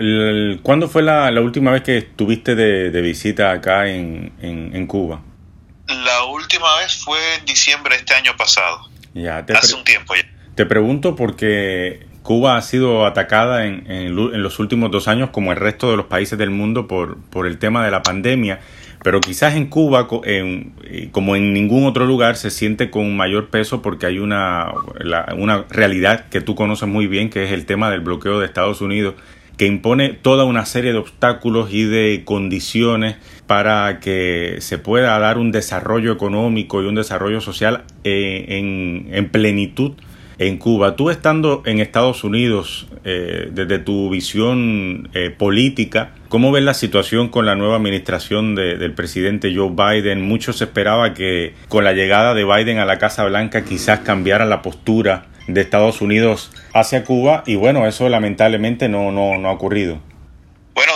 ¿cuándo 0.62 0.88
fue 0.88 1.02
la, 1.02 1.30
última 1.42 1.72
vez 1.72 1.82
que 1.82 1.98
estuviste 1.98 2.56
de, 2.56 3.02
visita 3.02 3.52
acá 3.52 3.88
en, 3.88 4.32
en, 4.42 4.88
Cuba? 4.88 5.22
La 5.88 6.24
última 6.26 6.78
vez 6.78 7.04
fue 7.04 7.18
en 7.36 7.46
diciembre 7.46 7.96
de 7.96 8.02
este 8.02 8.14
año 8.14 8.38
pasado. 8.38 8.88
Ya, 9.14 9.40
Hace 9.40 9.76
un 9.76 9.84
tiempo 9.84 10.16
ya. 10.16 10.24
Te 10.56 10.66
pregunto 10.66 11.16
porque 11.16 12.06
Cuba 12.22 12.56
ha 12.56 12.62
sido 12.62 13.06
atacada 13.06 13.66
en, 13.66 13.90
en, 13.92 14.16
los 14.16 14.60
últimos 14.60 14.92
dos 14.92 15.08
años 15.08 15.32
como 15.32 15.52
el 15.52 15.58
resto 15.58 15.90
de 15.90 15.98
los 15.98 16.06
países 16.06 16.38
del 16.38 16.52
mundo 16.52 16.88
por, 16.88 17.20
por 17.24 17.48
el 17.48 17.58
tema 17.58 17.84
de 17.84 17.92
la 17.92 18.04
pandemia, 18.04 18.60
pero 19.04 19.22
quizás 19.22 19.56
en 19.56 19.68
Cuba, 19.68 20.08
como 20.08 21.36
en 21.36 21.54
ningún 21.54 21.86
otro 21.86 22.06
lugar, 22.06 22.36
se 22.36 22.50
siente 22.50 22.90
con 22.90 23.16
mayor 23.16 23.50
peso 23.50 23.82
porque 23.82 24.06
hay 24.06 24.20
una, 24.20 24.72
una 25.38 25.66
realidad 25.70 26.28
que 26.30 26.42
tú 26.42 26.56
conoces 26.56 26.88
muy 26.88 27.08
bien, 27.08 27.30
que 27.30 27.44
es 27.44 27.52
el 27.52 27.66
tema 27.66 27.90
del 27.90 28.02
bloqueo 28.02 28.40
de 28.40 28.46
Estados 28.46 28.82
Unidos 28.82 29.16
que 29.60 29.66
impone 29.66 30.14
toda 30.14 30.46
una 30.46 30.66
serie 30.66 30.94
de 30.94 31.00
obstáculos 31.00 31.74
y 31.74 31.84
de 31.84 32.22
condiciones 32.24 33.18
para 33.46 34.00
que 34.00 34.56
se 34.62 34.78
pueda 34.78 35.20
dar 35.20 35.38
un 35.38 35.52
desarrollo 35.52 36.14
económico 36.14 36.82
y 36.82 36.86
un 36.86 36.96
desarrollo 36.96 37.42
social 37.42 37.84
eh, 38.06 38.46
en, 38.48 39.10
en 39.12 39.28
plenitud 39.28 39.96
en 40.40 40.58
Cuba. 40.58 40.96
Tú 40.96 41.10
estando 41.10 41.62
en 41.66 41.80
Estados 41.80 42.24
Unidos, 42.24 42.88
eh, 43.04 43.50
desde 43.52 43.78
tu 43.78 44.10
visión 44.10 45.10
eh, 45.14 45.30
política, 45.30 46.16
¿cómo 46.30 46.52
ves 46.52 46.64
la 46.64 46.74
situación 46.74 47.28
con 47.28 47.46
la 47.46 47.56
nueva 47.56 47.76
administración 47.76 48.56
del 48.56 48.94
presidente 48.94 49.54
Joe 49.54 49.70
Biden? 49.72 50.22
Muchos 50.22 50.62
esperaba 50.62 51.14
que 51.14 51.54
con 51.68 51.84
la 51.84 51.92
llegada 51.92 52.34
de 52.34 52.46
Biden 52.46 52.80
a 52.80 52.86
la 52.86 52.98
Casa 52.98 53.26
Blanca 53.26 53.66
quizás 53.66 54.00
cambiara 54.00 54.46
la 54.46 54.62
postura 54.62 55.28
de 55.48 55.62
Estados 55.62 56.02
Unidos 56.02 56.52
hacia 56.74 57.04
Cuba 57.04 57.44
y 57.46 57.56
bueno, 57.56 57.86
eso 57.86 58.08
lamentablemente 58.08 58.88
no, 58.88 59.12
no, 59.12 59.38
no 59.38 59.50
ha 59.50 59.52
ocurrido. 59.52 60.00
Bueno, 60.74 60.94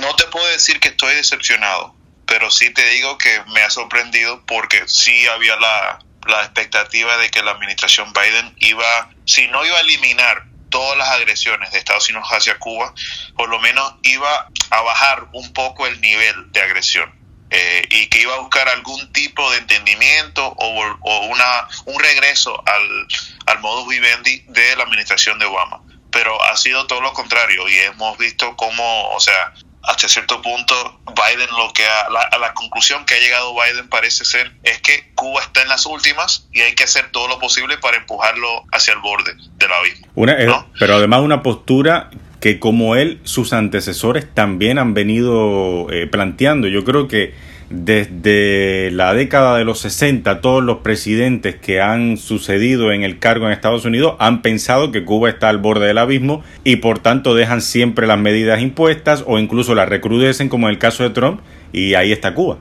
no 0.00 0.14
te 0.14 0.24
puedo 0.30 0.46
decir 0.52 0.78
que 0.78 0.88
estoy 0.88 1.14
decepcionado, 1.16 1.92
pero 2.24 2.50
sí 2.52 2.72
te 2.72 2.88
digo 2.90 3.18
que 3.18 3.30
me 3.52 3.62
ha 3.62 3.70
sorprendido 3.70 4.44
porque 4.46 4.82
sí 4.86 5.26
había 5.34 5.56
la, 5.56 5.98
la 6.28 6.42
expectativa 6.42 7.16
de 7.18 7.30
que 7.30 7.42
la 7.42 7.52
administración 7.52 8.12
Biden 8.12 8.54
iba, 8.58 9.10
si 9.24 9.48
no 9.48 9.64
iba 9.64 9.76
a 9.76 9.80
eliminar 9.80 10.46
todas 10.68 10.98
las 10.98 11.08
agresiones 11.10 11.72
de 11.72 11.78
Estados 11.78 12.08
Unidos 12.08 12.28
hacia 12.30 12.58
Cuba, 12.58 12.92
por 13.36 13.48
lo 13.48 13.58
menos 13.60 13.94
iba 14.02 14.48
a 14.70 14.80
bajar 14.82 15.28
un 15.32 15.52
poco 15.52 15.86
el 15.86 16.00
nivel 16.00 16.52
de 16.52 16.60
agresión. 16.60 17.14
Eh, 17.48 17.86
y 17.90 18.08
que 18.08 18.22
iba 18.22 18.34
a 18.34 18.40
buscar 18.40 18.68
algún 18.68 19.12
tipo 19.12 19.48
de 19.52 19.58
entendimiento 19.58 20.44
o, 20.44 21.28
una, 21.28 21.68
un 21.84 22.00
regreso 22.00 22.60
al, 22.66 23.06
al 23.46 23.60
modus 23.60 23.88
vivendi 23.88 24.42
de 24.48 24.74
la 24.74 24.82
administración 24.82 25.38
de 25.38 25.44
Obama. 25.44 25.80
Pero 26.10 26.42
ha 26.42 26.56
sido 26.56 26.88
todo 26.88 27.00
lo 27.00 27.12
contrario 27.12 27.68
y 27.68 27.78
hemos 27.78 28.18
visto 28.18 28.56
cómo, 28.56 29.10
o 29.10 29.20
sea, 29.20 29.52
hasta 29.86 30.08
cierto 30.08 30.42
punto 30.42 30.74
Biden 31.06 31.48
lo 31.56 31.72
que 31.72 31.84
a 31.84 32.38
la, 32.38 32.54
conclusión 32.54 33.04
que 33.06 33.14
ha 33.14 33.20
llegado 33.20 33.54
Biden 33.54 33.88
parece 33.88 34.24
ser 34.24 34.52
es 34.62 34.80
que 34.80 35.10
Cuba 35.14 35.40
está 35.42 35.62
en 35.62 35.68
las 35.68 35.86
últimas 35.86 36.48
y 36.52 36.60
hay 36.60 36.74
que 36.74 36.84
hacer 36.84 37.10
todo 37.12 37.28
lo 37.28 37.38
posible 37.38 37.78
para 37.78 37.96
empujarlo 37.96 38.64
hacia 38.72 38.94
el 38.94 39.00
borde 39.00 39.34
del 39.58 39.72
abismo. 39.72 40.06
Una, 40.14 40.32
eh, 40.32 40.48
Pero 40.78 40.96
además 40.96 41.20
una 41.20 41.42
postura 41.42 42.10
que 42.40 42.58
como 42.58 42.96
él, 42.96 43.20
sus 43.24 43.52
antecesores 43.52 44.32
también 44.34 44.78
han 44.78 44.94
venido 44.94 45.90
eh, 45.90 46.06
planteando. 46.06 46.68
Yo 46.68 46.84
creo 46.84 47.08
que 47.08 47.34
desde 47.68 48.90
la 48.92 49.12
década 49.12 49.56
de 49.56 49.64
los 49.64 49.80
60, 49.80 50.40
todos 50.40 50.62
los 50.62 50.78
presidentes 50.78 51.56
que 51.56 51.80
han 51.80 52.16
sucedido 52.16 52.92
en 52.92 53.02
el 53.02 53.18
cargo 53.18 53.46
en 53.46 53.52
Estados 53.52 53.84
Unidos 53.84 54.16
han 54.20 54.42
pensado 54.42 54.92
que 54.92 55.04
Cuba 55.04 55.30
está 55.30 55.48
al 55.48 55.58
borde 55.58 55.88
del 55.88 55.98
abismo 55.98 56.44
y 56.62 56.76
por 56.76 57.00
tanto 57.00 57.34
dejan 57.34 57.60
siempre 57.60 58.06
las 58.06 58.18
medidas 58.18 58.60
impuestas 58.60 59.24
o 59.26 59.38
incluso 59.38 59.74
las 59.74 59.88
recrudecen 59.88 60.48
como 60.48 60.68
en 60.68 60.74
el 60.74 60.78
caso 60.78 61.02
de 61.02 61.10
Trump 61.10 61.40
y 61.72 61.94
ahí 61.94 62.12
está 62.12 62.34
Cuba. 62.34 62.58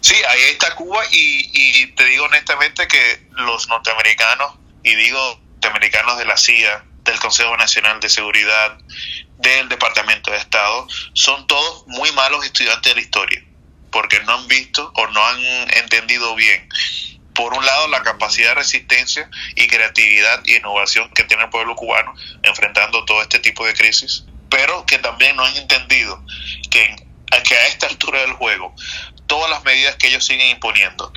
Sí, 0.00 0.14
ahí 0.28 0.42
está 0.50 0.74
Cuba 0.74 1.02
y, 1.12 1.50
y 1.52 1.86
te 1.92 2.04
digo 2.06 2.24
honestamente 2.24 2.86
que 2.88 3.26
los 3.30 3.68
norteamericanos, 3.68 4.54
y 4.82 4.94
digo 4.94 5.40
norteamericanos 5.52 6.18
de 6.18 6.24
la 6.26 6.36
CIA, 6.36 6.84
del 7.04 7.18
Consejo 7.20 7.56
Nacional 7.56 8.00
de 8.00 8.08
Seguridad, 8.08 8.78
del 9.38 9.68
Departamento 9.68 10.32
de 10.32 10.38
Estado, 10.38 10.86
son 11.12 11.46
todos 11.46 11.84
muy 11.86 12.10
malos 12.12 12.44
estudiantes 12.44 12.92
de 12.92 12.94
la 12.94 13.00
historia 13.00 13.42
porque 13.90 14.20
no 14.20 14.34
han 14.34 14.48
visto 14.48 14.92
o 14.94 15.06
no 15.08 15.26
han 15.26 15.40
entendido 15.76 16.34
bien 16.34 16.68
por 17.36 17.52
un 17.52 17.64
lado 17.64 17.86
la 17.88 18.02
capacidad 18.02 18.48
de 18.48 18.54
resistencia 18.54 19.30
y 19.54 19.66
creatividad 19.68 20.42
y 20.46 20.56
innovación 20.56 21.10
que 21.10 21.24
tiene 21.24 21.44
el 21.44 21.50
pueblo 21.50 21.76
cubano 21.76 22.14
enfrentando 22.42 23.04
todo 23.04 23.20
este 23.22 23.38
tipo 23.38 23.64
de 23.66 23.74
crisis, 23.74 24.24
pero 24.48 24.86
que 24.86 24.98
también 24.98 25.36
no 25.36 25.44
han 25.44 25.54
entendido 25.56 26.24
que, 26.70 26.96
a 27.30 27.66
esta 27.66 27.86
altura 27.86 28.22
del 28.22 28.32
juego 28.32 28.74
todas 29.26 29.50
las 29.50 29.62
medidas 29.64 29.96
que 29.96 30.08
ellos 30.08 30.24
siguen 30.24 30.48
imponiendo, 30.48 31.12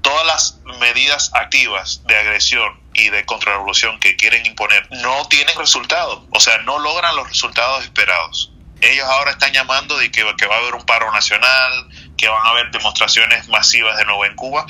todas 0.00 0.26
las 0.26 0.58
medidas 0.78 1.30
activas 1.34 2.02
de 2.06 2.16
agresión 2.16 2.78
y 2.92 3.08
de 3.08 3.24
contrarrevolución 3.26 3.98
que 3.98 4.14
quieren 4.14 4.46
imponer 4.46 4.86
no 4.92 5.26
tienen 5.26 5.58
resultados, 5.58 6.22
o 6.30 6.40
sea, 6.40 6.58
no 6.58 6.78
logran 6.78 7.16
los 7.16 7.28
resultados 7.28 7.82
esperados. 7.82 8.52
Ellos 8.80 9.06
ahora 9.08 9.32
están 9.32 9.52
llamando 9.52 9.96
de 9.96 10.12
que, 10.12 10.24
que 10.36 10.46
va 10.46 10.56
a 10.56 10.58
haber 10.58 10.74
un 10.74 10.84
paro 10.84 11.10
nacional, 11.10 11.88
que 12.16 12.28
van 12.28 12.44
a 12.44 12.50
haber 12.50 12.70
demostraciones 12.70 13.48
masivas 13.48 13.96
de 13.98 14.04
nuevo 14.04 14.24
en 14.24 14.34
Cuba. 14.34 14.66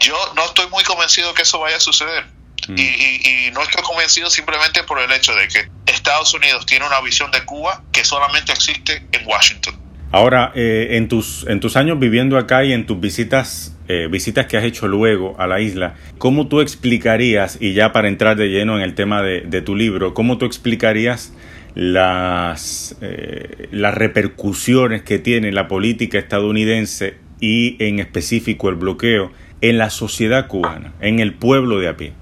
Yo 0.00 0.16
no 0.34 0.44
estoy 0.44 0.68
muy 0.68 0.82
convencido 0.84 1.34
que 1.34 1.42
eso 1.42 1.60
vaya 1.60 1.76
a 1.76 1.80
suceder. 1.80 2.24
Mm. 2.68 2.78
Y, 2.78 3.50
no 3.52 3.62
estoy 3.62 3.82
convencido 3.82 4.30
simplemente 4.30 4.82
por 4.84 4.98
el 5.00 5.10
hecho 5.12 5.34
de 5.34 5.48
que 5.48 5.68
Estados 5.86 6.32
Unidos 6.32 6.64
tiene 6.64 6.86
una 6.86 7.00
visión 7.00 7.30
de 7.30 7.44
Cuba 7.44 7.82
que 7.92 8.04
solamente 8.04 8.52
existe 8.52 9.06
en 9.12 9.26
Washington. 9.26 9.78
Ahora, 10.10 10.52
eh, 10.54 10.88
en, 10.92 11.08
tus, 11.08 11.46
en 11.48 11.60
tus 11.60 11.76
años 11.76 11.98
viviendo 11.98 12.38
acá 12.38 12.64
y 12.64 12.72
en 12.72 12.86
tus 12.86 13.00
visitas, 13.00 13.74
eh, 13.88 14.08
visitas 14.10 14.46
que 14.46 14.56
has 14.56 14.64
hecho 14.64 14.86
luego 14.86 15.34
a 15.38 15.46
la 15.46 15.60
isla, 15.60 15.96
¿cómo 16.18 16.48
tú 16.48 16.60
explicarías, 16.60 17.58
y 17.60 17.72
ya 17.72 17.92
para 17.92 18.08
entrar 18.08 18.36
de 18.36 18.48
lleno 18.48 18.76
en 18.76 18.82
el 18.82 18.94
tema 18.94 19.22
de, 19.22 19.40
de 19.40 19.62
tu 19.62 19.74
libro, 19.74 20.14
cómo 20.14 20.38
tú 20.38 20.44
explicarías 20.44 21.32
las, 21.74 22.96
eh, 23.00 23.68
las 23.70 23.94
repercusiones 23.94 25.02
que 25.02 25.18
tiene 25.18 25.52
la 25.52 25.68
política 25.68 26.18
estadounidense 26.18 27.18
y 27.40 27.82
en 27.82 27.98
específico 27.98 28.68
el 28.68 28.76
bloqueo 28.76 29.32
en 29.60 29.78
la 29.78 29.90
sociedad 29.90 30.48
cubana, 30.48 30.92
en 31.00 31.20
el 31.20 31.34
pueblo 31.34 31.78
de 31.78 31.88
a 31.88 31.96
pie? 31.96 32.12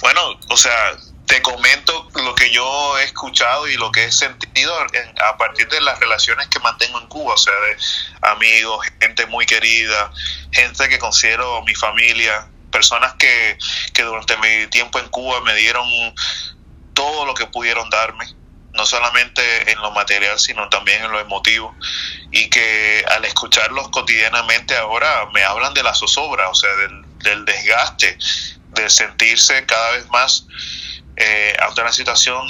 Bueno, 0.00 0.20
o 0.48 0.56
sea, 0.56 0.96
te 1.26 1.42
comento 1.42 2.08
lo 2.24 2.34
que 2.34 2.50
yo 2.50 2.98
he 2.98 3.04
escuchado 3.04 3.68
y 3.68 3.76
lo 3.76 3.92
que 3.92 4.04
he 4.04 4.12
sentido 4.12 4.72
a 5.24 5.36
partir 5.36 5.68
de 5.68 5.80
las 5.80 5.98
relaciones 6.00 6.48
que 6.48 6.58
mantengo 6.60 7.00
en 7.00 7.06
Cuba, 7.06 7.34
o 7.34 7.38
sea, 7.38 7.54
de 7.54 7.76
amigos, 8.28 8.86
gente 9.00 9.26
muy 9.26 9.46
querida, 9.46 10.12
gente 10.50 10.88
que 10.88 10.98
considero 10.98 11.62
mi 11.62 11.74
familia, 11.74 12.48
personas 12.70 13.14
que, 13.14 13.58
que 13.92 14.02
durante 14.02 14.36
mi 14.38 14.66
tiempo 14.68 14.98
en 14.98 15.08
Cuba 15.08 15.40
me 15.40 15.54
dieron 15.54 15.86
todo 16.94 17.24
lo 17.24 17.34
que 17.34 17.46
pudieron 17.46 17.88
darme, 17.90 18.26
no 18.72 18.86
solamente 18.86 19.70
en 19.70 19.78
lo 19.80 19.90
material, 19.90 20.38
sino 20.38 20.68
también 20.68 21.02
en 21.04 21.12
lo 21.12 21.20
emotivo, 21.20 21.74
y 22.30 22.48
que 22.50 23.04
al 23.10 23.24
escucharlos 23.24 23.88
cotidianamente 23.88 24.76
ahora 24.76 25.26
me 25.32 25.42
hablan 25.42 25.74
de 25.74 25.82
la 25.82 25.94
zozobra, 25.94 26.48
o 26.48 26.54
sea, 26.54 26.74
del, 26.76 27.04
del 27.18 27.44
desgaste, 27.44 28.16
de 28.68 28.90
sentirse 28.90 29.66
cada 29.66 29.92
vez 29.92 30.08
más 30.10 30.46
eh, 31.16 31.56
ante 31.60 31.80
una 31.80 31.92
situación 31.92 32.46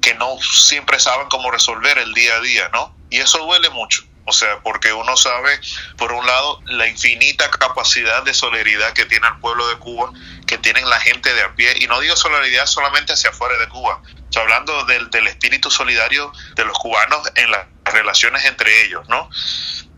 que 0.00 0.14
no 0.14 0.38
siempre 0.40 0.98
saben 0.98 1.28
cómo 1.28 1.50
resolver 1.50 1.98
el 1.98 2.14
día 2.14 2.36
a 2.36 2.40
día, 2.40 2.70
¿no? 2.72 2.94
Y 3.10 3.18
eso 3.18 3.38
duele 3.38 3.70
mucho. 3.70 4.02
O 4.26 4.32
sea, 4.32 4.60
porque 4.62 4.92
uno 4.92 5.16
sabe, 5.16 5.60
por 5.98 6.12
un 6.12 6.26
lado, 6.26 6.60
la 6.66 6.86
infinita 6.88 7.50
capacidad 7.50 8.22
de 8.22 8.32
solidaridad 8.32 8.92
que 8.94 9.04
tiene 9.04 9.26
el 9.26 9.38
pueblo 9.38 9.68
de 9.68 9.76
Cuba, 9.76 10.12
que 10.46 10.56
tienen 10.58 10.88
la 10.88 10.98
gente 11.00 11.32
de 11.34 11.42
a 11.42 11.54
pie, 11.54 11.74
y 11.80 11.86
no 11.86 12.00
digo 12.00 12.16
solidaridad 12.16 12.66
solamente 12.66 13.12
hacia 13.12 13.30
afuera 13.30 13.58
de 13.58 13.68
Cuba, 13.68 14.00
estoy 14.24 14.42
hablando 14.42 14.84
del, 14.86 15.10
del 15.10 15.26
espíritu 15.26 15.70
solidario 15.70 16.32
de 16.54 16.64
los 16.64 16.78
cubanos 16.78 17.20
en 17.34 17.50
las 17.50 17.66
relaciones 17.84 18.44
entre 18.46 18.84
ellos, 18.84 19.06
¿no? 19.08 19.28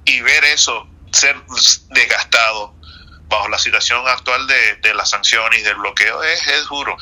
Y 0.04 0.20
ver 0.22 0.44
eso 0.44 0.88
ser 1.12 1.36
desgastado 1.90 2.74
bajo 3.28 3.48
la 3.48 3.58
situación 3.58 4.06
actual 4.08 4.46
de, 4.46 4.76
de 4.76 4.94
las 4.94 5.10
sanciones 5.10 5.60
y 5.60 5.62
del 5.62 5.76
bloqueo 5.76 6.22
es, 6.22 6.46
es 6.46 6.66
duro. 6.66 6.96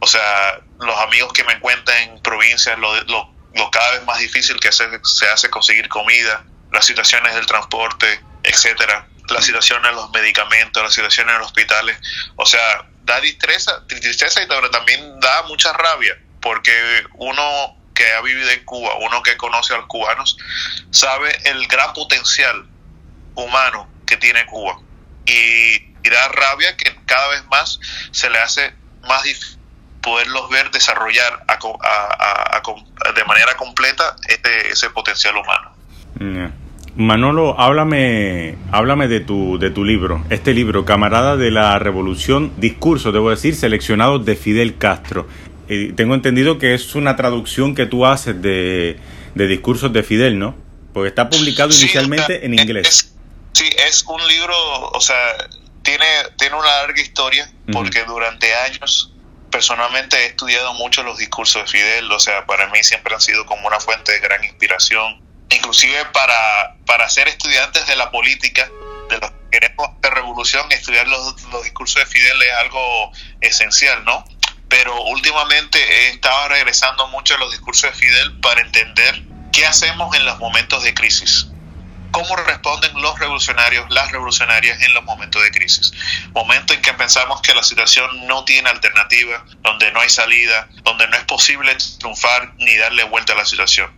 O 0.00 0.06
sea, 0.06 0.60
los 0.80 0.98
amigos 1.00 1.32
que 1.32 1.44
me 1.44 1.54
encuentran 1.54 1.96
en 2.02 2.22
provincias, 2.22 2.78
lo, 2.78 2.94
lo, 3.04 3.32
lo 3.54 3.70
cada 3.70 3.92
vez 3.92 4.04
más 4.04 4.18
difícil 4.18 4.58
que 4.60 4.72
se, 4.72 4.84
se 5.04 5.28
hace 5.28 5.48
conseguir 5.48 5.88
comida, 5.88 6.44
las 6.74 6.84
situaciones 6.84 7.34
del 7.34 7.46
transporte, 7.46 8.20
etcétera, 8.42 9.06
las 9.28 9.44
situaciones 9.44 9.90
de 9.90 9.96
los 9.96 10.10
medicamentos, 10.10 10.82
las 10.82 10.92
situaciones 10.92 11.32
en 11.32 11.38
los 11.38 11.48
hospitales. 11.48 11.98
O 12.36 12.44
sea, 12.44 12.86
da 13.04 13.20
tristeza, 13.20 13.86
tristeza 13.86 14.42
y 14.42 14.48
también 14.70 15.20
da 15.20 15.42
mucha 15.44 15.72
rabia, 15.72 16.18
porque 16.40 16.72
uno 17.14 17.76
que 17.94 18.12
ha 18.12 18.20
vivido 18.20 18.50
en 18.50 18.64
Cuba, 18.64 18.94
uno 19.00 19.22
que 19.22 19.36
conoce 19.36 19.72
a 19.72 19.78
los 19.78 19.86
cubanos, 19.86 20.36
sabe 20.90 21.36
el 21.48 21.66
gran 21.68 21.92
potencial 21.92 22.66
humano 23.34 23.88
que 24.06 24.16
tiene 24.16 24.44
Cuba. 24.46 24.78
Y, 25.26 25.76
y 25.76 26.10
da 26.10 26.28
rabia 26.28 26.76
que 26.76 26.94
cada 27.06 27.28
vez 27.28 27.44
más 27.46 27.78
se 28.10 28.28
le 28.28 28.38
hace 28.38 28.74
más 29.02 29.22
difícil 29.22 29.58
poderlos 30.02 30.50
ver 30.50 30.70
desarrollar 30.70 31.44
a, 31.48 31.54
a, 31.54 32.56
a, 32.58 33.12
de 33.12 33.24
manera 33.24 33.56
completa 33.56 34.14
este, 34.28 34.70
ese 34.70 34.90
potencial 34.90 35.34
humano. 35.34 35.74
Manolo, 36.96 37.58
háblame, 37.58 38.56
háblame 38.70 39.08
de 39.08 39.20
tu, 39.20 39.58
de 39.58 39.70
tu 39.70 39.84
libro, 39.84 40.24
este 40.30 40.54
libro, 40.54 40.84
Camarada 40.84 41.36
de 41.36 41.50
la 41.50 41.76
Revolución, 41.80 42.52
discurso, 42.56 43.10
debo 43.10 43.30
decir, 43.30 43.56
seleccionado 43.56 44.20
de 44.20 44.36
Fidel 44.36 44.78
Castro. 44.78 45.26
Y 45.68 45.92
tengo 45.94 46.14
entendido 46.14 46.58
que 46.58 46.74
es 46.74 46.94
una 46.94 47.16
traducción 47.16 47.74
que 47.74 47.86
tú 47.86 48.06
haces 48.06 48.40
de, 48.40 48.96
de 49.34 49.46
discursos 49.48 49.92
de 49.92 50.04
Fidel, 50.04 50.38
¿no? 50.38 50.54
Porque 50.92 51.08
está 51.08 51.28
publicado 51.28 51.72
sí, 51.72 51.82
inicialmente 51.82 52.46
en 52.46 52.54
inglés. 52.54 52.86
Es, 52.86 53.14
sí, 53.52 53.68
es 53.88 54.04
un 54.04 54.24
libro, 54.28 54.54
o 54.92 55.00
sea, 55.00 55.16
tiene, 55.82 56.06
tiene 56.38 56.54
una 56.54 56.66
larga 56.82 57.00
historia, 57.00 57.50
porque 57.72 58.02
uh 58.02 58.04
-huh. 58.04 58.08
durante 58.08 58.54
años 58.54 59.10
personalmente 59.50 60.16
he 60.16 60.26
estudiado 60.26 60.74
mucho 60.74 61.02
los 61.02 61.18
discursos 61.18 61.62
de 61.62 61.68
Fidel, 61.68 62.10
o 62.12 62.20
sea, 62.20 62.46
para 62.46 62.68
mí 62.70 62.78
siempre 62.82 63.14
han 63.14 63.20
sido 63.20 63.46
como 63.46 63.66
una 63.66 63.80
fuente 63.80 64.12
de 64.12 64.20
gran 64.20 64.44
inspiración, 64.44 65.23
inclusive 65.50 66.04
para, 66.06 66.76
para 66.86 67.08
ser 67.08 67.28
estudiantes 67.28 67.86
de 67.86 67.96
la 67.96 68.10
política, 68.10 68.68
de 69.08 69.18
los 69.18 69.30
que 69.30 69.36
queremos 69.52 69.88
de 70.00 70.10
revolución, 70.10 70.70
estudiar 70.72 71.06
los, 71.08 71.42
los 71.44 71.62
discursos 71.62 72.02
de 72.02 72.06
Fidel 72.06 72.42
es 72.42 72.52
algo 72.60 73.12
esencial, 73.40 74.04
¿no? 74.04 74.24
Pero 74.68 75.00
últimamente 75.02 75.78
he 75.78 76.08
estado 76.10 76.48
regresando 76.48 77.06
mucho 77.08 77.34
a 77.34 77.38
los 77.38 77.52
discursos 77.52 77.90
de 77.90 77.96
Fidel 77.96 78.40
para 78.40 78.60
entender 78.60 79.22
qué 79.52 79.66
hacemos 79.66 80.14
en 80.16 80.24
los 80.24 80.38
momentos 80.38 80.82
de 80.82 80.94
crisis 80.94 81.46
cómo 82.14 82.36
responden 82.36 82.92
los 83.02 83.18
revolucionarios, 83.18 83.86
las 83.90 84.10
revolucionarias 84.12 84.80
en 84.80 84.94
los 84.94 85.02
momentos 85.02 85.42
de 85.42 85.50
crisis. 85.50 85.92
Momento 86.32 86.72
en 86.72 86.80
que 86.80 86.92
pensamos 86.94 87.42
que 87.42 87.52
la 87.52 87.64
situación 87.64 88.08
no 88.28 88.44
tiene 88.44 88.70
alternativa, 88.70 89.44
donde 89.62 89.90
no 89.90 90.00
hay 90.00 90.08
salida, 90.08 90.68
donde 90.84 91.08
no 91.08 91.16
es 91.16 91.24
posible 91.24 91.76
triunfar 91.98 92.54
ni 92.58 92.76
darle 92.76 93.02
vuelta 93.04 93.32
a 93.32 93.36
la 93.36 93.44
situación. 93.44 93.94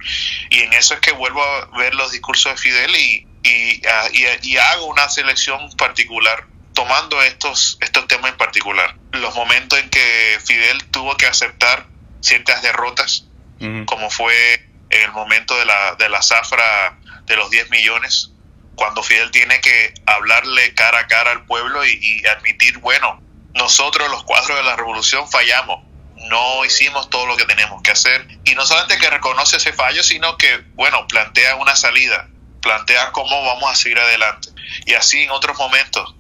Y 0.49 0.61
en 0.61 0.73
eso 0.73 0.95
es 0.95 1.01
que 1.01 1.13
vuelvo 1.13 1.45
a 1.45 1.79
ver 1.79 1.95
los 1.95 2.11
discursos 2.11 2.53
de 2.53 2.59
Fidel 2.59 2.97
y, 2.97 3.29
y, 3.43 3.83
y, 4.13 4.27
y 4.43 4.57
hago 4.57 4.87
una 4.87 5.09
selección 5.11 5.71
particular 5.77 6.47
tomando 6.73 7.23
estos, 7.23 7.77
estos 7.83 8.09
temas 8.09 8.31
en 8.31 8.39
particular. 8.39 8.97
Los 9.13 9.35
momentos 9.35 9.79
en 9.79 9.91
que 9.91 10.39
Fidel 10.43 10.85
tuvo 10.87 11.17
que 11.19 11.27
aceptar 11.27 11.87
ciertas 12.21 12.63
derrotas, 12.63 13.27
uh 13.61 13.65
-huh. 13.65 13.85
como 13.85 14.09
fue 14.09 14.55
en 14.89 15.03
el 15.03 15.13
momento 15.13 15.55
de 15.59 15.67
la, 15.67 15.97
de 15.97 16.09
la 16.09 16.23
zafra 16.23 16.99
de 17.27 17.37
los 17.37 17.51
10 17.51 17.71
millones, 17.71 18.31
cuando 18.77 19.03
Fidel 19.03 19.31
tiene 19.31 19.61
que 19.61 19.95
hablarle 20.07 20.75
cara 20.75 21.01
a 21.01 21.07
cara 21.07 21.33
al 21.33 21.47
pueblo 21.47 21.85
y, 21.85 22.25
admitir, 22.27 22.79
bueno, 22.79 23.21
nosotros 23.55 24.09
los 24.11 24.23
cuatro 24.25 24.55
de 24.55 24.63
la 24.63 24.77
revolución 24.77 25.29
fallamos, 25.29 25.85
no 26.29 26.65
hicimos 26.65 27.11
todo 27.11 27.27
lo 27.27 27.37
que 27.37 27.47
tenemos 27.47 27.83
que 27.83 27.91
hacer. 27.91 28.27
Y 28.45 28.55
no 28.55 28.65
solamente 28.67 28.99
que 28.99 29.11
reconoce 29.11 29.57
ese 29.57 29.73
fallo, 29.73 30.03
sino 30.03 30.37
que, 30.37 30.59
bueno, 30.75 31.07
plantea 31.09 31.57
una 31.57 31.75
salida, 31.75 32.29
plantea 32.61 33.13
cómo 33.13 33.45
vamos 33.45 33.73
a 33.73 33.75
seguir 33.75 33.99
adelante. 33.99 34.49
Y 34.85 34.95
así 34.95 35.23
en 35.23 35.31
otros 35.31 35.57
momentos, 35.59 36.15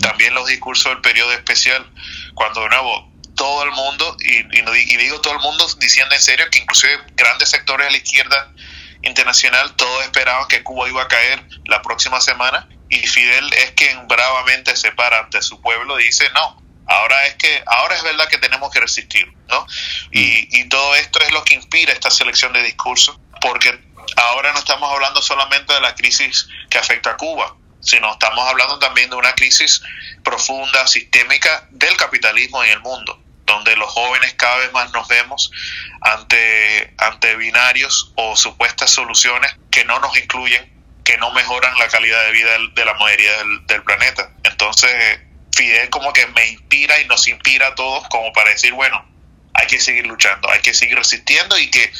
también 0.00 0.34
los 0.34 0.46
discursos 0.46 0.92
del 0.92 1.00
periodo 1.00 1.32
especial, 1.32 1.84
cuando 2.34 2.62
de 2.62 2.68
nuevo 2.68 3.12
todo 3.34 3.64
el 3.64 3.72
mundo, 3.72 4.16
y, 4.20 4.38
y, 4.38 4.62
y 4.62 4.96
digo 4.96 5.20
todo 5.20 5.34
el 5.34 5.40
mundo 5.40 5.66
diciendo 5.78 6.14
en 6.14 6.20
serio 6.20 6.46
que 6.50 6.60
inclusive 6.60 6.98
grandes 7.14 7.50
sectores 7.50 7.86
de 7.86 7.92
la 7.92 7.98
izquierda 7.98 8.52
internacional, 9.06 9.74
todos 9.76 10.04
esperaban 10.04 10.46
que 10.48 10.62
Cuba 10.62 10.88
iba 10.88 11.02
a 11.02 11.08
caer 11.08 11.42
la 11.66 11.82
próxima 11.82 12.20
semana 12.20 12.68
y 12.88 13.06
Fidel 13.06 13.52
es 13.54 13.72
quien 13.72 14.06
bravamente 14.08 14.76
se 14.76 14.92
para 14.92 15.20
ante 15.20 15.42
su 15.42 15.60
pueblo 15.60 15.98
y 15.98 16.04
dice, 16.04 16.28
no, 16.34 16.62
ahora 16.86 17.26
es 17.26 17.34
que, 17.34 17.62
ahora 17.66 17.96
es 17.96 18.02
verdad 18.02 18.28
que 18.28 18.38
tenemos 18.38 18.70
que 18.70 18.80
resistir, 18.80 19.26
¿no? 19.48 19.66
Y, 20.12 20.60
y 20.60 20.68
todo 20.68 20.94
esto 20.96 21.20
es 21.20 21.32
lo 21.32 21.44
que 21.44 21.54
inspira 21.54 21.92
esta 21.92 22.10
selección 22.10 22.52
de 22.52 22.62
discursos, 22.62 23.18
porque 23.40 23.78
ahora 24.16 24.52
no 24.52 24.58
estamos 24.58 24.92
hablando 24.92 25.20
solamente 25.22 25.72
de 25.72 25.80
la 25.80 25.94
crisis 25.94 26.48
que 26.70 26.78
afecta 26.78 27.10
a 27.10 27.16
Cuba, 27.16 27.56
sino 27.80 28.12
estamos 28.12 28.48
hablando 28.48 28.78
también 28.78 29.10
de 29.10 29.16
una 29.16 29.34
crisis 29.34 29.82
profunda, 30.22 30.86
sistémica 30.86 31.68
del 31.70 31.96
capitalismo 31.96 32.62
en 32.64 32.70
el 32.70 32.80
mundo 32.80 33.25
donde 33.46 33.76
los 33.76 33.88
jóvenes 33.88 34.34
cada 34.34 34.58
vez 34.58 34.72
más 34.72 34.92
nos 34.92 35.06
vemos 35.08 35.50
ante, 36.00 36.94
ante 36.98 37.36
binarios 37.36 38.12
o 38.16 38.36
supuestas 38.36 38.90
soluciones 38.90 39.56
que 39.70 39.84
no 39.84 39.98
nos 40.00 40.16
incluyen, 40.18 40.70
que 41.04 41.16
no 41.18 41.32
mejoran 41.32 41.78
la 41.78 41.88
calidad 41.88 42.24
de 42.26 42.32
vida 42.32 42.50
de 42.74 42.84
la 42.84 42.94
mayoría 42.94 43.36
del, 43.38 43.66
del 43.66 43.82
planeta. 43.82 44.30
Entonces, 44.44 45.20
Fidel 45.54 45.88
como 45.90 46.12
que 46.12 46.26
me 46.26 46.50
inspira 46.50 47.00
y 47.00 47.06
nos 47.06 47.26
inspira 47.28 47.68
a 47.68 47.74
todos 47.74 48.06
como 48.08 48.32
para 48.32 48.50
decir, 48.50 48.72
bueno, 48.72 49.04
hay 49.54 49.66
que 49.66 49.78
seguir 49.78 50.06
luchando, 50.06 50.50
hay 50.50 50.60
que 50.60 50.74
seguir 50.74 50.96
resistiendo 50.96 51.58
y 51.58 51.70
que 51.70 51.90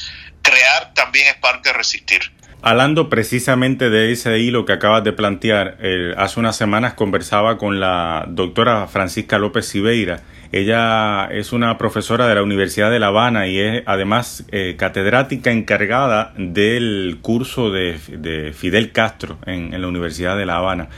crear 0.43 0.93
también 0.95 1.29
es 1.29 1.37
parte 1.37 1.71
de 1.71 1.73
resistir. 1.75 2.33
Hablando 2.63 3.09
precisamente 3.09 3.91
de 3.91 4.13
ese 4.13 4.39
hilo 4.39 4.65
que 4.65 4.73
acabas 4.73 5.05
de 5.05 5.13
plantear, 5.13 5.77
eh, 5.81 6.15
hace 6.17 6.41
unas 6.41 6.57
semanas 6.57 6.95
conversaba 6.95 7.59
con 7.59 7.81
la 7.81 8.25
doctora 8.29 8.89
Francisca 8.89 9.39
López 9.39 9.69
Siveira. 9.69 10.21
Ella 10.53 11.29
es 11.33 11.53
una 11.53 11.77
profesora 11.77 12.29
de 12.29 12.35
la 12.35 12.43
Universidad 12.43 12.91
de 12.91 12.99
La 12.99 13.09
Habana 13.09 13.47
y 13.49 13.59
es 13.59 13.83
además 13.87 14.45
eh, 14.53 14.77
catedrática 14.79 15.51
encargada 15.51 16.33
del 16.37 17.19
curso 17.21 17.71
de, 17.71 17.99
de 18.09 18.53
Fidel 18.53 18.93
Castro 18.93 19.39
en, 19.47 19.81
la 19.81 19.89
Universidad 19.89 20.37
de 20.37 20.47
La 20.47 20.57
Habana. 20.57 20.89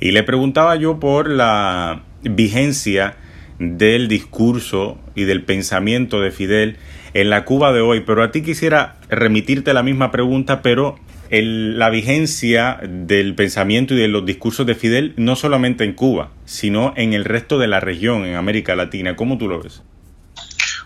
Y 0.00 0.12
le 0.12 0.22
preguntaba 0.22 0.76
yo 0.76 0.98
por 0.98 1.28
la 1.28 2.02
vigencia 2.22 3.16
del 3.58 4.08
discurso 4.08 4.98
y 5.14 5.24
del 5.24 5.42
pensamiento 5.42 6.20
de 6.20 6.30
Fidel 6.30 6.76
en 7.12 7.30
la 7.30 7.44
Cuba 7.44 7.72
de 7.72 7.80
hoy, 7.80 8.00
pero 8.00 8.22
a 8.22 8.32
ti 8.32 8.42
quisiera 8.42 8.96
remitirte 9.08 9.72
la 9.72 9.82
misma 9.82 10.10
pregunta, 10.10 10.62
pero 10.62 10.98
la 11.42 11.90
vigencia 11.90 12.78
del 12.82 13.34
pensamiento 13.34 13.94
y 13.94 13.98
de 13.98 14.08
los 14.08 14.26
discursos 14.26 14.66
de 14.66 14.74
Fidel 14.74 15.14
no 15.16 15.36
solamente 15.36 15.84
en 15.84 15.94
Cuba, 15.94 16.30
sino 16.44 16.92
en 16.96 17.12
el 17.14 17.24
resto 17.24 17.58
de 17.58 17.66
la 17.66 17.80
región, 17.80 18.24
en 18.24 18.36
América 18.36 18.74
Latina. 18.74 19.16
¿Cómo 19.16 19.38
tú 19.38 19.48
lo 19.48 19.62
ves? 19.62 19.82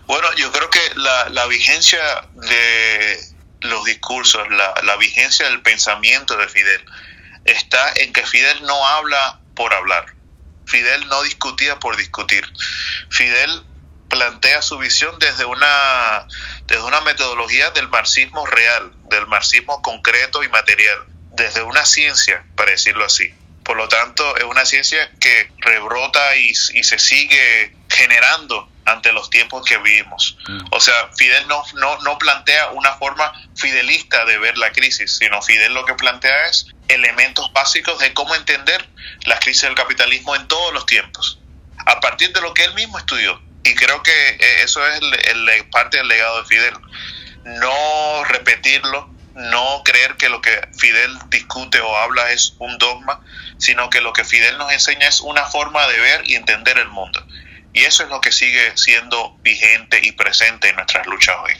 Bueno, 0.07 0.27
yo 0.37 0.51
creo 0.51 0.69
que 0.69 0.79
la, 0.95 1.29
la 1.29 1.45
vigencia 1.47 1.99
de 2.35 3.17
los 3.61 3.85
discursos, 3.85 4.41
la, 4.49 4.73
la 4.83 4.97
vigencia 4.97 5.47
del 5.49 5.61
pensamiento 5.61 6.35
de 6.37 6.47
Fidel 6.47 6.81
está 7.45 7.93
en 7.97 8.13
que 8.13 8.25
Fidel 8.25 8.61
no 8.63 8.87
habla 8.87 9.39
por 9.55 9.73
hablar. 9.73 10.05
Fidel 10.65 11.07
no 11.07 11.21
discutía 11.23 11.79
por 11.79 11.97
discutir. 11.97 12.45
Fidel 13.09 13.63
plantea 14.09 14.61
su 14.61 14.77
visión 14.77 15.17
desde 15.19 15.45
una, 15.45 16.27
desde 16.65 16.83
una 16.83 17.01
metodología 17.01 17.69
del 17.71 17.87
marxismo 17.87 18.45
real, 18.45 18.91
del 19.09 19.27
marxismo 19.27 19.81
concreto 19.81 20.43
y 20.43 20.49
material, 20.49 21.05
desde 21.31 21.61
una 21.63 21.85
ciencia, 21.85 22.43
para 22.55 22.71
decirlo 22.71 23.05
así. 23.05 23.33
Por 23.63 23.77
lo 23.77 23.87
tanto, 23.87 24.35
es 24.35 24.43
una 24.43 24.65
ciencia 24.65 25.11
que 25.19 25.51
rebrota 25.59 26.35
y, 26.35 26.49
y 26.49 26.83
se 26.83 26.97
sigue 26.97 27.75
generando 27.87 28.67
ante 28.85 29.13
los 29.13 29.29
tiempos 29.29 29.65
que 29.65 29.77
vivimos. 29.77 30.37
Mm. 30.47 30.65
O 30.71 30.79
sea, 30.79 31.09
Fidel 31.15 31.47
no, 31.47 31.63
no, 31.75 31.99
no 32.01 32.17
plantea 32.17 32.69
una 32.71 32.93
forma 32.93 33.31
fidelista 33.55 34.25
de 34.25 34.37
ver 34.39 34.57
la 34.57 34.71
crisis, 34.71 35.17
sino 35.17 35.41
Fidel 35.41 35.73
lo 35.73 35.85
que 35.85 35.93
plantea 35.93 36.47
es 36.47 36.67
elementos 36.87 37.51
básicos 37.53 37.99
de 37.99 38.13
cómo 38.13 38.35
entender 38.35 38.87
la 39.25 39.39
crisis 39.39 39.63
del 39.63 39.75
capitalismo 39.75 40.35
en 40.35 40.47
todos 40.47 40.73
los 40.73 40.85
tiempos, 40.85 41.39
a 41.85 41.99
partir 41.99 42.33
de 42.33 42.41
lo 42.41 42.53
que 42.53 42.63
él 42.63 42.73
mismo 42.73 42.97
estudió. 42.97 43.39
Y 43.63 43.75
creo 43.75 44.01
que 44.03 44.11
eh, 44.11 44.63
eso 44.63 44.85
es 44.87 45.01
el, 45.31 45.49
parte 45.71 45.97
del 45.97 46.07
legado 46.07 46.41
de 46.41 46.47
Fidel. 46.47 46.73
No 47.45 48.23
repetirlo, 48.25 49.09
no 49.35 49.81
creer 49.83 50.15
que 50.15 50.29
lo 50.29 50.41
que 50.41 50.51
Fidel 50.77 51.17
discute 51.29 51.79
o 51.79 51.97
habla 51.97 52.31
es 52.31 52.55
un 52.59 52.77
dogma, 52.77 53.21
sino 53.57 53.89
que 53.89 54.01
lo 54.01 54.13
que 54.13 54.23
Fidel 54.23 54.57
nos 54.57 54.71
enseña 54.71 55.07
es 55.07 55.21
una 55.21 55.45
forma 55.45 55.87
de 55.87 55.99
ver 55.99 56.21
y 56.25 56.35
entender 56.35 56.77
el 56.77 56.89
mundo. 56.89 57.25
Y 57.73 57.83
eso 57.83 58.03
es 58.03 58.09
lo 58.09 58.19
que 58.21 58.31
sigue 58.31 58.71
siendo 58.75 59.37
vigente 59.41 59.99
y 60.03 60.11
presente 60.11 60.69
en 60.69 60.75
nuestras 60.75 61.05
luchas 61.05 61.35
hoy. 61.43 61.53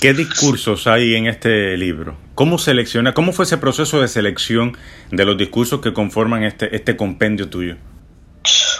¿Qué 0.00 0.14
discursos 0.14 0.86
hay 0.86 1.14
en 1.14 1.26
este 1.26 1.76
libro? 1.76 2.18
¿Cómo 2.34 2.58
selecciona, 2.58 3.14
cómo 3.14 3.32
fue 3.32 3.44
ese 3.44 3.58
proceso 3.58 4.00
de 4.00 4.08
selección 4.08 4.76
de 5.10 5.24
los 5.24 5.38
discursos 5.38 5.80
que 5.80 5.92
conforman 5.92 6.42
este, 6.42 6.74
este 6.74 6.96
compendio 6.96 7.48
tuyo? 7.48 7.76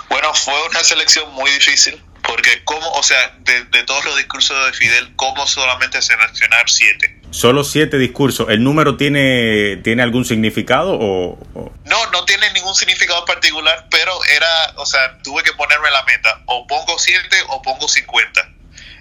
Bueno, 0.09 0.35
fue 0.35 0.55
una 0.69 0.81
selección 0.81 1.33
muy 1.35 1.51
difícil, 1.53 2.03
porque 2.23 2.63
cómo, 2.65 2.89
o 2.93 3.03
sea, 3.03 3.37
de, 3.41 3.83
todos 3.85 4.05
los 4.05 4.17
discursos 4.17 4.67
de 4.67 4.73
Fidel, 4.73 5.13
¿cómo 5.17 5.47
solamente 5.47 6.01
seleccionar 6.01 6.69
siete? 6.69 7.21
Solo 7.31 7.65
siete 7.65 7.99
discursos. 7.99 8.49
¿El 8.49 8.63
número 8.63 8.97
tiene, 8.97 9.79
tiene 9.79 10.03
algún 10.03 10.25
significado 10.25 10.97
o, 11.01 11.39
No, 11.85 12.11
no 12.11 12.25
tiene 12.25 12.53
ningún 12.53 12.75
significado 12.75 13.25
particular, 13.25 13.87
pero 13.91 14.13
era, 14.27 14.75
o 14.77 14.87
sea, 14.87 15.19
tuve 15.23 15.43
que 15.43 15.53
ponerme 15.53 15.91
la 15.91 16.03
meta. 16.05 16.43
O 16.47 16.67
pongo 16.67 16.99
siete 16.99 17.37
o 17.49 17.63
pongo 17.63 17.89
cincuenta. 17.89 18.49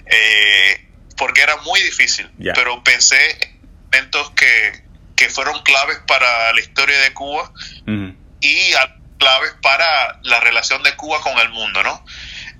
Eh, 0.05 0.87
porque 1.17 1.41
era 1.41 1.57
muy 1.57 1.79
difícil. 1.81 2.29
Pero 2.55 2.83
pensé 2.83 3.37
en 3.41 3.61
momentos 3.91 4.31
que, 4.31 4.83
que, 5.15 5.29
fueron 5.29 5.61
claves 5.63 5.99
para 6.07 6.53
la 6.53 6.59
historia 6.59 6.99
de 7.01 7.13
Cuba 7.13 7.51
y 8.39 8.71
claves 9.17 9.53
para 9.61 10.19
la 10.23 10.39
relación 10.39 10.81
de 10.81 10.95
Cuba 10.95 11.21
con 11.21 11.37
el 11.37 11.49
mundo, 11.49 11.83
¿no? 11.83 12.03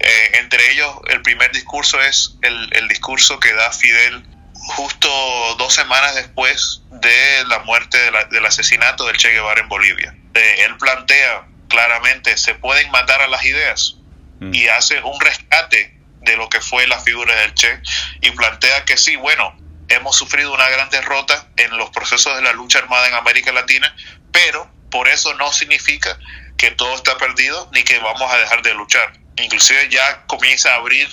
Eh, 0.03 0.39
entre 0.39 0.71
ellos, 0.71 0.95
el 1.09 1.21
primer 1.21 1.51
discurso 1.51 2.01
es 2.01 2.35
el, 2.41 2.69
el 2.73 2.87
discurso 2.87 3.39
que 3.39 3.53
da 3.53 3.71
Fidel 3.71 4.25
justo 4.53 5.55
dos 5.57 5.73
semanas 5.73 6.15
después 6.15 6.81
de 6.89 7.43
la 7.47 7.59
muerte 7.59 7.97
del 8.29 8.45
asesinato 8.45 9.05
del 9.05 9.17
Che 9.17 9.31
Guevara 9.31 9.61
en 9.61 9.69
Bolivia. 9.69 10.15
Eh, 10.33 10.55
él 10.65 10.77
plantea 10.77 11.47
claramente, 11.67 12.37
se 12.37 12.55
pueden 12.55 12.89
matar 12.91 13.21
a 13.21 13.27
las 13.27 13.43
ideas 13.43 13.95
mm. 14.39 14.53
y 14.53 14.67
hace 14.67 15.01
un 15.01 15.19
rescate 15.19 15.97
de 16.21 16.37
lo 16.37 16.49
que 16.49 16.61
fue 16.61 16.85
la 16.87 16.99
figura 16.99 17.35
del 17.41 17.53
Che 17.53 17.81
y 18.21 18.31
plantea 18.31 18.85
que 18.85 18.97
sí, 18.97 19.15
bueno, 19.15 19.57
hemos 19.87 20.15
sufrido 20.15 20.53
una 20.53 20.69
gran 20.69 20.89
derrota 20.89 21.47
en 21.57 21.75
los 21.77 21.89
procesos 21.89 22.35
de 22.35 22.41
la 22.41 22.53
lucha 22.53 22.79
armada 22.79 23.07
en 23.07 23.15
América 23.15 23.51
Latina, 23.51 23.93
pero 24.31 24.71
por 24.91 25.07
eso 25.07 25.33
no 25.35 25.51
significa 25.51 26.17
que 26.57 26.71
todo 26.71 26.95
está 26.95 27.17
perdido 27.17 27.69
ni 27.73 27.83
que 27.83 27.97
vamos 27.99 28.31
a 28.31 28.37
dejar 28.37 28.61
de 28.61 28.73
luchar. 28.73 29.13
Inclusive 29.43 29.89
ya 29.89 30.23
comienza 30.27 30.73
a 30.73 30.75
abrir 30.75 31.07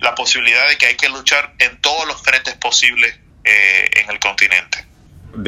la 0.00 0.14
posibilidad 0.14 0.68
de 0.68 0.76
que 0.76 0.86
hay 0.86 0.96
que 0.96 1.08
luchar 1.08 1.54
en 1.58 1.80
todos 1.80 2.06
los 2.06 2.22
frentes 2.22 2.54
posibles 2.54 3.18
eh, 3.44 3.90
en 4.02 4.10
el 4.10 4.18
continente. 4.18 4.86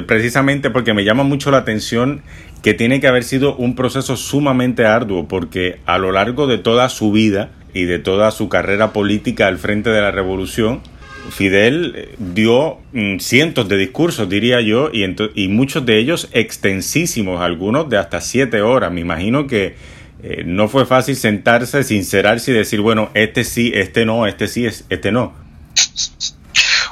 Precisamente 0.07 0.71
porque 0.71 0.95
me 0.95 1.05
llama 1.05 1.23
mucho 1.23 1.51
la 1.51 1.59
atención 1.59 2.23
que 2.63 2.75
tiene 2.75 3.01
que 3.01 3.09
haber 3.09 3.25
sido 3.25 3.57
un 3.57 3.75
proceso 3.75 4.17
sumamente 4.17 4.85
arduo, 4.85 5.27
porque 5.27 5.81
a 5.87 5.99
lo 5.99 6.13
largo 6.13 6.47
de 6.47 6.59
toda 6.59 6.89
su 6.89 7.13
vida 7.13 7.51
y 7.73 7.85
de 7.85 7.99
toda 7.99 8.31
su 8.31 8.49
carrera 8.49 8.93
política 8.93 9.47
al 9.47 9.59
frente 9.59 9.91
de 9.91 10.01
la 10.01 10.11
revolución, 10.11 10.83
Fidel 11.31 11.95
eh, 11.97 12.15
dio 12.19 12.79
mm, 12.93 13.19
cientos 13.19 13.69
de 13.69 13.77
discursos, 13.77 14.29
diría 14.29 14.61
yo, 14.61 14.91
y, 14.93 15.05
y 15.35 15.49
muchos 15.49 15.87
de 15.87 15.99
ellos 15.99 16.29
extensísimos, 16.33 17.41
algunos 17.41 17.89
de 17.89 17.99
hasta 17.99 18.21
siete 18.21 18.61
horas. 18.63 18.93
Me 18.93 19.01
imagino 19.01 19.47
que 19.47 19.77
eh, 20.23 20.43
no 20.45 20.69
fue 20.69 20.87
fácil 20.87 21.17
sentarse, 21.17 21.85
sincerarse 21.85 22.51
y 22.51 22.55
decir, 22.55 22.81
bueno, 22.81 23.11
este 23.15 23.45
sí, 23.45 23.73
este 23.75 24.05
no, 24.05 24.27
este 24.27 24.49
sí, 24.49 24.67
este 24.67 25.13
no. 25.13 25.35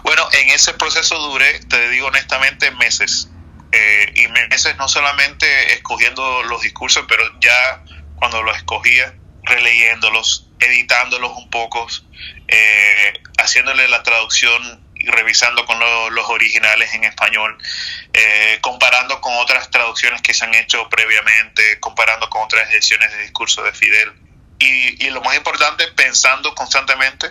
Bueno, 0.03 0.23
en 0.33 0.51
ese 0.51 0.73
proceso 0.75 1.19
duré, 1.19 1.61
te 1.69 1.91
digo 1.91 2.07
honestamente, 2.07 2.71
meses. 2.73 3.31
Eh, 3.71 4.15
y 4.17 4.29
meses 4.29 4.77
no 4.79 4.89
solamente 4.89 5.75
escogiendo 5.75 6.43
los 6.45 6.63
discursos, 6.63 7.05
pero 7.07 7.23
ya 7.41 7.85
cuando 8.17 8.43
los 8.43 8.57
escogía, 8.57 9.15
releyéndolos, 9.43 10.49
editándolos 10.59 11.33
un 11.37 11.51
poco, 11.51 11.87
eh, 12.49 13.13
haciéndole 13.39 13.89
la 13.89 14.03
traducción 14.03 14.88
revisando 15.07 15.65
con 15.65 15.79
los 16.15 16.29
originales 16.29 16.93
en 16.95 17.05
español, 17.05 17.57
eh, 18.13 18.59
comparando 18.61 19.21
con 19.21 19.35
otras 19.37 19.71
traducciones 19.71 20.23
que 20.23 20.35
se 20.35 20.45
han 20.45 20.55
hecho 20.55 20.89
previamente, 20.89 21.81
comparando 21.81 22.29
con 22.29 22.43
otras 22.43 22.71
ediciones 22.71 23.11
de 23.13 23.23
discurso 23.23 23.63
de 23.63 23.73
Fidel. 23.73 24.13
Y, 24.61 25.07
y, 25.07 25.11
lo 25.11 25.21
más 25.21 25.37
importante, 25.37 25.87
pensando 25.93 26.53
constantemente 26.55 27.31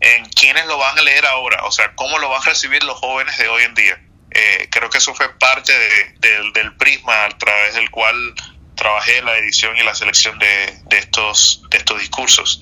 en 0.00 0.26
quiénes 0.26 0.66
lo 0.66 0.76
van 0.76 0.98
a 0.98 1.02
leer 1.02 1.24
ahora, 1.24 1.64
o 1.64 1.72
sea, 1.72 1.94
cómo 1.94 2.18
lo 2.18 2.28
van 2.28 2.42
a 2.42 2.44
recibir 2.44 2.82
los 2.84 2.98
jóvenes 2.98 3.38
de 3.38 3.48
hoy 3.48 3.62
en 3.62 3.74
día. 3.74 3.98
Eh, 4.30 4.68
creo 4.70 4.90
que 4.90 4.98
eso 4.98 5.14
fue 5.14 5.32
parte 5.38 5.72
del 6.18 6.76
prisma 6.76 7.24
a 7.24 7.28
través 7.30 7.74
del 7.74 7.90
cual 7.90 8.34
trabajé 8.74 9.22
la 9.22 9.36
edición 9.38 9.76
y 9.76 9.82
la 9.82 9.94
selección 9.94 10.38
de, 10.38 10.78
de, 10.84 10.98
estos, 10.98 11.62
de 11.70 11.78
estos 11.78 11.98
discursos. 11.98 12.60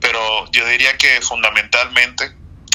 Pero 0.00 0.50
yo 0.52 0.66
diría 0.66 0.96
que 0.98 1.20
fundamentalmente 1.22 2.34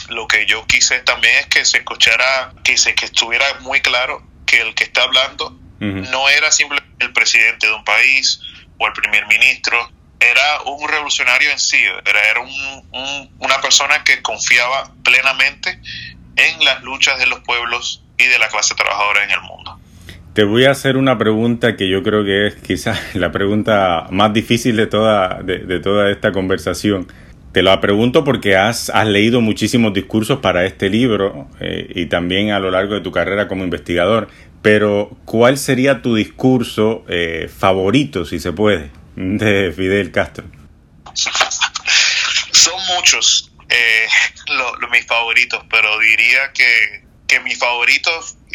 lo 0.10 0.28
que 0.28 0.46
yo 0.46 0.66
quise 0.66 1.00
también 1.00 1.36
es 1.40 1.48
que 1.48 1.66
se 1.66 1.80
escuchara, 1.80 2.54
que, 2.64 2.78
se, 2.78 2.96
que 2.96 3.06
estuviera 3.06 3.46
muy 3.62 3.82
claro 3.82 4.24
que 4.46 4.62
el 4.62 4.74
que 4.76 4.84
está 4.84 5.04
hablando 5.04 5.58
no 5.80 6.28
era 6.28 6.52
simplemente 6.52 7.06
el 7.06 7.14
presidente 7.14 7.68
de 7.68 7.74
un 7.74 7.86
país 7.86 8.42
o 8.78 8.88
el 8.88 8.94
primer 8.94 9.26
ministro, 9.28 9.78
era 10.20 10.62
un 10.66 10.90
revolucionario 10.90 11.50
en 11.52 11.60
sí, 11.60 11.78
era, 12.06 12.30
era 12.30 12.42
un, 12.42 13.30
una 13.40 13.62
persona 13.62 14.04
que 14.04 14.22
confiaba 14.22 14.92
plenamente 15.04 15.80
en 16.36 16.66
las 16.66 16.84
luchas 16.84 17.18
de 17.18 17.28
los 17.28 17.40
pueblos 17.40 18.04
y 18.18 18.26
de 18.26 18.38
la 18.40 18.50
clase 18.50 18.76
trabajadora 18.76 19.24
en 19.24 19.32
el 19.32 19.42
mundo. 19.42 19.80
Te 20.34 20.44
voy 20.44 20.66
a 20.66 20.72
hacer 20.72 20.98
una 20.98 21.18
pregunta 21.18 21.78
que 21.78 21.90
yo 21.90 22.04
creo 22.04 22.26
que 22.26 22.48
es 22.48 22.56
quizás 22.56 23.00
la 23.16 23.32
pregunta 23.32 24.08
más 24.12 24.34
difícil 24.34 24.76
de 24.76 24.88
toda, 24.88 25.42
de 25.42 25.80
toda 25.80 26.12
esta 26.12 26.32
conversación. 26.32 27.08
Te 27.52 27.64
lo 27.64 27.82
pregunto 27.82 28.24
porque 28.24 28.56
has, 28.56 28.92
has 28.92 29.08
leído 29.08 29.42
muchísimos 29.42 29.92
discursos 29.92 30.40
para 30.40 30.66
este 30.66 30.88
libro 30.88 31.50
eh, 31.60 31.92
y 31.96 32.06
también 32.06 32.52
a 32.52 32.60
lo 32.60 32.70
largo 32.70 32.94
de 32.94 33.02
tu 33.02 33.12
carrera 33.12 33.48
como 33.48 33.64
investigador, 33.64 34.30
pero 34.62 35.18
¿cuál 35.26 35.58
sería 35.58 36.04
tu 36.04 36.14
discurso 36.14 37.04
eh, 37.10 37.50
favorito, 37.50 38.26
si 38.26 38.40
se 38.40 38.52
puede, 38.52 38.92
de 39.16 39.74
Fidel 39.76 40.12
Castro? 40.12 40.46
Son 41.16 42.80
muchos 42.96 43.52
eh, 43.68 44.08
mis 44.92 45.08
favoritos, 45.08 45.64
pero 45.72 45.98
diría 45.98 46.52
que, 46.54 47.04
que 47.26 47.40
mi 47.40 47.56
favorito 47.56 48.12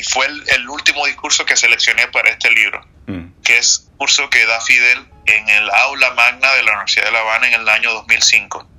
fue 0.09 0.27
el, 0.27 0.69
último 0.69 1.05
discurso 1.07 1.45
que 1.45 1.57
seleccioné 1.57 2.07
para 2.09 2.31
este 2.31 2.49
libro, 2.53 2.87
mm. 3.09 3.43
que 3.43 3.59
es 3.59 3.89
el 3.91 3.99
curso 3.99 4.31
que 4.31 4.47
da 4.47 4.61
Fidel 4.61 5.05
en 5.27 5.49
el 5.49 5.69
aula 5.71 6.13
magna 6.15 6.53
de 6.55 6.63
la 6.63 6.73
Universidad 6.73 7.07
de 7.07 7.13
La 7.13 7.21
Habana 7.21 7.49
en 7.49 7.55
el 7.55 7.69
año 7.69 7.93
2005 7.93 8.74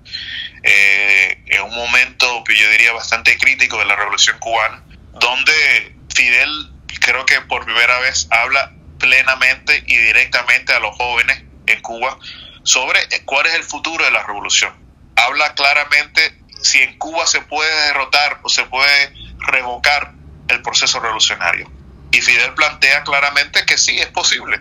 eh, 0.64 1.44
en 1.46 1.62
un 1.62 1.76
momento, 1.76 2.44
yo 2.48 2.70
diría, 2.72 2.92
bastante 2.94 3.38
crítico 3.38 3.78
de 3.78 3.86
la 3.86 3.96
revolución 3.96 4.38
cubana, 4.40 4.84
donde 5.14 5.96
Fidel 6.14 6.72
creo 7.06 7.26
que 7.26 7.40
por 7.42 7.66
primera 7.66 8.00
vez 8.00 8.28
habla 8.32 8.72
plenamente 9.00 9.84
y 9.86 9.96
directamente 9.96 10.74
a 10.74 10.80
los 10.80 10.96
jóvenes 10.96 11.44
en 11.68 11.82
Cuba 11.82 12.18
sobre 12.64 13.00
cuál 13.26 13.46
es 13.46 13.54
el 13.54 13.64
futuro 13.64 14.04
de 14.04 14.12
la 14.12 14.24
revolución. 14.24 14.74
Habla 15.16 15.54
claramente 15.54 16.36
si 16.62 16.82
en 16.82 16.98
Cuba 16.98 17.28
se 17.28 17.42
puede 17.42 17.74
derrotar 17.88 18.40
o 18.42 18.50
se 18.50 18.64
puede 18.64 19.14
revocar 19.38 20.14
el 20.48 20.62
proceso 20.64 21.00
revolucionario. 21.00 21.72
Y 22.12 22.22
Fidel 22.22 22.54
plantea 22.56 23.04
claramente 23.04 23.66
que 23.66 23.78
sí, 23.78 24.00
es 24.00 24.08
posible. 24.08 24.60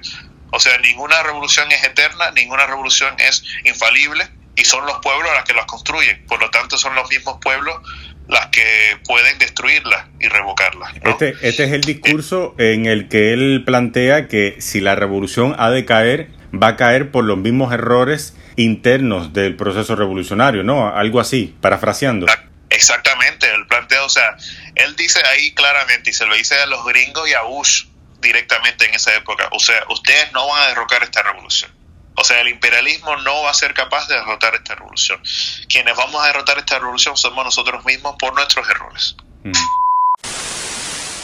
O 0.50 0.60
sea, 0.60 0.76
ninguna 0.78 1.22
revolución 1.22 1.70
es 1.72 1.82
eterna, 1.82 2.30
ninguna 2.32 2.66
revolución 2.66 3.14
es 3.18 3.42
infalible 3.64 4.28
y 4.56 4.64
son 4.64 4.86
los 4.86 4.98
pueblos 5.00 5.30
los 5.34 5.44
que 5.44 5.54
las 5.54 5.66
construyen. 5.66 6.24
Por 6.26 6.40
lo 6.40 6.50
tanto, 6.50 6.78
son 6.78 6.94
los 6.94 7.08
mismos 7.10 7.38
pueblos 7.40 7.80
las 8.28 8.46
que 8.46 8.98
pueden 9.06 9.38
destruirlas 9.38 10.06
y 10.18 10.28
revocarlas. 10.28 10.94
Este, 11.02 11.34
este 11.42 11.64
es 11.64 11.72
el 11.72 11.82
discurso 11.82 12.54
en 12.58 12.86
el 12.86 13.08
que 13.08 13.32
él 13.32 13.62
plantea 13.66 14.28
que 14.28 14.56
si 14.60 14.80
la 14.80 14.94
revolución 14.94 15.54
ha 15.58 15.70
de 15.70 15.84
caer, 15.84 16.30
va 16.50 16.68
a 16.68 16.76
caer 16.76 17.10
por 17.10 17.24
los 17.24 17.36
mismos 17.36 17.72
errores 17.72 18.34
internos 18.56 19.32
del 19.32 19.56
proceso 19.56 19.96
revolucionario, 19.96 20.62
¿no? 20.62 20.88
Algo 20.88 21.20
así, 21.20 21.54
parafraseando. 21.60 22.26
Exactamente, 22.70 23.52
el 23.52 23.66
planteo, 23.66 24.06
o 24.06 24.08
sea, 24.08 24.36
él 24.74 24.96
dice 24.96 25.20
ahí 25.26 25.52
claramente, 25.52 26.10
y 26.10 26.12
se 26.12 26.26
lo 26.26 26.34
dice 26.34 26.56
a 26.56 26.66
los 26.66 26.84
gringos 26.84 27.28
y 27.28 27.34
a 27.34 27.42
Bush 27.42 27.84
directamente 28.20 28.86
en 28.86 28.94
esa 28.94 29.14
época, 29.14 29.48
o 29.52 29.60
sea, 29.60 29.84
ustedes 29.90 30.32
no 30.32 30.48
van 30.48 30.62
a 30.62 30.68
derrocar 30.68 31.02
esta 31.02 31.22
revolución. 31.22 31.70
O 32.16 32.24
sea, 32.24 32.40
el 32.40 32.48
imperialismo 32.48 33.16
no 33.16 33.42
va 33.42 33.50
a 33.50 33.54
ser 33.54 33.74
capaz 33.74 34.06
de 34.08 34.14
derrotar 34.14 34.54
esta 34.54 34.74
revolución. 34.76 35.20
Quienes 35.68 35.96
vamos 35.96 36.22
a 36.22 36.26
derrotar 36.28 36.58
esta 36.58 36.78
revolución 36.78 37.16
somos 37.16 37.44
nosotros 37.44 37.84
mismos 37.84 38.16
por 38.18 38.34
nuestros 38.34 38.68
errores. 38.68 39.16
Mm. 39.42 39.52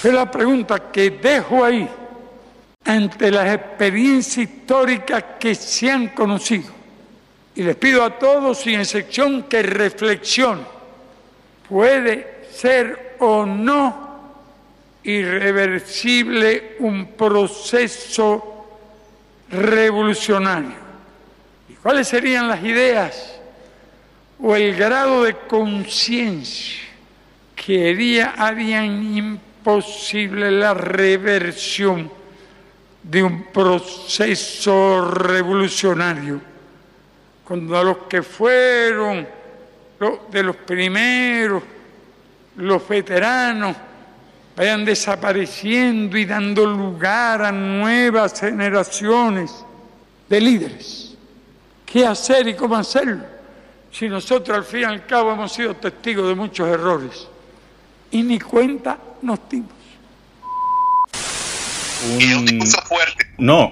Es 0.03 0.15
la 0.15 0.31
pregunta 0.31 0.91
que 0.91 1.11
dejo 1.11 1.65
ahí 1.65 1.89
ante 2.85 3.31
las 3.31 3.55
experiencias 3.55 4.49
históricas 4.49 5.25
que 5.39 5.55
se 5.55 5.91
han 5.91 6.09
conocido. 6.09 6.73
Y 7.55 7.63
les 7.63 7.77
pido 7.77 8.03
a 8.03 8.19
todos, 8.19 8.61
sin 8.61 8.81
excepción, 8.81 9.43
que 9.45 9.63
reflexionen. 9.63 10.67
¿Puede 11.69 12.49
ser 12.53 13.17
o 13.21 13.45
no 13.45 14.11
irreversible 15.05 16.77
un 16.79 17.13
proceso 17.13 18.67
revolucionario? 19.51 20.80
¿Y 21.81 21.83
cuáles 21.83 22.09
serían 22.09 22.47
las 22.47 22.63
ideas 22.63 23.41
o 24.39 24.55
el 24.55 24.75
grado 24.77 25.25
de 25.25 25.35
conciencia 25.35 26.79
que 27.57 28.23
harían 28.37 29.03
imposible 29.17 30.51
la 30.51 30.75
reversión 30.75 32.11
de 33.03 33.23
un 33.23 33.45
proceso 33.45 35.11
revolucionario, 35.11 36.41
cuando 37.45 37.83
los 37.83 37.97
que 38.09 38.23
fueron 38.23 39.27
de 40.31 40.43
los 40.43 40.57
primeros, 40.57 41.63
los 42.57 42.89
veteranos, 42.89 43.77
vayan 44.57 44.85
desapareciendo 44.85 46.17
y 46.19 46.25
dando 46.25 46.67
lugar 46.67 47.43
a 47.43 47.53
nuevas 47.53 48.39
generaciones 48.39 49.65
de 50.29 50.41
líderes. 50.41 51.10
¿Qué 51.93 52.07
hacer 52.07 52.47
y 52.49 52.55
cómo 52.55 52.77
hacerlo? 52.77 53.25
Si 53.91 54.09
nosotros 54.09 54.57
al 54.57 54.65
fin 54.65 54.81
y 54.81 54.85
al 54.85 55.07
cabo 55.07 55.33
hemos 55.33 55.53
sido 55.53 55.75
testigos 55.75 56.29
de 56.29 56.35
muchos 56.35 56.69
errores 56.69 57.27
y 58.11 58.23
ni 58.23 58.39
cuenta 58.39 58.97
nos 59.23 59.41
dimos 59.51 59.81
un... 62.03 62.61
fuerte. 62.87 63.27
No, 63.39 63.71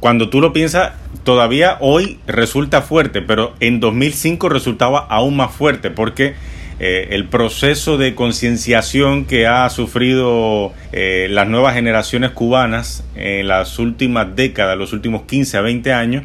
cuando 0.00 0.28
tú 0.28 0.40
lo 0.40 0.52
piensas, 0.52 0.92
todavía 1.24 1.78
hoy 1.80 2.18
resulta 2.26 2.82
fuerte, 2.82 3.22
pero 3.22 3.54
en 3.60 3.80
2005 3.80 4.48
resultaba 4.48 4.98
aún 4.98 5.36
más 5.36 5.52
fuerte 5.52 5.90
porque 5.90 6.34
eh, 6.78 7.08
el 7.10 7.28
proceso 7.28 7.98
de 7.98 8.14
concienciación 8.14 9.26
que 9.26 9.46
ha 9.46 9.68
sufrido 9.70 10.72
eh, 10.92 11.28
las 11.30 11.46
nuevas 11.48 11.74
generaciones 11.74 12.30
cubanas 12.30 13.04
en 13.14 13.48
las 13.48 13.78
últimas 13.78 14.34
décadas, 14.34 14.76
los 14.76 14.92
últimos 14.92 15.22
15 15.22 15.58
a 15.58 15.60
20 15.60 15.92
años, 15.92 16.24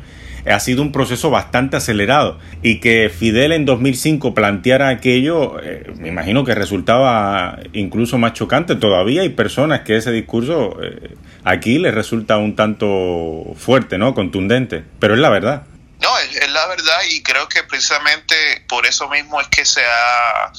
ha 0.52 0.60
sido 0.60 0.82
un 0.82 0.92
proceso 0.92 1.30
bastante 1.30 1.78
acelerado 1.78 2.40
y 2.62 2.80
que 2.80 3.10
Fidel 3.10 3.52
en 3.52 3.66
2005 3.66 4.34
planteara 4.34 4.90
aquello, 4.90 5.60
eh, 5.62 5.92
me 5.98 6.10
imagino 6.10 6.44
que 6.44 6.54
resultaba 6.54 7.60
incluso 7.74 8.18
más 8.18 8.34
chocante. 8.34 8.76
Todavía 8.76 9.22
hay 9.22 9.30
personas 9.30 9.82
que 9.82 9.98
ese 9.98 10.12
discurso 10.12 10.78
eh, 10.84 11.16
aquí 11.44 11.80
les 11.80 11.94
resulta 11.94 12.38
un 12.38 12.56
tanto 12.56 13.54
fuerte, 13.58 13.98
¿no? 13.98 14.14
Contundente, 14.14 14.84
pero 15.00 15.16
es 15.16 15.20
la 15.20 15.30
verdad. 15.30 15.64
No, 16.02 16.18
es, 16.20 16.36
es 16.36 16.52
la 16.52 16.68
verdad 16.68 17.00
y 17.10 17.24
creo 17.24 17.48
que 17.50 17.64
precisamente 17.64 18.36
por 18.68 18.86
eso 18.86 19.10
mismo 19.10 19.42
es 19.42 19.48
que 19.48 19.66
se 19.66 19.82
ha 19.82 20.52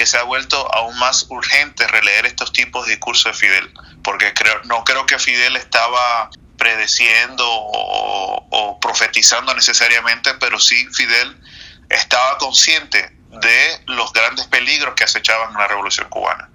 que 0.00 0.06
se 0.06 0.16
ha 0.16 0.22
vuelto 0.22 0.56
aún 0.74 0.98
más 0.98 1.26
urgente 1.28 1.86
releer 1.86 2.24
estos 2.24 2.54
tipos 2.54 2.86
de 2.86 2.92
discursos 2.92 3.32
de 3.32 3.38
Fidel, 3.38 3.70
porque 4.02 4.32
creo, 4.32 4.54
no 4.64 4.82
creo 4.82 5.04
que 5.04 5.18
Fidel 5.18 5.56
estaba 5.56 6.30
predeciendo 6.60 7.42
o, 7.48 8.78
profetizando 8.82 9.54
necesariamente, 9.54 10.34
pero 10.34 10.60
sí 10.60 10.86
Fidel 10.92 11.34
estaba 11.88 12.36
consciente 12.36 13.10
de 13.30 13.80
los 13.86 14.12
grandes 14.12 14.46
peligros 14.46 14.94
que 14.94 15.04
acechaban 15.04 15.54
la 15.54 15.66
Revolución 15.66 16.08
cubana. 16.10 16.50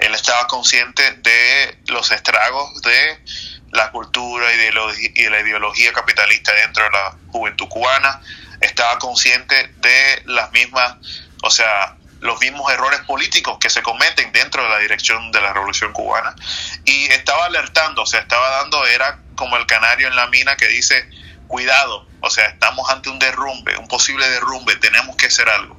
Él 0.00 0.12
estaba 0.12 0.48
consciente 0.48 1.12
de 1.12 1.78
los 1.86 2.10
estragos 2.10 2.82
de 2.82 3.22
la 3.70 3.92
cultura 3.92 4.52
y 4.52 4.56
de, 4.56 5.30
la 5.30 5.40
ideología 5.40 5.92
capitalista 5.92 6.52
dentro 6.54 6.82
de 6.84 6.90
la 6.90 7.16
juventud 7.30 7.68
cubana, 7.68 8.20
estaba 8.60 8.98
consciente 8.98 9.72
de 9.76 10.22
las 10.24 10.50
mismas, 10.50 10.96
o 11.44 11.50
sea, 11.50 11.96
los 12.20 12.40
mismos 12.40 12.72
errores 12.72 13.00
políticos 13.00 13.58
que 13.60 13.70
se 13.70 13.82
cometen 13.82 14.32
dentro 14.32 14.62
de 14.62 14.68
la 14.68 14.78
dirección 14.78 15.30
de 15.30 15.40
la 15.40 15.52
revolución 15.52 15.92
cubana 15.92 16.34
y 16.84 17.06
estaba 17.06 17.46
alertando, 17.46 18.02
o 18.02 18.06
sea, 18.06 18.20
estaba 18.20 18.48
dando, 18.50 18.84
era 18.86 19.20
como 19.36 19.56
el 19.56 19.66
canario 19.66 20.08
en 20.08 20.16
la 20.16 20.26
mina 20.26 20.56
que 20.56 20.66
dice, 20.66 21.08
cuidado, 21.46 22.06
o 22.20 22.30
sea, 22.30 22.46
estamos 22.46 22.88
ante 22.90 23.08
un 23.10 23.18
derrumbe, 23.18 23.76
un 23.76 23.88
posible 23.88 24.28
derrumbe, 24.28 24.76
tenemos 24.76 25.16
que 25.16 25.26
hacer 25.26 25.48
algo. 25.48 25.76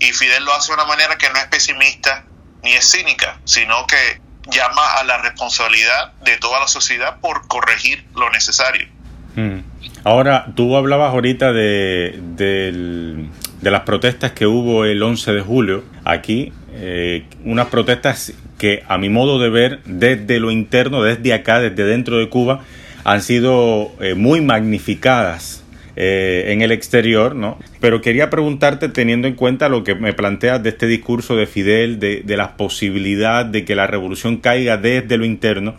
Y 0.00 0.12
Fidel 0.12 0.44
lo 0.44 0.54
hace 0.54 0.72
de 0.72 0.74
una 0.74 0.86
manera 0.86 1.16
que 1.16 1.28
no 1.30 1.38
es 1.38 1.46
pesimista 1.46 2.24
ni 2.62 2.72
es 2.72 2.90
cínica, 2.90 3.38
sino 3.44 3.86
que 3.86 4.20
llama 4.50 4.94
a 4.98 5.04
la 5.04 5.18
responsabilidad 5.18 6.12
de 6.24 6.36
toda 6.38 6.60
la 6.60 6.68
sociedad 6.68 7.20
por 7.20 7.46
corregir 7.46 8.04
lo 8.14 8.30
necesario. 8.30 8.88
Hmm. 9.36 9.60
Ahora, 10.04 10.46
tú 10.54 10.76
hablabas 10.76 11.12
ahorita 11.12 11.52
de, 11.52 12.18
del 12.18 13.30
de 13.64 13.70
las 13.70 13.80
protestas 13.80 14.32
que 14.32 14.46
hubo 14.46 14.84
el 14.84 15.02
11 15.02 15.32
de 15.32 15.40
julio 15.40 15.84
aquí, 16.04 16.52
eh, 16.74 17.22
unas 17.46 17.68
protestas 17.68 18.34
que 18.58 18.82
a 18.86 18.98
mi 18.98 19.08
modo 19.08 19.38
de 19.38 19.48
ver 19.48 19.80
desde 19.86 20.38
lo 20.38 20.50
interno, 20.50 21.02
desde 21.02 21.32
acá, 21.32 21.60
desde 21.60 21.86
dentro 21.86 22.18
de 22.18 22.28
Cuba, 22.28 22.62
han 23.04 23.22
sido 23.22 23.90
eh, 24.00 24.12
muy 24.14 24.42
magnificadas 24.42 25.64
eh, 25.96 26.48
en 26.48 26.60
el 26.60 26.72
exterior, 26.72 27.34
¿no? 27.34 27.58
Pero 27.80 28.02
quería 28.02 28.28
preguntarte, 28.28 28.90
teniendo 28.90 29.28
en 29.28 29.34
cuenta 29.34 29.70
lo 29.70 29.82
que 29.82 29.94
me 29.94 30.12
planteas 30.12 30.62
de 30.62 30.68
este 30.68 30.86
discurso 30.86 31.34
de 31.34 31.46
Fidel, 31.46 31.98
de, 31.98 32.20
de 32.22 32.36
la 32.36 32.58
posibilidad 32.58 33.46
de 33.46 33.64
que 33.64 33.74
la 33.74 33.86
revolución 33.86 34.36
caiga 34.36 34.76
desde 34.76 35.16
lo 35.16 35.24
interno, 35.24 35.76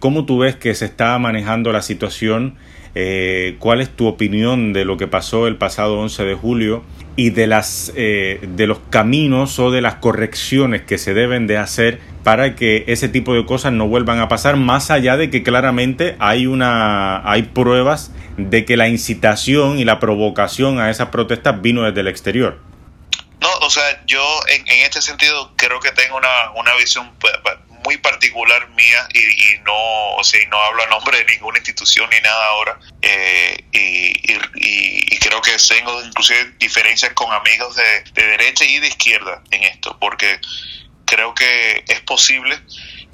¿cómo 0.00 0.24
tú 0.24 0.38
ves 0.38 0.56
que 0.56 0.74
se 0.74 0.86
está 0.86 1.16
manejando 1.18 1.72
la 1.72 1.82
situación? 1.82 2.54
¿Cuál 3.58 3.80
es 3.80 3.88
tu 3.96 4.06
opinión 4.06 4.72
de 4.72 4.84
lo 4.84 4.96
que 4.96 5.06
pasó 5.06 5.46
el 5.46 5.56
pasado 5.56 5.98
11 5.98 6.24
de 6.24 6.34
julio? 6.34 6.82
y 7.16 7.30
de, 7.30 7.46
las, 7.46 7.92
eh, 7.94 8.38
de 8.42 8.66
los 8.66 8.78
caminos 8.90 9.58
o 9.58 9.70
de 9.70 9.82
las 9.82 9.96
correcciones 9.96 10.82
que 10.82 10.96
se 10.98 11.12
deben 11.12 11.46
de 11.46 11.58
hacer 11.58 12.00
para 12.24 12.56
que 12.56 12.84
ese 12.86 13.08
tipo 13.08 13.34
de 13.34 13.44
cosas 13.44 13.72
no 13.72 13.86
vuelvan 13.86 14.20
a 14.20 14.28
pasar, 14.28 14.56
más 14.56 14.90
allá 14.90 15.16
de 15.16 15.28
que 15.28 15.42
claramente 15.42 16.16
hay, 16.20 16.46
una, 16.46 17.28
hay 17.30 17.42
pruebas 17.42 18.12
de 18.36 18.64
que 18.64 18.76
la 18.76 18.88
incitación 18.88 19.78
y 19.78 19.84
la 19.84 20.00
provocación 20.00 20.80
a 20.80 20.90
esas 20.90 21.08
protestas 21.08 21.60
vino 21.60 21.82
desde 21.82 22.00
el 22.00 22.08
exterior. 22.08 22.58
No, 23.40 23.48
o 23.60 23.70
sea, 23.70 23.82
yo 24.06 24.24
en, 24.48 24.66
en 24.68 24.84
este 24.84 25.02
sentido 25.02 25.52
creo 25.56 25.80
que 25.80 25.90
tengo 25.90 26.16
una, 26.16 26.52
una 26.56 26.74
visión 26.76 27.10
muy 27.84 27.96
particular 27.98 28.68
mía 28.70 29.08
y, 29.14 29.58
no, 29.64 30.16
o 30.16 30.24
sea, 30.24 30.40
no 30.48 30.60
hablo 30.60 30.82
a 30.84 30.86
nombre 30.86 31.18
de 31.18 31.24
ninguna 31.24 31.58
institución 31.58 32.08
ni 32.10 32.20
nada 32.20 32.46
ahora. 32.46 32.78
Eh, 33.02 33.64
y, 33.72 35.18
creo 35.18 35.40
que 35.40 35.56
tengo 35.68 36.02
inclusive 36.04 36.52
diferencias 36.58 37.12
con 37.14 37.32
amigos 37.32 37.76
de, 37.76 38.02
derecha 38.12 38.64
y 38.64 38.80
de 38.80 38.88
izquierda 38.88 39.42
en 39.50 39.62
esto, 39.62 39.96
porque 39.98 40.40
creo 41.06 41.34
que 41.34 41.84
es 41.86 42.00
posible 42.00 42.58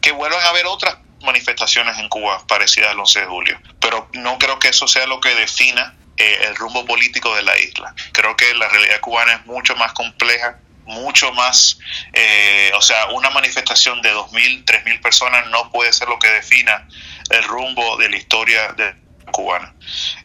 que 0.00 0.10
vuelvan 0.12 0.42
a 0.42 0.48
haber 0.48 0.66
otras 0.66 0.96
manifestaciones 1.20 1.98
en 1.98 2.08
Cuba 2.08 2.44
parecidas 2.46 2.90
al 2.90 2.98
11 3.00 3.20
de 3.20 3.26
julio, 3.26 3.60
pero 3.78 4.08
no 4.14 4.38
creo 4.38 4.58
que 4.58 4.68
eso 4.68 4.88
sea 4.88 5.06
lo 5.06 5.20
que 5.20 5.34
defina 5.34 5.94
eh, 6.16 6.38
el 6.48 6.56
rumbo 6.56 6.84
político 6.84 7.34
de 7.36 7.42
la 7.42 7.56
isla. 7.58 7.94
Creo 8.12 8.36
que 8.36 8.52
la 8.54 8.68
realidad 8.68 9.00
cubana 9.00 9.34
es 9.34 9.46
mucho 9.46 9.76
más 9.76 9.92
compleja 9.92 10.58
mucho 10.88 11.32
más, 11.32 11.78
eh, 12.12 12.70
o 12.74 12.80
sea, 12.80 13.06
una 13.08 13.30
manifestación 13.30 14.00
de 14.02 14.12
2.000, 14.12 14.64
3.000 14.64 15.00
personas 15.00 15.46
no 15.50 15.70
puede 15.70 15.92
ser 15.92 16.08
lo 16.08 16.18
que 16.18 16.28
defina 16.28 16.88
el 17.30 17.44
rumbo 17.44 17.96
de 17.98 18.10
la 18.10 18.16
historia 18.16 18.72
de 18.72 18.94
cubana. 19.30 19.74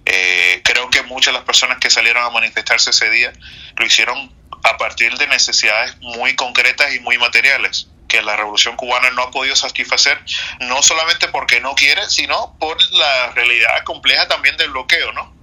Eh, 0.05 0.61
creo 0.63 0.89
que 0.89 1.03
muchas 1.03 1.33
de 1.33 1.39
las 1.39 1.45
personas 1.45 1.77
que 1.79 1.89
salieron 1.89 2.23
a 2.23 2.29
manifestarse 2.29 2.91
ese 2.91 3.09
día 3.09 3.33
lo 3.75 3.85
hicieron 3.85 4.31
a 4.63 4.77
partir 4.77 5.17
de 5.17 5.27
necesidades 5.27 5.97
muy 5.99 6.35
concretas 6.35 6.93
y 6.95 6.99
muy 7.01 7.17
materiales 7.17 7.89
que 8.07 8.21
la 8.21 8.37
revolución 8.37 8.75
cubana 8.77 9.09
no 9.11 9.23
ha 9.23 9.31
podido 9.31 9.55
satisfacer, 9.55 10.17
no 10.61 10.81
solamente 10.83 11.27
porque 11.29 11.59
no 11.59 11.73
quiere, 11.75 12.07
sino 12.09 12.55
por 12.59 12.77
la 12.93 13.31
realidad 13.31 13.83
compleja 13.83 14.27
también 14.27 14.55
del 14.55 14.69
bloqueo, 14.69 15.11
¿no? 15.13 15.33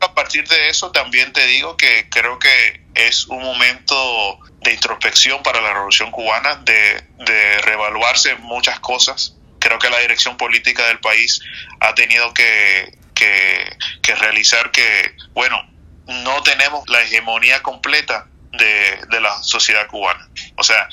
A 0.00 0.14
partir 0.14 0.46
de 0.48 0.68
eso 0.68 0.92
también 0.92 1.32
te 1.32 1.44
digo 1.46 1.76
que 1.76 2.08
creo 2.08 2.38
que 2.38 2.79
es 2.94 3.26
un 3.26 3.42
momento 3.42 4.38
de 4.62 4.72
introspección 4.72 5.42
para 5.42 5.60
la 5.60 5.72
revolución 5.72 6.10
cubana, 6.10 6.56
de, 6.56 7.04
de 7.18 7.58
reevaluarse 7.62 8.34
muchas 8.36 8.80
cosas. 8.80 9.36
Creo 9.58 9.78
que 9.78 9.90
la 9.90 9.98
dirección 9.98 10.36
política 10.36 10.86
del 10.86 11.00
país 11.00 11.40
ha 11.80 11.94
tenido 11.94 12.32
que, 12.34 12.98
que, 13.14 13.76
que 14.02 14.14
realizar 14.14 14.70
que, 14.70 15.14
bueno, 15.32 15.62
no 16.06 16.42
tenemos 16.42 16.88
la 16.88 17.02
hegemonía 17.02 17.62
completa 17.62 18.26
de, 18.52 19.00
de, 19.08 19.20
la 19.20 19.42
sociedad 19.42 19.86
cubana. 19.86 20.28
O 20.56 20.64
sea, 20.64 20.88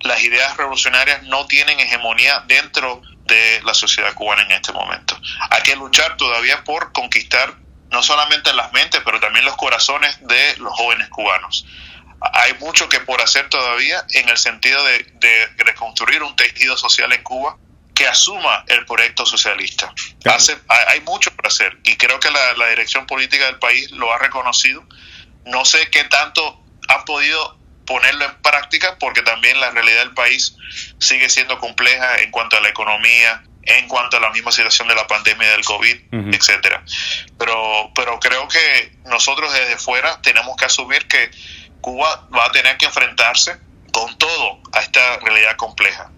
las 0.00 0.22
ideas 0.22 0.56
revolucionarias 0.56 1.22
no 1.22 1.46
tienen 1.46 1.80
hegemonía 1.80 2.44
dentro 2.46 3.00
de 3.24 3.62
la 3.64 3.72
sociedad 3.72 4.12
cubana 4.14 4.42
en 4.42 4.52
este 4.52 4.72
momento. 4.72 5.18
Hay 5.50 5.62
que 5.62 5.76
luchar 5.76 6.16
todavía 6.16 6.64
por 6.64 6.92
conquistar 6.92 7.54
no 7.92 8.02
solamente 8.02 8.52
las 8.54 8.72
mentes, 8.72 9.00
pero 9.04 9.20
también 9.20 9.44
los 9.44 9.56
corazones 9.56 10.16
de 10.26 10.56
los 10.56 10.72
jóvenes 10.74 11.08
cubanos. 11.08 11.66
Hay 12.20 12.54
mucho 12.54 12.88
que 12.88 13.00
por 13.00 13.20
hacer 13.20 13.48
todavía 13.48 14.04
en 14.10 14.28
el 14.28 14.38
sentido 14.38 14.82
de, 14.84 15.06
de 15.14 15.46
reconstruir 15.58 16.22
un 16.22 16.34
tejido 16.36 16.76
social 16.76 17.12
en 17.12 17.22
Cuba 17.22 17.56
que 17.94 18.06
asuma 18.06 18.64
el 18.68 18.86
proyecto 18.86 19.26
socialista. 19.26 19.92
Hace, 20.24 20.56
hay 20.68 21.00
mucho 21.02 21.30
por 21.32 21.46
hacer 21.46 21.78
y 21.84 21.96
creo 21.96 22.18
que 22.20 22.30
la, 22.30 22.52
la, 22.54 22.68
dirección 22.68 23.06
política 23.06 23.46
del 23.46 23.58
país 23.58 23.90
lo 23.90 24.12
ha 24.12 24.18
reconocido. 24.18 24.84
No 25.44 25.64
sé 25.64 25.90
qué 25.90 26.04
tanto 26.04 26.62
han 26.88 27.04
podido 27.04 27.58
ponerlo 27.86 28.24
en 28.24 28.40
práctica 28.40 28.96
porque 28.98 29.22
también 29.22 29.60
la 29.60 29.70
realidad 29.70 30.00
del 30.00 30.14
país 30.14 30.56
sigue 30.98 31.28
siendo 31.28 31.58
compleja 31.58 32.18
en 32.22 32.30
cuanto 32.30 32.56
a 32.56 32.60
la 32.60 32.68
economía, 32.68 33.42
en 33.64 33.88
cuanto 33.88 34.16
a 34.16 34.20
la 34.20 34.30
misma 34.30 34.50
situación 34.50 34.88
de 34.88 34.94
la 34.94 35.06
pandemia 35.06 35.50
del 35.50 35.64
COVID, 35.64 35.94
uh 35.94 36.16
-huh. 36.16 36.36
etcétera. 36.36 36.82
Pero, 37.38 37.90
pero 37.94 38.18
creo 38.18 38.48
que 38.48 38.92
nosotros 39.04 39.52
desde 39.52 39.76
fuera 39.76 40.20
tenemos 40.20 40.56
que 40.56 40.64
asumir 40.64 41.06
que 41.06 41.30
Cuba 41.80 42.28
va 42.36 42.46
a 42.46 42.52
tener 42.52 42.76
que 42.76 42.86
enfrentarse 42.86 43.56
con 43.92 44.16
todo 44.16 44.60
a 44.72 44.80
esta 44.80 45.18
realidad 45.18 45.56
compleja 45.56 46.10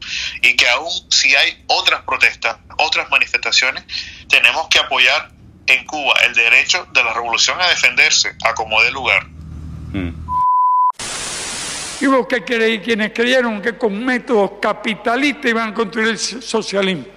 y 0.42 0.54
que 0.56 0.68
aún 0.68 0.90
si 1.10 1.34
hay 1.34 1.64
otras 1.66 2.02
protestas, 2.02 2.56
otras 2.78 3.10
manifestaciones, 3.10 3.84
tenemos 4.28 4.68
que 4.68 4.78
apoyar 4.78 5.30
en 5.66 5.84
Cuba 5.86 6.14
el 6.26 6.34
derecho 6.34 6.86
de 6.92 7.02
la 7.02 7.12
revolución 7.12 7.60
a 7.60 7.68
defenderse 7.68 8.34
a 8.44 8.54
como 8.54 8.80
dé 8.82 8.90
lugar. 8.90 9.26
Mm. 9.92 10.10
Y 12.00 12.06
hubo 12.06 12.28
que 12.28 12.44
creí, 12.44 12.80
quienes 12.80 13.12
creyeron 13.12 13.62
que 13.62 13.76
con 13.76 14.04
métodos 14.04 14.52
capitalistas 14.60 15.46
iban 15.46 15.70
a 15.70 15.74
construir 15.74 16.08
el 16.08 16.18
socialismo. 16.18 17.13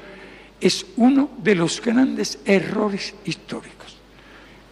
Es 0.60 0.86
uno 0.98 1.30
de 1.38 1.56
los 1.56 1.82
grandes 1.82 2.40
errores 2.46 3.14
históricos. 3.26 3.98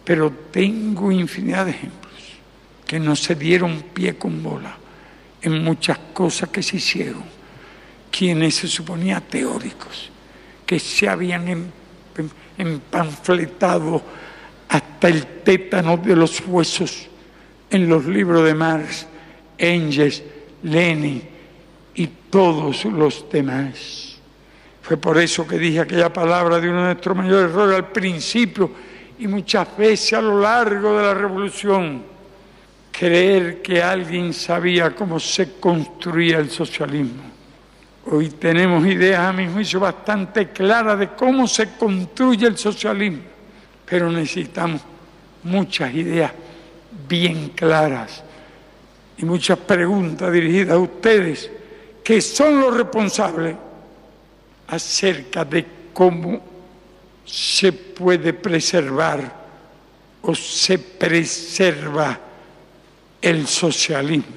Pero 0.04 0.30
tengo 0.50 1.10
infinidad 1.10 1.66
de 1.66 1.72
ejemplos 1.72 2.06
que 2.86 3.00
no 3.00 3.16
se 3.16 3.34
dieron 3.34 3.82
pie 3.92 4.16
con 4.16 4.42
bola 4.42 4.76
en 5.42 5.62
muchas 5.62 5.98
cosas 6.12 6.48
que 6.48 6.62
se 6.62 6.76
hicieron, 6.76 7.24
quienes 8.10 8.54
se 8.54 8.68
suponía 8.68 9.20
teóricos, 9.20 10.10
que 10.64 10.78
se 10.78 11.08
habían 11.08 11.70
empanfletado 12.56 14.02
hasta 14.68 15.08
el 15.08 15.26
tétano 15.44 15.96
de 15.96 16.16
los 16.16 16.40
huesos 16.46 17.08
en 17.70 17.88
los 17.88 18.06
libros 18.06 18.44
de 18.44 18.54
Marx, 18.54 19.06
Engels, 19.58 20.22
Lenin 20.62 21.22
y 21.94 22.06
todos 22.30 22.84
los 22.84 23.26
demás. 23.30 24.05
Fue 24.86 24.96
por 24.96 25.18
eso 25.18 25.44
que 25.44 25.58
dije 25.58 25.80
aquella 25.80 26.12
palabra 26.12 26.60
de 26.60 26.68
uno 26.68 26.82
de 26.82 26.94
nuestros 26.94 27.16
mayores 27.16 27.50
errores 27.50 27.74
al 27.74 27.90
principio 27.90 28.70
y 29.18 29.26
muchas 29.26 29.76
veces 29.76 30.12
a 30.12 30.20
lo 30.20 30.40
largo 30.40 30.96
de 30.96 31.02
la 31.02 31.12
revolución 31.12 32.04
creer 32.92 33.60
que 33.62 33.82
alguien 33.82 34.32
sabía 34.32 34.94
cómo 34.94 35.18
se 35.18 35.58
construía 35.58 36.38
el 36.38 36.50
socialismo. 36.50 37.20
Hoy 38.12 38.28
tenemos 38.28 38.86
ideas, 38.86 39.22
a 39.22 39.32
mi 39.32 39.48
juicio, 39.48 39.80
bastante 39.80 40.50
claras 40.50 41.00
de 41.00 41.08
cómo 41.08 41.48
se 41.48 41.76
construye 41.76 42.46
el 42.46 42.56
socialismo, 42.56 43.24
pero 43.84 44.08
necesitamos 44.08 44.82
muchas 45.42 45.92
ideas 45.92 46.30
bien 47.08 47.48
claras 47.56 48.22
y 49.18 49.24
muchas 49.24 49.58
preguntas 49.58 50.32
dirigidas 50.32 50.76
a 50.76 50.78
ustedes, 50.78 51.50
que 52.04 52.20
son 52.20 52.60
los 52.60 52.76
responsables 52.76 53.65
acerca 54.68 55.44
de 55.44 55.64
cómo 55.92 56.40
se 57.24 57.72
puede 57.72 58.32
preservar 58.32 59.32
o 60.22 60.34
se 60.34 60.78
preserva 60.78 62.18
el 63.20 63.46
socialismo. 63.46 64.36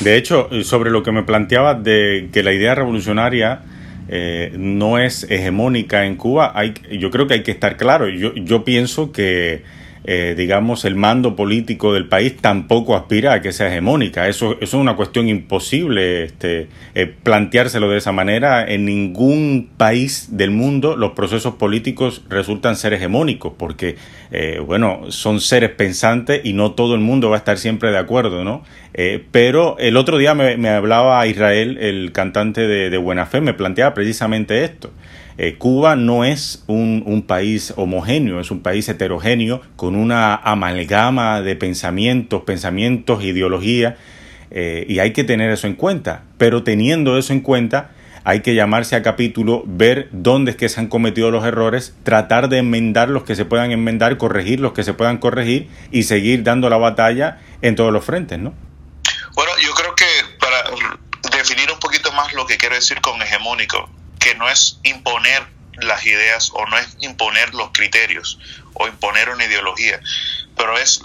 De 0.00 0.16
hecho, 0.16 0.48
sobre 0.64 0.90
lo 0.90 1.02
que 1.02 1.12
me 1.12 1.22
planteaba 1.22 1.74
de 1.74 2.28
que 2.32 2.42
la 2.42 2.52
idea 2.52 2.74
revolucionaria 2.74 3.62
eh, 4.08 4.52
no 4.56 4.98
es 4.98 5.24
hegemónica 5.30 6.06
en 6.06 6.16
Cuba, 6.16 6.52
hay, 6.54 6.74
yo 6.90 7.10
creo 7.10 7.28
que 7.28 7.34
hay 7.34 7.42
que 7.42 7.52
estar 7.52 7.76
claro. 7.76 8.08
Yo, 8.08 8.34
yo 8.34 8.64
pienso 8.64 9.12
que 9.12 9.62
eh, 10.04 10.34
digamos, 10.36 10.84
el 10.84 10.96
mando 10.96 11.36
político 11.36 11.92
del 11.94 12.08
país 12.08 12.36
tampoco 12.36 12.96
aspira 12.96 13.34
a 13.34 13.40
que 13.40 13.52
sea 13.52 13.68
hegemónica. 13.68 14.26
Eso, 14.28 14.56
es 14.60 14.74
una 14.74 14.96
cuestión 14.96 15.28
imposible 15.28 16.24
este, 16.24 16.68
eh, 16.94 17.06
planteárselo 17.06 17.88
de 17.88 17.98
esa 17.98 18.10
manera. 18.10 18.66
En 18.66 18.84
ningún 18.84 19.70
país 19.76 20.36
del 20.36 20.50
mundo 20.50 20.96
los 20.96 21.12
procesos 21.12 21.54
políticos 21.54 22.22
resultan 22.28 22.74
ser 22.76 22.94
hegemónicos, 22.94 23.52
porque, 23.56 23.96
eh, 24.32 24.60
bueno, 24.64 25.02
son 25.10 25.40
seres 25.40 25.70
pensantes 25.70 26.40
y 26.44 26.52
no 26.52 26.72
todo 26.72 26.94
el 26.94 27.00
mundo 27.00 27.30
va 27.30 27.36
a 27.36 27.38
estar 27.38 27.58
siempre 27.58 27.90
de 27.92 27.98
acuerdo, 27.98 28.42
¿no? 28.42 28.64
Eh, 28.94 29.24
pero 29.30 29.78
el 29.78 29.96
otro 29.96 30.18
día 30.18 30.34
me, 30.34 30.56
me, 30.56 30.68
hablaba 30.68 31.24
Israel, 31.26 31.78
el 31.80 32.12
cantante 32.12 32.66
de 32.66 32.98
Buena 32.98 33.26
Fe, 33.26 33.40
me 33.40 33.54
planteaba 33.54 33.94
precisamente 33.94 34.64
esto. 34.64 34.90
Eh, 35.38 35.56
Cuba 35.56 35.96
no 35.96 36.24
es 36.24 36.64
un, 36.66 37.02
un, 37.06 37.22
país 37.22 37.72
homogéneo, 37.76 38.40
es 38.40 38.50
un 38.50 38.60
país 38.60 38.88
heterogéneo 38.88 39.62
con 39.76 39.96
una 39.96 40.34
amalgama 40.34 41.40
de 41.40 41.56
pensamientos, 41.56 42.42
pensamientos, 42.42 43.24
ideología, 43.24 43.96
eh, 44.50 44.84
y 44.88 44.98
hay 44.98 45.12
que 45.12 45.24
tener 45.24 45.50
eso 45.50 45.66
en 45.66 45.74
cuenta. 45.74 46.24
Pero 46.36 46.62
teniendo 46.62 47.16
eso 47.16 47.32
en 47.32 47.40
cuenta, 47.40 47.90
hay 48.24 48.40
que 48.40 48.54
llamarse 48.54 48.94
a 48.94 49.02
capítulo, 49.02 49.62
ver 49.66 50.08
dónde 50.12 50.52
es 50.52 50.56
que 50.56 50.68
se 50.68 50.78
han 50.78 50.86
cometido 50.86 51.30
los 51.30 51.44
errores, 51.44 51.94
tratar 52.04 52.48
de 52.48 52.58
enmendar 52.58 53.08
los 53.08 53.24
que 53.24 53.34
se 53.34 53.44
puedan 53.44 53.72
enmendar, 53.72 54.16
corregir 54.18 54.60
los 54.60 54.72
que 54.72 54.84
se 54.84 54.94
puedan 54.94 55.18
corregir 55.18 55.68
y 55.90 56.04
seguir 56.04 56.42
dando 56.42 56.68
la 56.68 56.76
batalla 56.76 57.40
en 57.62 57.74
todos 57.74 57.92
los 57.92 58.04
frentes, 58.04 58.38
¿no? 58.38 58.54
Bueno, 59.34 59.52
yo 59.64 59.72
creo 59.72 59.94
que 59.94 60.04
para 60.38 61.36
definir 61.36 61.70
un 61.72 61.80
poquito 61.80 62.12
más 62.12 62.32
lo 62.34 62.46
que 62.46 62.58
quiero 62.58 62.74
decir 62.74 63.00
con 63.00 63.20
hegemónico, 63.22 63.88
que 64.22 64.36
no 64.36 64.48
es 64.48 64.78
imponer 64.84 65.44
las 65.74 66.06
ideas 66.06 66.50
o 66.54 66.64
no 66.66 66.78
es 66.78 66.96
imponer 67.00 67.54
los 67.54 67.70
criterios 67.72 68.38
o 68.74 68.86
imponer 68.86 69.28
una 69.30 69.44
ideología, 69.44 70.00
pero 70.56 70.78
es, 70.78 71.00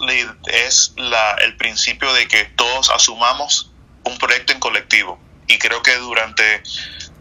es 0.45 0.93
la, 0.97 1.31
el 1.41 1.57
principio 1.57 2.13
de 2.13 2.27
que 2.27 2.45
todos 2.45 2.91
asumamos 2.91 3.71
un 4.03 4.17
proyecto 4.19 4.53
en 4.53 4.59
colectivo. 4.59 5.19
Y 5.47 5.57
creo 5.57 5.81
que 5.81 5.95
durante, 5.95 6.61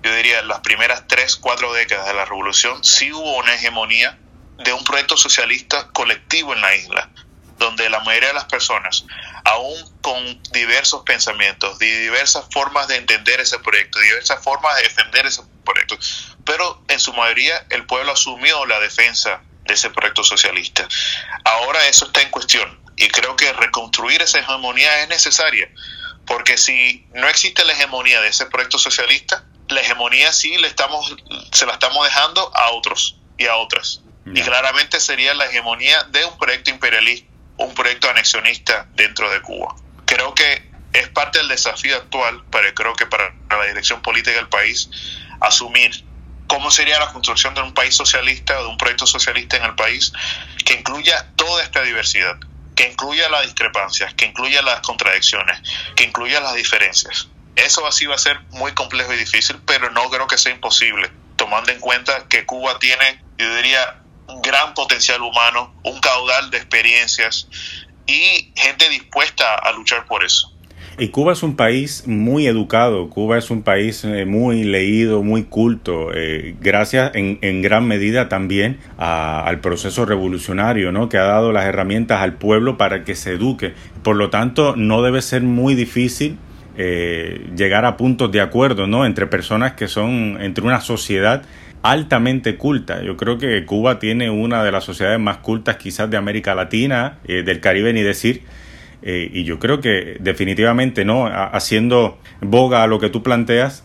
yo 0.02 0.14
diría, 0.14 0.42
las 0.42 0.60
primeras 0.60 1.06
tres, 1.08 1.36
cuatro 1.36 1.72
décadas 1.72 2.06
de 2.06 2.14
la 2.14 2.26
revolución, 2.26 2.84
sí 2.84 3.12
hubo 3.12 3.36
una 3.36 3.54
hegemonía 3.54 4.18
de 4.58 4.72
un 4.72 4.84
proyecto 4.84 5.16
socialista 5.16 5.88
colectivo 5.92 6.52
en 6.52 6.60
la 6.60 6.74
isla, 6.74 7.10
donde 7.58 7.88
la 7.88 8.00
mayoría 8.00 8.28
de 8.28 8.34
las 8.34 8.44
personas, 8.44 9.04
aún 9.44 9.76
con 10.02 10.42
diversos 10.52 11.02
pensamientos, 11.04 11.78
diversas 11.78 12.44
formas 12.50 12.88
de 12.88 12.96
entender 12.96 13.40
ese 13.40 13.58
proyecto, 13.58 13.98
diversas 13.98 14.42
formas 14.42 14.76
de 14.76 14.82
defender 14.82 15.26
ese 15.26 15.42
proyecto, 15.64 15.98
pero 16.44 16.82
en 16.88 17.00
su 17.00 17.12
mayoría 17.12 17.66
el 17.70 17.86
pueblo 17.86 18.12
asumió 18.12 18.64
la 18.66 18.78
defensa 18.80 19.40
de 19.64 19.74
ese 19.74 19.90
proyecto 19.90 20.22
socialista. 20.22 20.86
Ahora 21.44 21.86
eso 21.88 22.06
está 22.06 22.20
en 22.22 22.30
cuestión 22.30 22.80
y 22.96 23.08
creo 23.08 23.36
que 23.36 23.52
reconstruir 23.52 24.22
esa 24.22 24.38
hegemonía 24.38 25.02
es 25.02 25.08
necesaria, 25.08 25.68
porque 26.26 26.56
si 26.56 27.06
no 27.14 27.28
existe 27.28 27.64
la 27.64 27.72
hegemonía 27.72 28.20
de 28.20 28.28
ese 28.28 28.46
proyecto 28.46 28.78
socialista, 28.78 29.44
la 29.68 29.80
hegemonía 29.80 30.32
sí 30.32 30.56
le 30.58 30.68
estamos, 30.68 31.14
se 31.52 31.66
la 31.66 31.72
estamos 31.72 32.04
dejando 32.06 32.52
a 32.54 32.70
otros 32.70 33.16
y 33.38 33.46
a 33.46 33.56
otras. 33.56 34.02
Y 34.34 34.42
claramente 34.42 34.98
sería 34.98 35.34
la 35.34 35.46
hegemonía 35.46 36.02
de 36.04 36.24
un 36.24 36.36
proyecto 36.36 36.70
imperialista 36.70 37.35
un 37.58 37.74
proyecto 37.74 38.10
anexionista 38.10 38.86
dentro 38.94 39.30
de 39.30 39.40
Cuba. 39.42 39.74
Creo 40.04 40.34
que 40.34 40.70
es 40.92 41.08
parte 41.08 41.38
del 41.38 41.48
desafío 41.48 41.96
actual, 41.96 42.42
pero 42.50 42.74
creo 42.74 42.94
que 42.94 43.06
para 43.06 43.34
la 43.50 43.64
dirección 43.64 44.00
política 44.02 44.36
del 44.36 44.48
país, 44.48 44.88
asumir 45.40 46.04
cómo 46.46 46.70
sería 46.70 46.98
la 46.98 47.12
construcción 47.12 47.54
de 47.54 47.62
un 47.62 47.74
país 47.74 47.94
socialista 47.94 48.58
o 48.60 48.62
de 48.62 48.68
un 48.68 48.78
proyecto 48.78 49.06
socialista 49.06 49.56
en 49.56 49.64
el 49.64 49.74
país 49.74 50.12
que 50.64 50.74
incluya 50.74 51.32
toda 51.36 51.62
esta 51.62 51.82
diversidad, 51.82 52.38
que 52.74 52.88
incluya 52.88 53.28
las 53.28 53.42
discrepancias, 53.42 54.14
que 54.14 54.26
incluya 54.26 54.62
las 54.62 54.80
contradicciones, 54.80 55.60
que 55.94 56.04
incluya 56.04 56.40
las 56.40 56.54
diferencias. 56.54 57.28
Eso 57.56 57.86
así 57.86 58.06
va 58.06 58.14
a 58.14 58.18
ser 58.18 58.40
muy 58.50 58.72
complejo 58.72 59.12
y 59.14 59.16
difícil, 59.16 59.58
pero 59.66 59.90
no 59.90 60.08
creo 60.10 60.26
que 60.26 60.38
sea 60.38 60.52
imposible, 60.52 61.10
tomando 61.36 61.72
en 61.72 61.80
cuenta 61.80 62.28
que 62.28 62.44
Cuba 62.44 62.78
tiene, 62.78 63.22
yo 63.38 63.54
diría, 63.56 64.02
un 64.28 64.42
gran 64.42 64.74
potencial 64.74 65.22
humano, 65.22 65.74
un 65.84 65.98
caudal 66.00 66.50
de 66.50 66.58
experiencias 66.58 67.48
y 68.06 68.52
gente 68.54 68.88
dispuesta 68.88 69.54
a 69.54 69.72
luchar 69.72 70.06
por 70.06 70.24
eso. 70.24 70.52
Y 70.98 71.08
Cuba 71.08 71.34
es 71.34 71.42
un 71.42 71.56
país 71.56 72.04
muy 72.06 72.46
educado, 72.46 73.10
Cuba 73.10 73.36
es 73.36 73.50
un 73.50 73.62
país 73.62 74.02
eh, 74.04 74.24
muy 74.24 74.64
leído, 74.64 75.22
muy 75.22 75.44
culto, 75.44 76.08
eh, 76.14 76.56
gracias 76.58 77.10
en, 77.14 77.60
gran 77.60 77.86
medida 77.86 78.30
también 78.30 78.78
al 78.96 79.60
proceso 79.60 80.06
revolucionario, 80.06 80.92
¿no? 80.92 81.10
Que 81.10 81.18
ha 81.18 81.24
dado 81.24 81.52
las 81.52 81.66
herramientas 81.66 82.22
al 82.22 82.34
pueblo 82.34 82.78
para 82.78 83.04
que 83.04 83.14
se 83.14 83.32
eduque. 83.32 83.74
Por 84.02 84.16
lo 84.16 84.30
tanto, 84.30 84.74
no 84.74 85.02
debe 85.02 85.20
ser 85.20 85.42
muy 85.42 85.74
difícil 85.74 86.38
eh, 86.78 87.46
llegar 87.54 87.84
a 87.84 87.98
puntos 87.98 88.32
de 88.32 88.40
acuerdo, 88.40 88.86
¿no? 88.86 89.04
Entre 89.04 89.26
personas 89.26 89.72
que 89.72 89.88
son, 89.88 90.38
entre 90.40 90.64
una 90.64 90.80
sociedad 90.80 91.42
altamente 91.82 92.56
culta. 92.56 93.02
Yo 93.02 93.16
creo 93.16 93.38
que 93.38 93.64
Cuba 93.64 93.98
tiene 93.98 94.30
una 94.30 94.64
de 94.64 94.72
las 94.72 94.84
sociedades 94.84 95.20
más 95.20 95.38
cultas 95.38 95.76
quizás 95.76 96.10
de 96.10 96.16
América 96.16 96.54
Latina, 96.54 97.18
del 97.26 97.60
Caribe 97.60 97.92
ni 97.92 98.02
decir, 98.02 98.42
eh, 99.02 99.30
y 99.32 99.44
yo 99.44 99.58
creo 99.58 99.80
que 99.80 100.16
definitivamente, 100.20 101.04
¿no? 101.04 101.26
Haciendo 101.26 102.18
boga 102.40 102.82
a 102.82 102.86
lo 102.86 102.98
que 102.98 103.08
tú 103.08 103.22
planteas, 103.22 103.84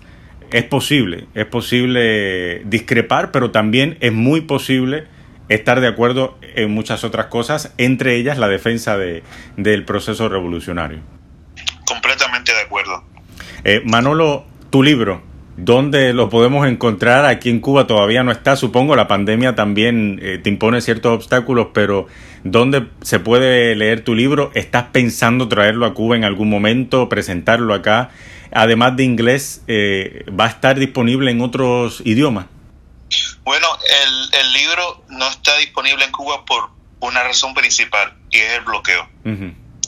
es 0.51 0.63
posible, 0.63 1.27
es 1.35 1.45
posible 1.45 2.63
discrepar, 2.65 3.31
pero 3.31 3.51
también 3.51 3.97
es 4.01 4.11
muy 4.11 4.41
posible 4.41 5.05
estar 5.47 5.79
de 5.79 5.87
acuerdo 5.87 6.37
en 6.55 6.71
muchas 6.71 7.03
otras 7.03 7.27
cosas, 7.27 7.73
entre 7.77 8.15
ellas 8.15 8.37
la 8.37 8.47
defensa 8.47 8.97
de, 8.97 9.23
del 9.57 9.85
proceso 9.85 10.27
revolucionario. 10.27 10.99
Completamente 11.85 12.53
de 12.53 12.61
acuerdo. 12.61 13.03
Eh, 13.63 13.81
Manolo, 13.85 14.45
tu 14.69 14.81
libro, 14.81 15.21
¿Dónde 15.63 16.11
lo 16.13 16.27
podemos 16.27 16.67
encontrar? 16.67 17.23
Aquí 17.25 17.51
en 17.51 17.59
Cuba 17.59 17.85
todavía 17.85 18.23
no 18.23 18.31
está, 18.31 18.55
supongo, 18.55 18.95
la 18.95 19.07
pandemia 19.07 19.53
también 19.53 20.19
eh, 20.19 20.39
te 20.39 20.49
impone 20.49 20.81
ciertos 20.81 21.13
obstáculos, 21.13 21.67
pero 21.71 22.07
¿dónde 22.43 22.87
se 23.03 23.19
puede 23.19 23.75
leer 23.75 24.03
tu 24.03 24.15
libro? 24.15 24.51
¿Estás 24.55 24.85
pensando 24.91 25.47
traerlo 25.47 25.85
a 25.85 25.93
Cuba 25.93 26.15
en 26.15 26.23
algún 26.23 26.49
momento, 26.49 27.09
presentarlo 27.09 27.75
acá? 27.75 28.09
Además 28.51 28.95
de 28.95 29.03
inglés, 29.03 29.61
eh, 29.67 30.25
¿va 30.27 30.45
a 30.45 30.49
estar 30.49 30.79
disponible 30.79 31.29
en 31.29 31.41
otros 31.41 32.01
idiomas? 32.05 32.47
Bueno, 33.43 33.67
el, 34.03 34.39
el, 34.39 34.53
libro 34.53 35.03
no 35.09 35.27
está 35.29 35.55
disponible 35.57 36.03
en 36.05 36.11
Cuba 36.11 36.43
por 36.43 36.71
una 37.01 37.21
razón 37.21 37.53
principal 37.53 38.15
y 38.31 38.39
es 38.39 38.53
el 38.53 38.61
bloqueo. 38.61 39.07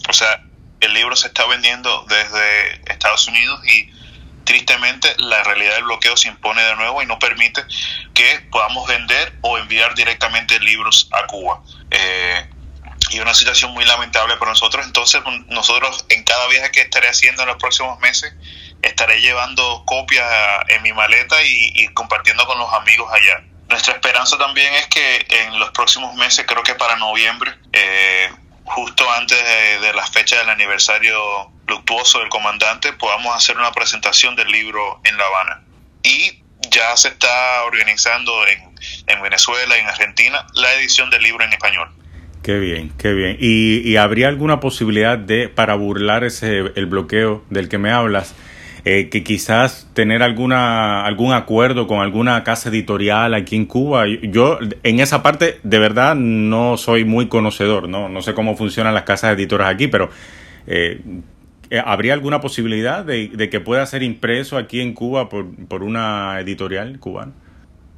O 0.07 0.13
sea, 0.13 0.43
el 0.82 0.93
libro 0.93 1.15
se 1.15 1.30
está 1.30 1.47
vendiendo 1.47 2.05
desde 2.07 2.93
Estados 2.93 3.28
Unidos 3.28 3.59
y 3.65 3.89
tristemente 4.44 5.14
la 5.18 5.44
realidad 5.44 5.76
del 5.76 5.84
bloqueo 5.84 6.18
se 6.18 6.28
impone 6.28 6.62
de 6.62 6.76
nuevo 6.76 7.02
y 7.02 7.06
no 7.06 7.20
permite 7.20 7.64
que 8.14 8.41
podamos 8.52 8.88
vender 8.88 9.38
o 9.41 9.58
enviar 9.58 9.96
directamente 9.96 10.60
libros 10.60 11.10
a 11.12 11.26
Cuba. 11.28 11.62
Eh, 11.91 12.50
y 13.10 13.20
una 13.20 13.34
situación 13.34 13.72
muy 13.74 13.86
lamentable 13.86 14.38
para 14.38 14.52
nosotros. 14.52 14.86
Entonces, 14.86 15.22
nosotros 15.48 16.06
en 16.10 16.24
cada 16.24 16.48
viaje 16.48 16.72
que 16.72 16.82
estaré 16.82 17.10
haciendo 17.10 17.44
en 17.44 17.50
los 17.50 17.58
próximos 17.58 18.00
meses, 18.00 18.34
estaré 18.82 19.22
llevando 19.22 19.84
copias 19.86 20.26
en 20.68 20.82
mi 20.82 20.94
maleta 20.94 21.36
y, 21.44 21.88
compartiendo 21.94 22.46
con 22.46 22.58
los 22.58 22.72
amigos 22.74 23.12
allá. 23.12 23.44
Nuestra 23.70 23.94
esperanza 23.94 24.38
también 24.38 24.74
es 24.76 24.88
que 24.88 25.26
en 25.30 25.60
los 25.60 25.72
próximos 25.72 26.14
meses, 26.16 26.46
creo 26.48 26.64
que 26.64 26.76
para 26.76 26.96
noviembre, 26.98 27.54
eh, 27.72 28.32
justo 28.66 29.03
antes 29.11 29.38
de, 29.82 29.93
la 29.93 30.05
fecha 30.07 30.38
del 30.38 30.49
aniversario 30.49 31.51
luctuoso 31.68 32.20
del 32.20 32.30
comandante, 32.30 32.93
podamos 32.93 33.36
hacer 33.36 33.57
una 33.57 33.72
presentación 33.72 34.36
del 34.36 34.47
libro 34.47 34.99
en 35.03 35.18
La 35.18 35.24
Habana. 35.26 35.64
Y 36.03 36.43
ya 36.70 36.95
se 36.95 37.09
está 37.09 37.64
organizando 37.66 38.45
en, 38.47 38.59
en 39.07 39.22
Venezuela 39.22 39.78
en 39.78 39.88
Argentina 39.88 40.45
la 40.53 40.74
edición 40.76 41.09
del 41.09 41.24
libro 41.24 41.43
en 41.43 41.53
español. 41.53 41.89
Qué 42.41 42.59
bien, 42.59 42.91
qué 42.97 43.14
bien. 43.14 43.38
¿Y, 43.39 43.89
y 43.89 43.95
habría 43.95 44.28
alguna 44.28 44.59
posibilidad 44.59 45.18
de, 45.18 45.47
para 45.47 45.76
burlar 45.76 46.26
ese, 46.26 46.57
el 46.76 46.86
bloqueo 46.88 47.45
del 47.49 47.70
que 47.70 47.78
me 47.78 47.91
hablas, 47.91 48.36
eh, 48.86 49.07
que 49.09 49.23
quizás 49.23 49.88
tener 49.93 50.23
alguna 50.23 51.05
algún 51.05 51.31
acuerdo 51.31 51.88
con 51.88 52.01
alguna 52.01 52.43
casa 52.43 52.67
editorial 52.69 53.34
aquí 53.34 53.55
en 53.55 53.65
Cuba. 53.65 54.05
Yo 54.23 54.59
en 54.84 54.99
esa 54.99 55.23
parte 55.23 55.59
de 55.63 55.79
verdad 55.79 56.15
no 56.15 56.75
soy 56.77 57.05
muy 57.05 57.27
conocedor, 57.27 57.88
no, 57.88 58.09
no 58.09 58.21
sé 58.21 58.34
cómo 58.34 58.57
funcionan 58.57 58.93
las 58.93 59.03
casas 59.03 59.36
editoras 59.36 59.73
aquí, 59.73 59.88
pero 59.88 60.09
eh, 60.67 61.01
eh, 61.69 61.81
¿habría 61.86 62.13
alguna 62.13 62.41
posibilidad 62.41 63.05
de, 63.05 63.49
que 63.49 63.59
pueda 63.61 63.86
ser 63.86 64.03
impreso 64.03 64.57
aquí 64.57 64.81
en 64.81 64.93
Cuba 64.93 65.29
por, 65.29 65.47
por 65.67 65.81
una 65.81 66.39
editorial 66.41 66.99
cubana? 66.99 67.31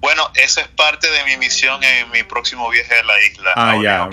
Bueno, 0.02 0.30
esa 0.36 0.62
es 0.62 0.68
parte 0.68 1.08
de 1.10 1.26
mi 1.26 1.38
misión 1.38 1.84
en 1.84 2.12
mi 2.12 2.22
próximo 2.22 2.70
viaje 2.70 2.94
a 2.94 3.04
la 3.04 3.14
isla. 3.24 3.52
Ah, 3.56 3.76
ya. 3.82 4.08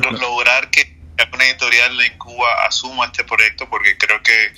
Lograr 0.20 0.70
que 0.70 0.93
una 1.32 1.44
editorial 1.44 2.00
en 2.00 2.18
Cuba 2.18 2.48
asuma 2.66 3.06
este 3.06 3.24
proyecto 3.24 3.68
porque 3.68 3.96
creo 3.96 4.20
que, 4.22 4.52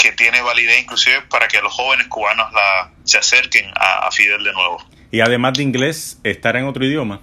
que 0.00 0.12
tiene 0.12 0.40
validez 0.42 0.82
inclusive 0.82 1.22
para 1.22 1.48
que 1.48 1.60
los 1.60 1.72
jóvenes 1.72 2.06
cubanos 2.08 2.52
la, 2.52 2.90
se 3.04 3.18
acerquen 3.18 3.70
a, 3.74 4.10
Fidel 4.10 4.44
de 4.44 4.52
nuevo. 4.52 4.84
Y 5.10 5.20
además 5.20 5.54
de 5.54 5.62
inglés, 5.62 6.18
¿estará 6.24 6.58
en 6.58 6.66
otro 6.66 6.84
idioma? 6.84 7.20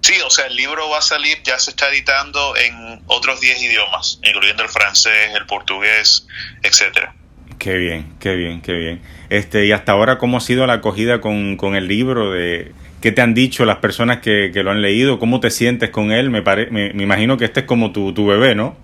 Sí, 0.00 0.14
o 0.24 0.30
sea, 0.30 0.46
el 0.46 0.56
libro 0.56 0.88
va 0.90 0.98
a 0.98 1.02
salir, 1.02 1.42
ya 1.42 1.58
se 1.58 1.70
está 1.70 1.88
editando 1.88 2.56
en 2.56 3.02
otros 3.06 3.40
10 3.40 3.62
idiomas, 3.62 4.20
incluyendo 4.22 4.62
el 4.62 4.68
francés, 4.68 5.34
el 5.34 5.46
portugués, 5.46 6.26
etcétera. 6.62 7.14
Qué 7.58 7.74
bien, 7.74 8.16
qué 8.20 8.34
bien, 8.36 8.62
qué 8.62 8.72
bien. 8.72 9.02
Este, 9.30 9.66
y 9.66 9.72
hasta 9.72 9.92
ahora, 9.92 10.18
¿cómo 10.18 10.36
ha 10.36 10.40
sido 10.40 10.66
la 10.66 10.74
acogida 10.74 11.20
con, 11.20 11.56
con 11.56 11.74
el 11.74 11.88
libro 11.88 12.30
de, 12.30 12.72
¿Qué 13.00 13.12
te 13.12 13.22
han 13.22 13.34
dicho 13.34 13.64
las 13.64 13.76
personas 13.76 14.18
que, 14.18 14.50
lo 14.54 14.70
han 14.70 14.82
leído? 14.82 15.18
¿Cómo 15.18 15.40
te 15.40 15.50
sientes 15.50 15.90
con 15.90 16.10
él? 16.10 16.30
Me, 16.30 16.42
me, 16.42 17.02
imagino 17.02 17.36
que 17.36 17.44
este 17.44 17.60
es 17.60 17.66
como 17.66 17.92
tu, 17.92 18.12
tu 18.12 18.26
bebé, 18.26 18.54
¿no? 18.54 18.76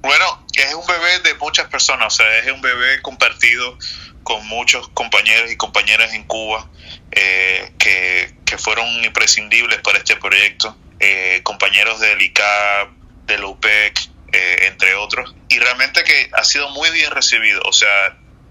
Bueno, 0.00 0.46
es 0.54 0.74
un 0.74 0.86
bebé 0.86 1.18
de 1.24 1.34
muchas 1.34 1.68
personas, 1.68 2.14
o 2.14 2.16
sea, 2.16 2.38
es 2.38 2.50
un 2.50 2.62
bebé 2.62 3.00
compartido 3.02 3.76
con 4.22 4.46
muchos 4.46 4.88
compañeros 4.90 5.50
y 5.50 5.56
compañeras 5.56 6.12
en 6.12 6.24
Cuba 6.24 6.68
eh, 7.12 7.72
que, 7.78 8.36
fueron 8.58 8.86
imprescindibles 9.04 9.78
para 9.82 9.98
este 9.98 10.16
proyecto, 10.16 10.76
eh, 10.98 11.40
compañeros 11.44 12.00
del 12.00 12.20
ICAP, 12.20 12.90
del 13.26 13.44
UPEC, 13.44 14.10
eh, 14.32 14.66
entre 14.66 14.96
otros, 14.96 15.34
y 15.48 15.58
realmente 15.58 16.02
que 16.02 16.28
ha 16.32 16.42
sido 16.42 16.68
muy 16.70 16.90
bien 16.90 17.12
recibido, 17.12 17.62
o 17.64 17.72
sea, 17.72 17.88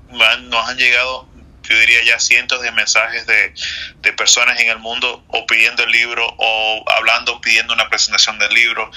nos 0.09 0.69
han 0.69 0.77
llegado 0.77 1.27
yo 1.67 1.77
diría 1.79 2.03
ya 2.03 2.19
cientos 2.19 2.61
de 2.61 2.71
mensajes 2.71 3.25
de, 3.27 3.53
de, 4.01 4.13
personas 4.13 4.59
en 4.59 4.69
el 4.69 4.79
mundo 4.79 5.23
o 5.27 5.45
pidiendo 5.45 5.83
el 5.83 5.91
libro 5.91 6.25
o 6.37 6.85
hablando, 6.89 7.41
pidiendo 7.41 7.73
una 7.73 7.89
presentación 7.89 8.39
del 8.39 8.53
libro, 8.53 8.89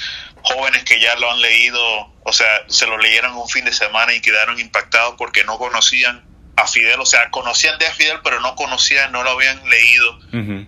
jóvenes 0.43 0.85
que 0.85 1.01
ya 1.01 1.15
lo 1.17 1.31
han 1.31 1.41
leído, 1.41 1.81
o 2.23 2.33
sea, 2.33 2.65
se 2.69 2.87
lo 2.87 2.99
leyeron 2.99 3.37
un 3.37 3.49
fin 3.49 3.65
de 3.65 3.73
semana 3.73 4.15
y 4.15 4.21
quedaron 4.21 4.59
impactados 4.59 5.15
porque 5.19 5.45
no 5.45 5.59
conocían 5.59 6.25
a 6.57 6.67
Fidel, 6.67 7.01
o 7.01 7.07
sea, 7.07 7.31
conocían 7.31 7.79
de 7.79 7.87
Fidel, 7.93 8.21
pero 8.23 8.41
no 8.41 8.55
conocían, 8.55 9.13
no 9.13 9.23
lo 9.23 9.31
habían 9.31 9.69
leído 9.69 10.19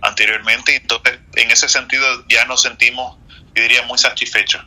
anteriormente, 0.02 0.76
entonces 0.76 1.18
en 1.34 1.50
ese 1.50 1.68
sentido 1.68 2.24
ya 2.28 2.44
nos 2.46 2.62
sentimos, 2.62 3.18
yo 3.54 3.62
diría, 3.62 3.82
muy 3.82 3.98
satisfechos. 3.98 4.64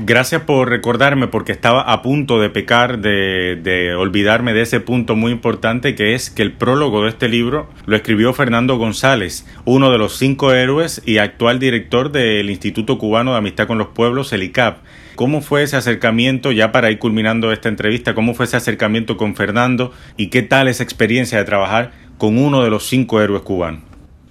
Gracias 0.00 0.42
por 0.42 0.70
recordarme 0.70 1.26
porque 1.26 1.50
estaba 1.50 1.82
a 1.82 2.02
punto 2.02 2.40
de 2.40 2.50
pecar, 2.50 3.00
de, 3.00 3.96
olvidarme 3.98 4.52
de 4.52 4.62
ese 4.62 4.78
punto 4.78 5.16
muy 5.16 5.32
importante 5.32 5.96
que 5.96 6.14
es 6.14 6.30
que 6.30 6.42
el 6.42 6.52
prólogo 6.52 7.02
de 7.02 7.08
este 7.08 7.28
libro 7.28 7.68
lo 7.84 7.96
escribió 7.96 8.32
Fernando 8.32 8.76
González, 8.76 9.44
uno 9.64 9.90
de 9.90 9.98
los 9.98 10.16
cinco 10.16 10.52
héroes 10.52 11.02
y 11.04 11.18
actual 11.18 11.58
director 11.58 12.12
del 12.12 12.48
Instituto 12.48 12.96
Cubano 12.96 13.32
de 13.32 13.38
Amistad 13.38 13.66
con 13.66 13.78
los 13.78 13.88
Pueblos, 13.88 14.32
el 14.32 14.44
ICAP. 14.44 14.78
¿Cómo 15.16 15.40
fue 15.40 15.64
ese 15.64 15.76
acercamiento, 15.76 16.52
ya 16.52 16.70
para 16.70 16.92
ir 16.92 17.00
culminando 17.00 17.50
esta 17.50 17.68
entrevista, 17.68 18.14
cómo 18.14 18.34
fue 18.34 18.44
ese 18.44 18.56
acercamiento 18.56 19.16
con 19.16 19.34
Fernando 19.34 19.92
y 20.16 20.28
qué 20.28 20.42
tal 20.42 20.68
esa 20.68 20.84
experiencia 20.84 21.38
de 21.38 21.44
trabajar 21.44 21.90
con 22.18 22.38
uno 22.38 22.62
de 22.62 22.70
los 22.70 22.86
cinco 22.86 23.20
héroes 23.20 23.42
cubanos? 23.42 23.82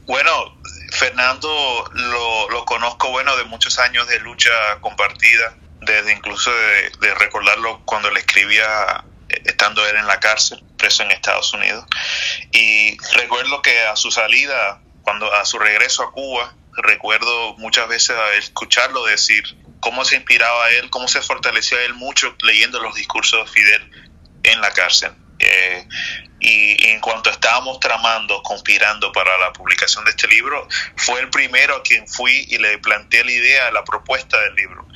Bueno, 0.05 0.31
Fernando 0.91 1.49
lo, 1.93 2.16
conozco, 2.67 3.09
bueno, 3.09 3.37
de 3.37 3.45
muchos 3.45 3.79
años 3.79 4.07
de 4.09 4.19
lucha 4.19 4.51
compartida, 4.81 5.55
desde 5.79 6.11
incluso 6.11 6.51
de, 6.99 7.15
recordarlo 7.15 7.81
cuando 7.85 8.11
le 8.11 8.19
escribía 8.19 9.05
eh, 9.29 9.41
estando 9.45 9.87
él 9.87 9.95
en 9.95 10.05
la 10.05 10.19
cárcel, 10.19 10.61
preso 10.77 11.01
en 11.01 11.11
Estados 11.11 11.53
Unidos. 11.53 11.85
Y 12.51 12.97
recuerdo 13.15 13.61
que 13.61 13.79
a 13.83 13.95
su 13.95 14.11
salida, 14.11 14.81
cuando 15.01 15.33
a 15.33 15.45
su 15.45 15.57
regreso 15.57 16.03
a 16.03 16.11
Cuba, 16.11 16.53
recuerdo 16.73 17.55
muchas 17.57 17.87
veces 17.87 18.17
escucharlo 18.37 19.05
decir 19.05 19.43
cómo 19.79 20.03
se 20.03 20.17
inspiraba 20.17 20.69
él, 20.71 20.89
cómo 20.89 21.07
se 21.07 21.21
fortalecía 21.21 21.81
él 21.83 21.93
mucho 21.93 22.35
leyendo 22.43 22.81
los 22.81 22.93
discursos 22.95 23.45
de 23.45 23.51
Fidel 23.51 23.91
en 24.43 24.59
la 24.59 24.71
cárcel. 24.71 25.13
Eh, 25.47 25.87
y 26.39 26.87
en 26.89 26.99
cuanto 26.99 27.31
estábamos 27.31 27.79
tramando, 27.79 28.43
conspirando 28.43 29.11
para 29.11 29.37
la 29.39 29.51
publicación 29.53 30.05
de 30.05 30.11
este 30.11 30.27
libro, 30.27 30.67
fue 30.95 31.19
el 31.19 31.29
primero 31.29 31.77
a 31.77 31.83
quien 31.83 32.07
fui 32.07 32.45
y 32.49 32.57
le 32.59 32.77
planteé 32.77 33.23
la 33.23 33.31
idea, 33.31 33.71
la 33.71 33.83
propuesta 33.83 34.39
del 34.41 34.55
libro. 34.55 34.87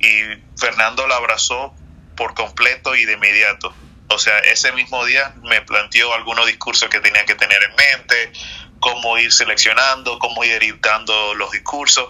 Y 0.00 0.22
Fernando 0.58 1.06
la 1.06 1.16
abrazó 1.16 1.74
por 2.16 2.34
completo 2.34 2.94
y 2.96 3.04
de 3.04 3.12
inmediato. 3.12 3.72
O 4.08 4.18
sea, 4.18 4.38
ese 4.40 4.72
mismo 4.72 5.04
día 5.04 5.32
me 5.42 5.62
planteó 5.62 6.12
algunos 6.12 6.46
discursos 6.46 6.88
que 6.88 6.98
tenía 6.98 7.24
que 7.24 7.36
tener 7.36 7.62
en 7.62 7.70
mente, 7.76 8.32
cómo 8.80 9.18
ir 9.18 9.32
seleccionando, 9.32 10.18
cómo 10.18 10.42
ir 10.44 10.52
editando 10.52 11.34
los 11.34 11.50
discursos. 11.52 12.08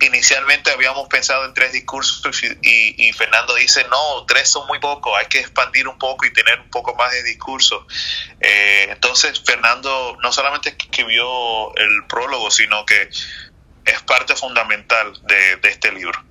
Inicialmente 0.00 0.70
habíamos 0.70 1.08
pensado 1.08 1.44
en 1.46 1.54
tres 1.54 1.72
discursos 1.72 2.42
y, 2.62 3.12
Fernando 3.12 3.54
dice, 3.54 3.84
no, 3.90 4.24
tres 4.26 4.48
son 4.48 4.66
muy 4.66 4.78
pocos, 4.78 5.12
hay 5.18 5.26
que 5.26 5.40
expandir 5.40 5.88
un 5.88 5.98
poco 5.98 6.26
y 6.26 6.32
tener 6.32 6.60
un 6.60 6.70
poco 6.70 6.94
más 6.94 7.12
de 7.12 7.22
discursos. 7.22 7.84
Eh, 8.40 8.88
entonces 8.90 9.42
Fernando 9.44 10.16
no 10.22 10.32
solamente 10.32 10.70
escribió 10.70 11.74
el 11.76 12.04
prólogo, 12.08 12.50
sino 12.50 12.84
que 12.84 13.08
es 13.84 14.02
parte 14.06 14.36
fundamental 14.36 15.12
de 15.22 15.68
este 15.68 15.92
libro. 15.92 16.28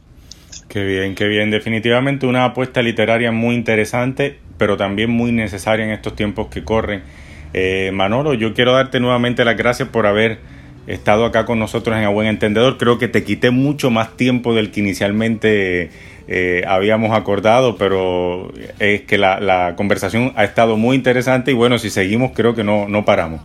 Qué 0.69 0.83
bien, 0.83 1.15
qué 1.15 1.25
bien. 1.25 1.49
Definitivamente 1.49 2.25
una 2.25 2.45
apuesta 2.45 2.81
literaria 2.81 3.31
muy 3.31 3.55
interesante, 3.55 4.39
pero 4.57 4.75
también 4.75 5.09
muy 5.09 5.31
necesaria 5.31 5.85
en 5.85 5.91
estos 5.91 6.15
tiempos 6.15 6.47
que 6.47 6.63
corren. 6.63 7.03
Eh, 7.59 7.89
Manolo, 7.91 8.35
yo 8.35 8.53
quiero 8.53 8.73
darte 8.73 8.99
nuevamente 8.99 9.43
las 9.43 9.57
gracias 9.57 9.89
por 9.89 10.05
haber 10.05 10.39
estado 10.85 11.25
acá 11.25 11.47
con 11.47 11.57
nosotros 11.57 11.97
en 11.97 12.03
A 12.03 12.09
Buen 12.09 12.27
Entendedor. 12.27 12.77
Creo 12.77 12.99
que 12.99 13.07
te 13.07 13.23
quité 13.23 13.49
mucho 13.49 13.89
más 13.89 14.15
tiempo 14.15 14.53
del 14.53 14.71
que 14.71 14.81
inicialmente 14.81 15.91
eh, 16.27 16.63
habíamos 16.67 17.17
acordado, 17.17 17.75
pero 17.75 18.53
es 18.77 19.01
que 19.01 19.17
la, 19.17 19.73
conversación 19.75 20.33
ha 20.35 20.43
estado 20.43 20.77
muy 20.77 20.95
interesante 20.95 21.49
y 21.49 21.55
bueno, 21.55 21.79
si 21.79 21.89
seguimos 21.89 22.33
creo 22.35 22.53
que 22.53 22.63
no, 22.63 22.87
no 22.87 23.05
paramos. 23.05 23.41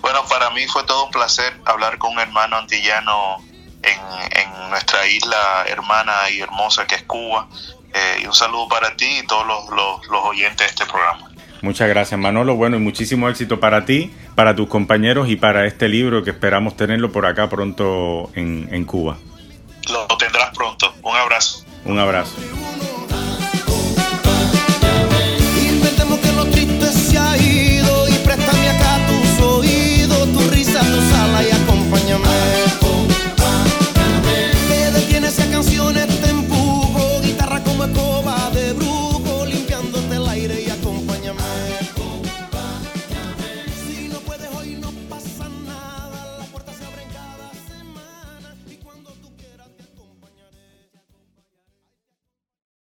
Bueno, 0.00 0.20
para 0.26 0.48
mí 0.52 0.66
fue 0.66 0.82
todo 0.84 1.04
un 1.04 1.10
placer 1.10 1.52
hablar 1.66 1.98
con 1.98 2.12
un 2.12 2.20
hermano 2.20 2.56
antillano 2.56 3.36
en, 3.82 4.70
nuestra 4.70 5.06
isla 5.06 5.66
hermana 5.66 6.30
y 6.32 6.40
hermosa 6.40 6.86
que 6.86 6.94
es 6.94 7.02
Cuba. 7.02 7.48
Eh, 7.92 8.20
y 8.22 8.26
un 8.26 8.32
saludo 8.32 8.68
para 8.68 8.96
ti 8.96 9.18
y 9.22 9.26
todos 9.26 9.46
los, 9.46 9.68
los, 10.08 10.24
oyentes 10.24 10.58
de 10.58 10.66
este 10.66 10.86
programa. 10.86 11.29
Muchas 11.62 11.88
gracias 11.88 12.18
Manolo, 12.18 12.56
bueno 12.56 12.76
y 12.76 12.80
muchísimo 12.80 13.28
éxito 13.28 13.60
para 13.60 13.84
ti, 13.84 14.10
para 14.34 14.56
tus 14.56 14.68
compañeros 14.68 15.28
y 15.28 15.36
para 15.36 15.66
este 15.66 15.88
libro 15.88 16.24
que 16.24 16.30
esperamos 16.30 16.76
tenerlo 16.76 17.12
por 17.12 17.26
acá 17.26 17.48
pronto 17.48 18.30
en, 18.34 18.68
en 18.72 18.84
Cuba. 18.84 19.18
Lo 19.90 20.16
tendrás 20.16 20.50
pronto, 20.56 20.94
un 21.02 21.16
abrazo. 21.16 21.64
Un 21.84 21.98
abrazo. 21.98 22.36
Que 26.52 26.86
se 26.86 27.18
ha 27.18 27.36
ido 27.36 28.08
y 28.08 28.12
acá 28.68 28.98
tus 29.06 29.44
oídos, 29.44 30.32
tu 30.32 30.50
risa, 30.50 30.80
y. 30.82 32.19